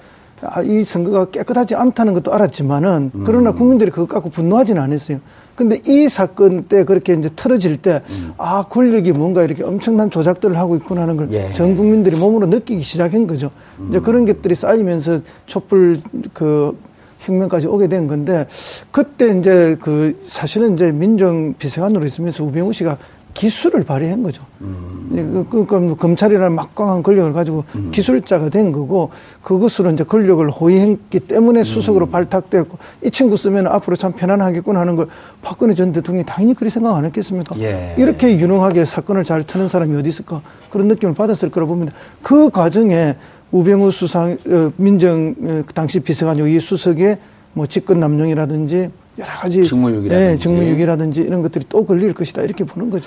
이 0.64 0.84
선거가 0.84 1.26
깨끗하지 1.26 1.74
않다는 1.74 2.14
것도 2.14 2.32
알았지만은 2.32 3.10
그러나 3.24 3.50
음. 3.50 3.54
국민들이 3.54 3.90
그것 3.90 4.08
갖고 4.08 4.30
분노하지는 4.30 4.80
않았어요. 4.80 5.18
근데 5.54 5.78
이 5.86 6.08
사건 6.08 6.64
때 6.64 6.84
그렇게 6.84 7.14
이제 7.14 7.30
틀어질 7.34 7.76
때, 7.80 8.02
음. 8.10 8.32
아, 8.38 8.64
권력이 8.68 9.12
뭔가 9.12 9.44
이렇게 9.44 9.62
엄청난 9.62 10.10
조작들을 10.10 10.58
하고 10.58 10.74
있구나 10.76 11.02
하는 11.02 11.16
걸 11.16 11.32
예. 11.32 11.52
전 11.52 11.76
국민들이 11.76 12.16
몸으로 12.16 12.46
느끼기 12.46 12.82
시작한 12.82 13.26
거죠. 13.26 13.50
이제 13.88 14.00
그런 14.00 14.24
것들이 14.24 14.54
쌓이면서 14.54 15.20
촛불 15.46 16.00
그 16.32 16.76
혁명까지 17.20 17.66
오게 17.66 17.88
된 17.88 18.06
건데 18.06 18.46
그때 18.90 19.38
이제 19.38 19.76
그 19.80 20.20
사실은 20.26 20.74
이제 20.74 20.92
민정 20.92 21.54
비서관으로 21.58 22.04
있으면서 22.04 22.44
우병우 22.44 22.72
씨가 22.72 22.98
기술을 23.34 23.84
발휘한 23.84 24.22
거죠. 24.22 24.42
음. 24.60 25.04
그, 25.10 25.46
그, 25.50 25.66
그, 25.66 25.88
그 25.88 25.96
검찰이라는 25.96 26.54
막강한 26.54 27.02
권력을 27.02 27.32
가지고 27.32 27.64
음. 27.74 27.90
기술자가 27.92 28.48
된 28.48 28.72
거고 28.72 29.10
그것으로 29.42 29.90
이제 29.90 30.04
권력을 30.04 30.48
호위했기 30.48 31.20
때문에 31.20 31.60
음. 31.60 31.64
수석으로 31.64 32.06
발탁됐고 32.06 32.78
이 33.04 33.10
친구 33.10 33.36
쓰면 33.36 33.66
앞으로 33.66 33.96
참 33.96 34.12
편안하겠구나 34.12 34.80
하는 34.80 34.96
걸 34.96 35.08
박근혜 35.42 35.74
전 35.74 35.92
대통령이 35.92 36.24
당연히 36.24 36.54
그리 36.54 36.70
생각 36.70 36.96
안 36.96 37.04
했겠습니까? 37.04 37.58
예. 37.58 37.94
이렇게 37.98 38.38
유능하게 38.38 38.84
사건을 38.84 39.24
잘 39.24 39.42
트는 39.42 39.68
사람이 39.68 39.94
어디 39.96 40.08
있을까 40.08 40.40
그런 40.70 40.88
느낌을 40.88 41.14
받았을 41.14 41.50
거라 41.50 41.66
봅니다. 41.66 41.92
그 42.22 42.50
과정에 42.50 43.16
우병우 43.50 43.90
수상 43.90 44.36
어, 44.48 44.72
민정 44.76 45.34
어, 45.42 45.62
당시 45.74 46.00
비서관 46.00 46.38
이 46.38 46.58
수석의 46.60 47.18
뭐 47.52 47.66
직권 47.66 48.00
남용이라든지 48.00 48.90
여러 49.18 49.30
가지 49.30 49.64
직무유기라든지. 49.64 50.32
예, 50.32 50.36
직무유기라든지 50.36 51.22
이런 51.22 51.42
것들이 51.42 51.66
또 51.68 51.84
걸릴 51.86 52.12
것이다 52.14 52.42
이렇게 52.42 52.64
보는 52.64 52.90
거죠. 52.90 53.06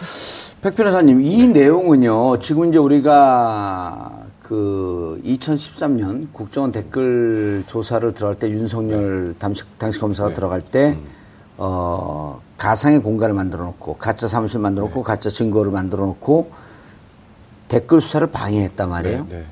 백 0.62 0.76
변호사님, 0.76 1.22
이 1.22 1.47
내용은요, 1.47 2.39
지금 2.39 2.70
이제 2.70 2.78
우리가 2.78 4.26
그 4.41 5.22
2013년 5.26 6.28
국정원 6.32 6.72
댓글 6.72 7.64
조사를 7.68 8.14
들어갈 8.14 8.39
때 8.39 8.49
윤석열 8.49 9.36
당시, 9.38 9.64
당시 9.78 9.99
검사가 9.99 10.34
들어갈 10.34 10.62
때, 10.62 10.97
어, 11.58 12.41
가상의 12.58 13.01
공간을 13.01 13.36
만들어 13.36 13.66
놓고, 13.66 13.97
가짜 13.97 14.28
사무실 14.28 14.60
만들어 14.60 14.88
놓고, 14.88 15.03
가짜 15.03 15.30
증거를 15.30 15.72
만들어 15.72 16.05
놓고, 16.05 16.49
댓글 17.68 17.99
수사를 18.01 18.26
방해했단 18.28 18.89
말이에요. 18.89 19.28
네, 19.30 19.43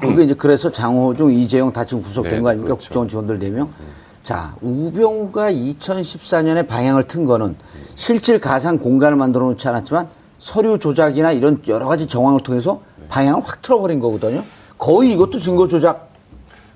그게 0.00 0.24
이제 0.24 0.34
그래서 0.34 0.70
장호중, 0.70 1.32
이재용 1.32 1.72
다 1.72 1.84
지금 1.86 2.02
구속된 2.02 2.32
네, 2.32 2.40
거 2.40 2.48
아닙니까? 2.48 2.74
그렇죠. 2.74 2.86
국정원 2.86 3.08
직원들 3.08 3.38
4명. 3.38 3.68
자, 4.30 4.54
우병우가 4.60 5.50
2014년에 5.50 6.64
방향을 6.68 7.02
튼 7.02 7.24
거는 7.24 7.56
실질 7.96 8.38
가상 8.38 8.78
공간을 8.78 9.16
만들어 9.16 9.46
놓지 9.46 9.66
않았지만 9.66 10.06
서류 10.38 10.78
조작이나 10.78 11.32
이런 11.32 11.60
여러 11.66 11.88
가지 11.88 12.06
정황을 12.06 12.38
통해서 12.38 12.80
방향을 13.08 13.42
확 13.44 13.60
틀어버린 13.60 13.98
거거든요. 13.98 14.44
거의 14.78 15.14
이것도 15.14 15.40
증거 15.40 15.66
조작. 15.66 16.10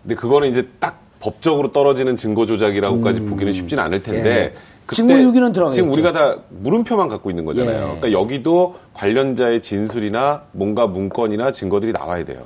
근데 0.03 0.17
그거는 0.17 0.51
이제 0.51 0.69
딱 0.81 0.99
법적으로 1.21 1.71
떨어지는 1.71 2.17
증거 2.17 2.45
조작이라고까지 2.45 3.21
보기는 3.21 3.53
쉽진 3.53 3.79
않을 3.79 4.03
텐데. 4.03 4.53
예. 4.53 4.55
직무유기는 4.93 5.53
들어가겠죠. 5.53 5.81
지금 5.81 5.93
우리가 5.93 6.11
다 6.11 6.39
물음표만 6.49 7.07
갖고 7.07 7.31
있는 7.31 7.45
거잖아요. 7.45 7.77
예. 7.77 8.01
그러니까 8.01 8.11
여기도 8.11 8.75
관련자의 8.95 9.63
진술이나 9.63 10.43
뭔가 10.51 10.89
문건이나 10.89 11.53
증거들이 11.53 11.93
나와야 11.93 12.25
돼요. 12.25 12.43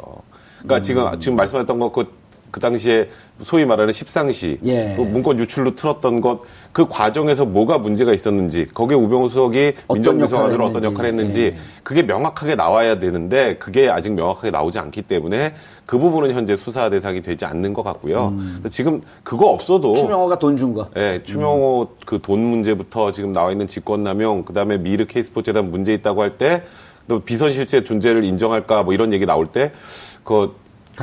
그러니까 0.59 0.77
음. 0.77 0.83
지금 0.83 1.19
지금 1.19 1.37
말씀하셨던 1.37 1.79
거그 1.79 2.28
그 2.51 2.61
당시에 2.61 3.09
소위 3.45 3.65
말하는 3.65 3.93
십상시 3.93 4.59
예. 4.65 4.95
그 4.97 5.03
문건 5.03 5.39
유출로 5.39 5.77
틀었던 5.77 6.21
것 6.21 6.41
그 6.73 6.87
과정에서 6.87 7.45
뭐가 7.45 7.79
문제가 7.79 8.13
있었는지 8.13 8.69
거기에 8.73 8.97
우병우 8.97 9.31
수석이 9.31 9.73
민정비서관으로 9.93 10.67
어떤. 10.67 10.85
역할을 10.85 11.11
했는지 11.11 11.43
예. 11.47 11.57
그게 11.83 12.03
명확하게 12.03 12.55
나와야 12.55 12.99
되는데 12.99 13.57
그게 13.57 13.89
아직 13.89 14.13
명확하게 14.13 14.51
나오지 14.51 14.79
않기 14.79 15.03
때문에 15.03 15.55
그 15.87 15.99
부분은 15.99 16.35
현재 16.35 16.57
수사 16.57 16.89
대상이 16.91 17.23
되지 17.23 17.47
않는 17.47 17.73
것 17.75 17.83
같고요. 17.83 18.35
지금 18.71 19.01
그거 19.25 19.47
없어도 19.47 19.91
음. 19.91 19.95
추명호가 19.97 20.39
돈 20.39 20.57
준 20.57 20.75
거. 20.75 20.89
예, 20.97 21.23
추명호 21.25 21.89
그돈 22.07 22.39
문제부터 22.39 23.11
지금 23.13 23.33
나와 23.33 23.51
있는 23.51 23.67
직권남용, 23.67 24.45
그 24.45 24.53
다음에 24.53 24.77
미르 24.79 25.07
K스포츠 25.07 25.47
재단 25.47 25.71
문제 25.71 25.93
있다고 25.95 26.23
할 26.23 26.37
때, 26.39 26.63
또 27.09 27.21
비선 27.21 27.53
실세 27.53 27.83
존재를 27.83 28.23
인정할까 28.25 28.83
뭐 28.83 28.93
이런 28.93 29.13
얘기 29.13 29.25
나올 29.27 29.47
때, 29.47 29.73
그다 30.25 30.53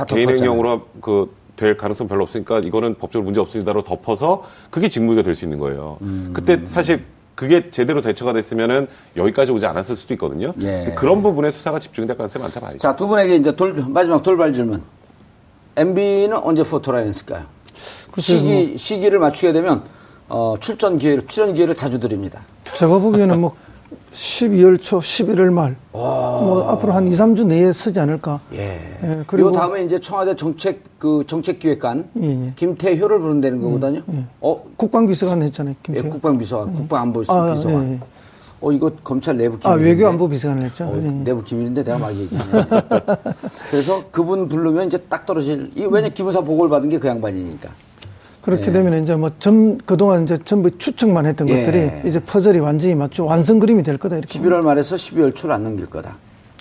개인. 0.04 0.28
행령으로 0.28 0.82
그 1.00 1.46
될 1.56 1.76
가능성 1.76 2.06
별로 2.06 2.22
없으니까 2.24 2.60
이거는 2.60 2.96
법적으로 2.96 3.24
문제 3.24 3.40
없습니다로 3.40 3.82
덮어서 3.82 4.44
그게 4.70 4.88
직무유기가 4.88 5.22
될 5.24 5.34
수 5.34 5.44
있는 5.44 5.58
거예요. 5.58 5.98
음. 6.02 6.30
그때 6.32 6.60
사실 6.66 7.04
그게 7.34 7.70
제대로 7.70 8.00
대처가 8.00 8.32
됐으면은 8.32 8.88
여기까지 9.16 9.52
오지 9.52 9.66
않았을 9.66 9.96
수도 9.96 10.14
있거든요. 10.14 10.54
예. 10.60 10.94
그런 10.96 11.22
부분에 11.22 11.50
수사가 11.50 11.78
집중될 11.78 12.16
가능성이 12.16 12.42
많다 12.42 12.60
봐야죠. 12.60 12.78
자, 12.78 12.96
두 12.96 13.06
분에게 13.06 13.36
이제 13.36 13.54
돌, 13.54 13.74
마지막 13.88 14.22
돌발 14.22 14.52
질문. 14.54 14.82
MB는 15.76 16.34
언제 16.38 16.62
포토라인 16.62 17.08
했을까요? 17.08 17.44
시기, 18.18 18.78
시기를 18.78 19.18
맞추게 19.18 19.52
되면, 19.52 19.82
어, 20.30 20.54
출전 20.60 20.96
기회를, 20.96 21.26
출연 21.26 21.52
기회를 21.52 21.74
자주 21.74 22.00
드립니다. 22.00 22.40
제가 22.74 22.98
보기에는 22.98 23.38
뭐 23.38 23.54
12월 24.16 24.80
초, 24.80 24.98
11월 24.98 25.52
말, 25.52 25.76
뭐 25.92 26.66
앞으로 26.70 26.92
한 26.94 27.06
2, 27.06 27.10
3주 27.10 27.46
내에 27.46 27.70
쓰지 27.70 28.00
않을까. 28.00 28.40
예. 28.54 28.80
예, 29.02 29.22
그리고 29.26 29.52
다음에 29.52 29.84
이제 29.84 30.00
청와대 30.00 30.34
정책 30.34 30.80
그 30.98 31.22
정책기획관 31.26 32.08
예, 32.22 32.46
예. 32.46 32.52
김태효를 32.56 33.20
부른다는 33.20 33.60
거거든요. 33.60 34.00
어, 34.40 34.62
국방비서관 34.76 35.42
했잖아요, 35.42 35.74
예, 35.74 35.82
김태호. 35.82 36.08
국방비서관, 36.14 36.72
국방안보비서관. 36.72 37.50
아, 37.50 37.84
예, 37.84 37.92
예. 37.92 38.00
어, 38.62 38.72
이거 38.72 38.90
검찰 39.04 39.36
내부 39.36 39.56
아, 39.64 39.76
기밀인데. 39.76 39.90
외교안보 39.90 40.28
비서관 40.30 40.62
했죠. 40.62 40.84
어, 40.84 40.96
예. 40.96 41.10
내부 41.10 41.44
기밀인데 41.44 41.84
내가 41.84 41.98
막 41.98 42.16
얘기하네. 42.16 42.66
그래서 43.70 44.02
그분 44.10 44.48
부르면 44.48 44.86
이제 44.86 44.96
딱 45.10 45.26
떨어질. 45.26 45.70
이 45.76 45.84
왜냐 45.84 46.08
기무사 46.08 46.40
보고를 46.40 46.70
받은 46.70 46.88
게 46.88 46.98
그 46.98 47.06
양반이니까. 47.06 47.68
그렇게 48.46 48.70
되면 48.70 49.02
이제 49.02 49.16
뭐 49.16 49.32
전, 49.40 49.76
그동안 49.78 50.22
이제 50.22 50.38
전부 50.44 50.70
추측만 50.78 51.26
했던 51.26 51.48
예. 51.48 51.64
것들이 51.64 52.08
이제 52.08 52.20
퍼즐이 52.20 52.60
완전히 52.60 52.94
맞죠. 52.94 53.24
완성 53.24 53.58
그림이 53.58 53.82
될 53.82 53.98
거다, 53.98 54.18
이렇게. 54.18 54.38
11월 54.38 54.62
말에서 54.62 54.94
12월 54.94 55.34
초를 55.34 55.56
안 55.56 55.64
넘길 55.64 55.86
거다. 55.86 56.16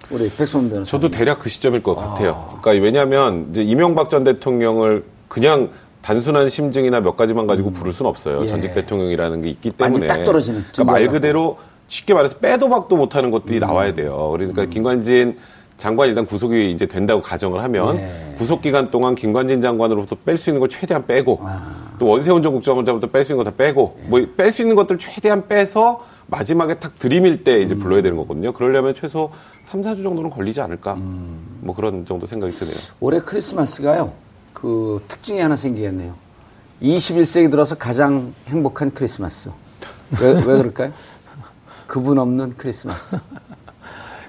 우리 0.10 0.28
백선 0.32 0.68
변호사. 0.72 0.90
저도 0.90 1.12
대략 1.12 1.40
그 1.40 1.48
시점일 1.48 1.84
것 1.84 1.94
같아요. 1.94 2.58
그러니까 2.62 2.84
왜냐하면 2.84 3.50
이제 3.52 3.62
이명박 3.62 4.10
전 4.10 4.24
대통령을 4.24 5.04
그냥 5.28 5.70
단순한 6.02 6.50
심증이나 6.50 7.02
몇 7.02 7.16
가지만 7.16 7.46
가지고 7.46 7.70
부를 7.70 7.94
수는 7.94 8.10
없어요. 8.10 8.42
예. 8.42 8.48
전직 8.48 8.74
대통령이라는 8.74 9.44
게 9.44 9.50
있기 9.50 9.70
때문에. 9.70 10.08
딱 10.08 10.24
떨어지는 10.24 10.66
그러니까 10.74 10.92
말. 10.92 11.08
그대로 11.08 11.60
쉽게 11.88 12.16
말해서 12.16 12.38
빼도 12.38 12.68
박도 12.68 12.96
못하는 12.96 13.30
것들이 13.30 13.60
나와야 13.60 13.94
돼요. 13.94 14.32
그러니까 14.32 14.64
음. 14.64 14.70
김관진 14.72 15.38
장관이 15.78 16.10
일단 16.10 16.26
구속이 16.26 16.72
이제 16.72 16.86
된다고 16.86 17.22
가정을 17.22 17.62
하면 17.64 17.98
예. 17.98 18.36
구속 18.38 18.62
기간 18.62 18.92
동안 18.92 19.14
김관진 19.16 19.62
장관으로부터 19.62 20.16
뺄 20.26 20.38
수 20.38 20.50
있는 20.50 20.60
걸 20.60 20.70
최대한 20.70 21.06
빼고 21.06 21.42
또 22.00 22.08
원세훈 22.08 22.42
전 22.44 22.54
국정원장부터 22.54 23.12
뺄 23.12 23.26
수 23.26 23.32
있는 23.34 23.44
거 23.44 23.50
다 23.50 23.56
빼고 23.56 24.00
뭐뺄 24.08 24.52
수 24.52 24.62
있는 24.62 24.76
것들 24.76 24.98
최대한 25.00 25.48
빼서 25.48 26.06
마지막에 26.28 26.80
탁 26.80 26.98
들이밀 26.98 27.44
때 27.44 27.62
이제 27.62 27.76
불러야 27.76 28.02
되는 28.02 28.18
거거든요. 28.18 28.52
그러려면 28.54 28.96
최소 28.96 29.32
3, 29.66 29.82
4주 29.82 30.02
정도는 30.04 30.30
걸리지 30.32 30.60
않을까? 30.62 30.96
뭐 30.96 31.76
그런 31.76 32.06
정도 32.06 32.26
생각이 32.26 32.52
드네요. 32.54 32.76
올해 33.00 33.20
크리스마스가요. 33.20 34.14
그 34.54 35.04
특징이 35.08 35.40
하나 35.40 35.56
생기겠네요. 35.56 36.16
21세기 36.82 37.52
들어서 37.52 37.76
가장 37.76 38.34
행복한 38.48 38.92
크리스마스. 38.92 39.50
왜, 40.22 40.34
왜 40.34 40.42
그럴까요? 40.44 40.92
그분 41.88 42.18
없는 42.18 42.56
크리스마스. 42.58 43.18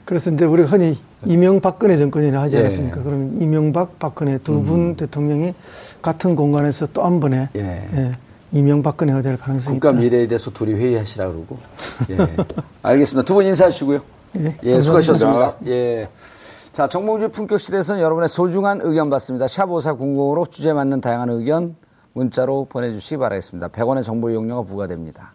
그래서 0.06 0.30
이제 0.30 0.44
우리가 0.44 0.68
흔히 0.68 0.96
이명박근혜 1.26 1.96
정권이라 1.96 2.40
하지 2.40 2.56
예. 2.56 2.60
않았습니까? 2.60 3.02
그러면 3.02 3.36
이명박, 3.42 3.98
박근혜 3.98 4.38
두분 4.38 4.94
대통령이 4.96 5.52
같은 6.00 6.36
공간에서 6.36 6.86
또 6.92 7.02
한 7.02 7.18
번에 7.20 7.48
예. 7.56 7.60
예, 7.60 8.12
이명박근혜가 8.52 9.22
될 9.22 9.36
가능성이 9.36 9.74
국가 9.80 9.90
있다. 9.90 10.00
미래에 10.00 10.28
대해서 10.28 10.50
둘이 10.52 10.74
회의하시라 10.74 11.26
그러고. 11.28 11.58
예. 12.10 12.16
알겠습니다. 12.82 13.26
두 13.26 13.34
분 13.34 13.44
인사하시고요. 13.46 14.00
예, 14.38 14.56
예. 14.62 14.80
수고하셨습니다. 14.80 15.56
예. 15.66 16.08
자, 16.72 16.86
정봉주 16.88 17.30
품격 17.30 17.58
시대에서는 17.58 18.00
여러분의 18.00 18.28
소중한 18.28 18.80
의견 18.82 19.10
받습니다. 19.10 19.48
샵 19.48 19.66
5400으로 19.66 20.48
주제에 20.48 20.72
맞는 20.72 21.00
다양한 21.00 21.30
의견 21.30 21.74
문자로 22.12 22.66
보내주시기 22.68 23.16
바라겠습니다. 23.16 23.68
100원의 23.68 24.04
정보 24.04 24.30
이용료가 24.30 24.62
부과됩니다. 24.62 25.34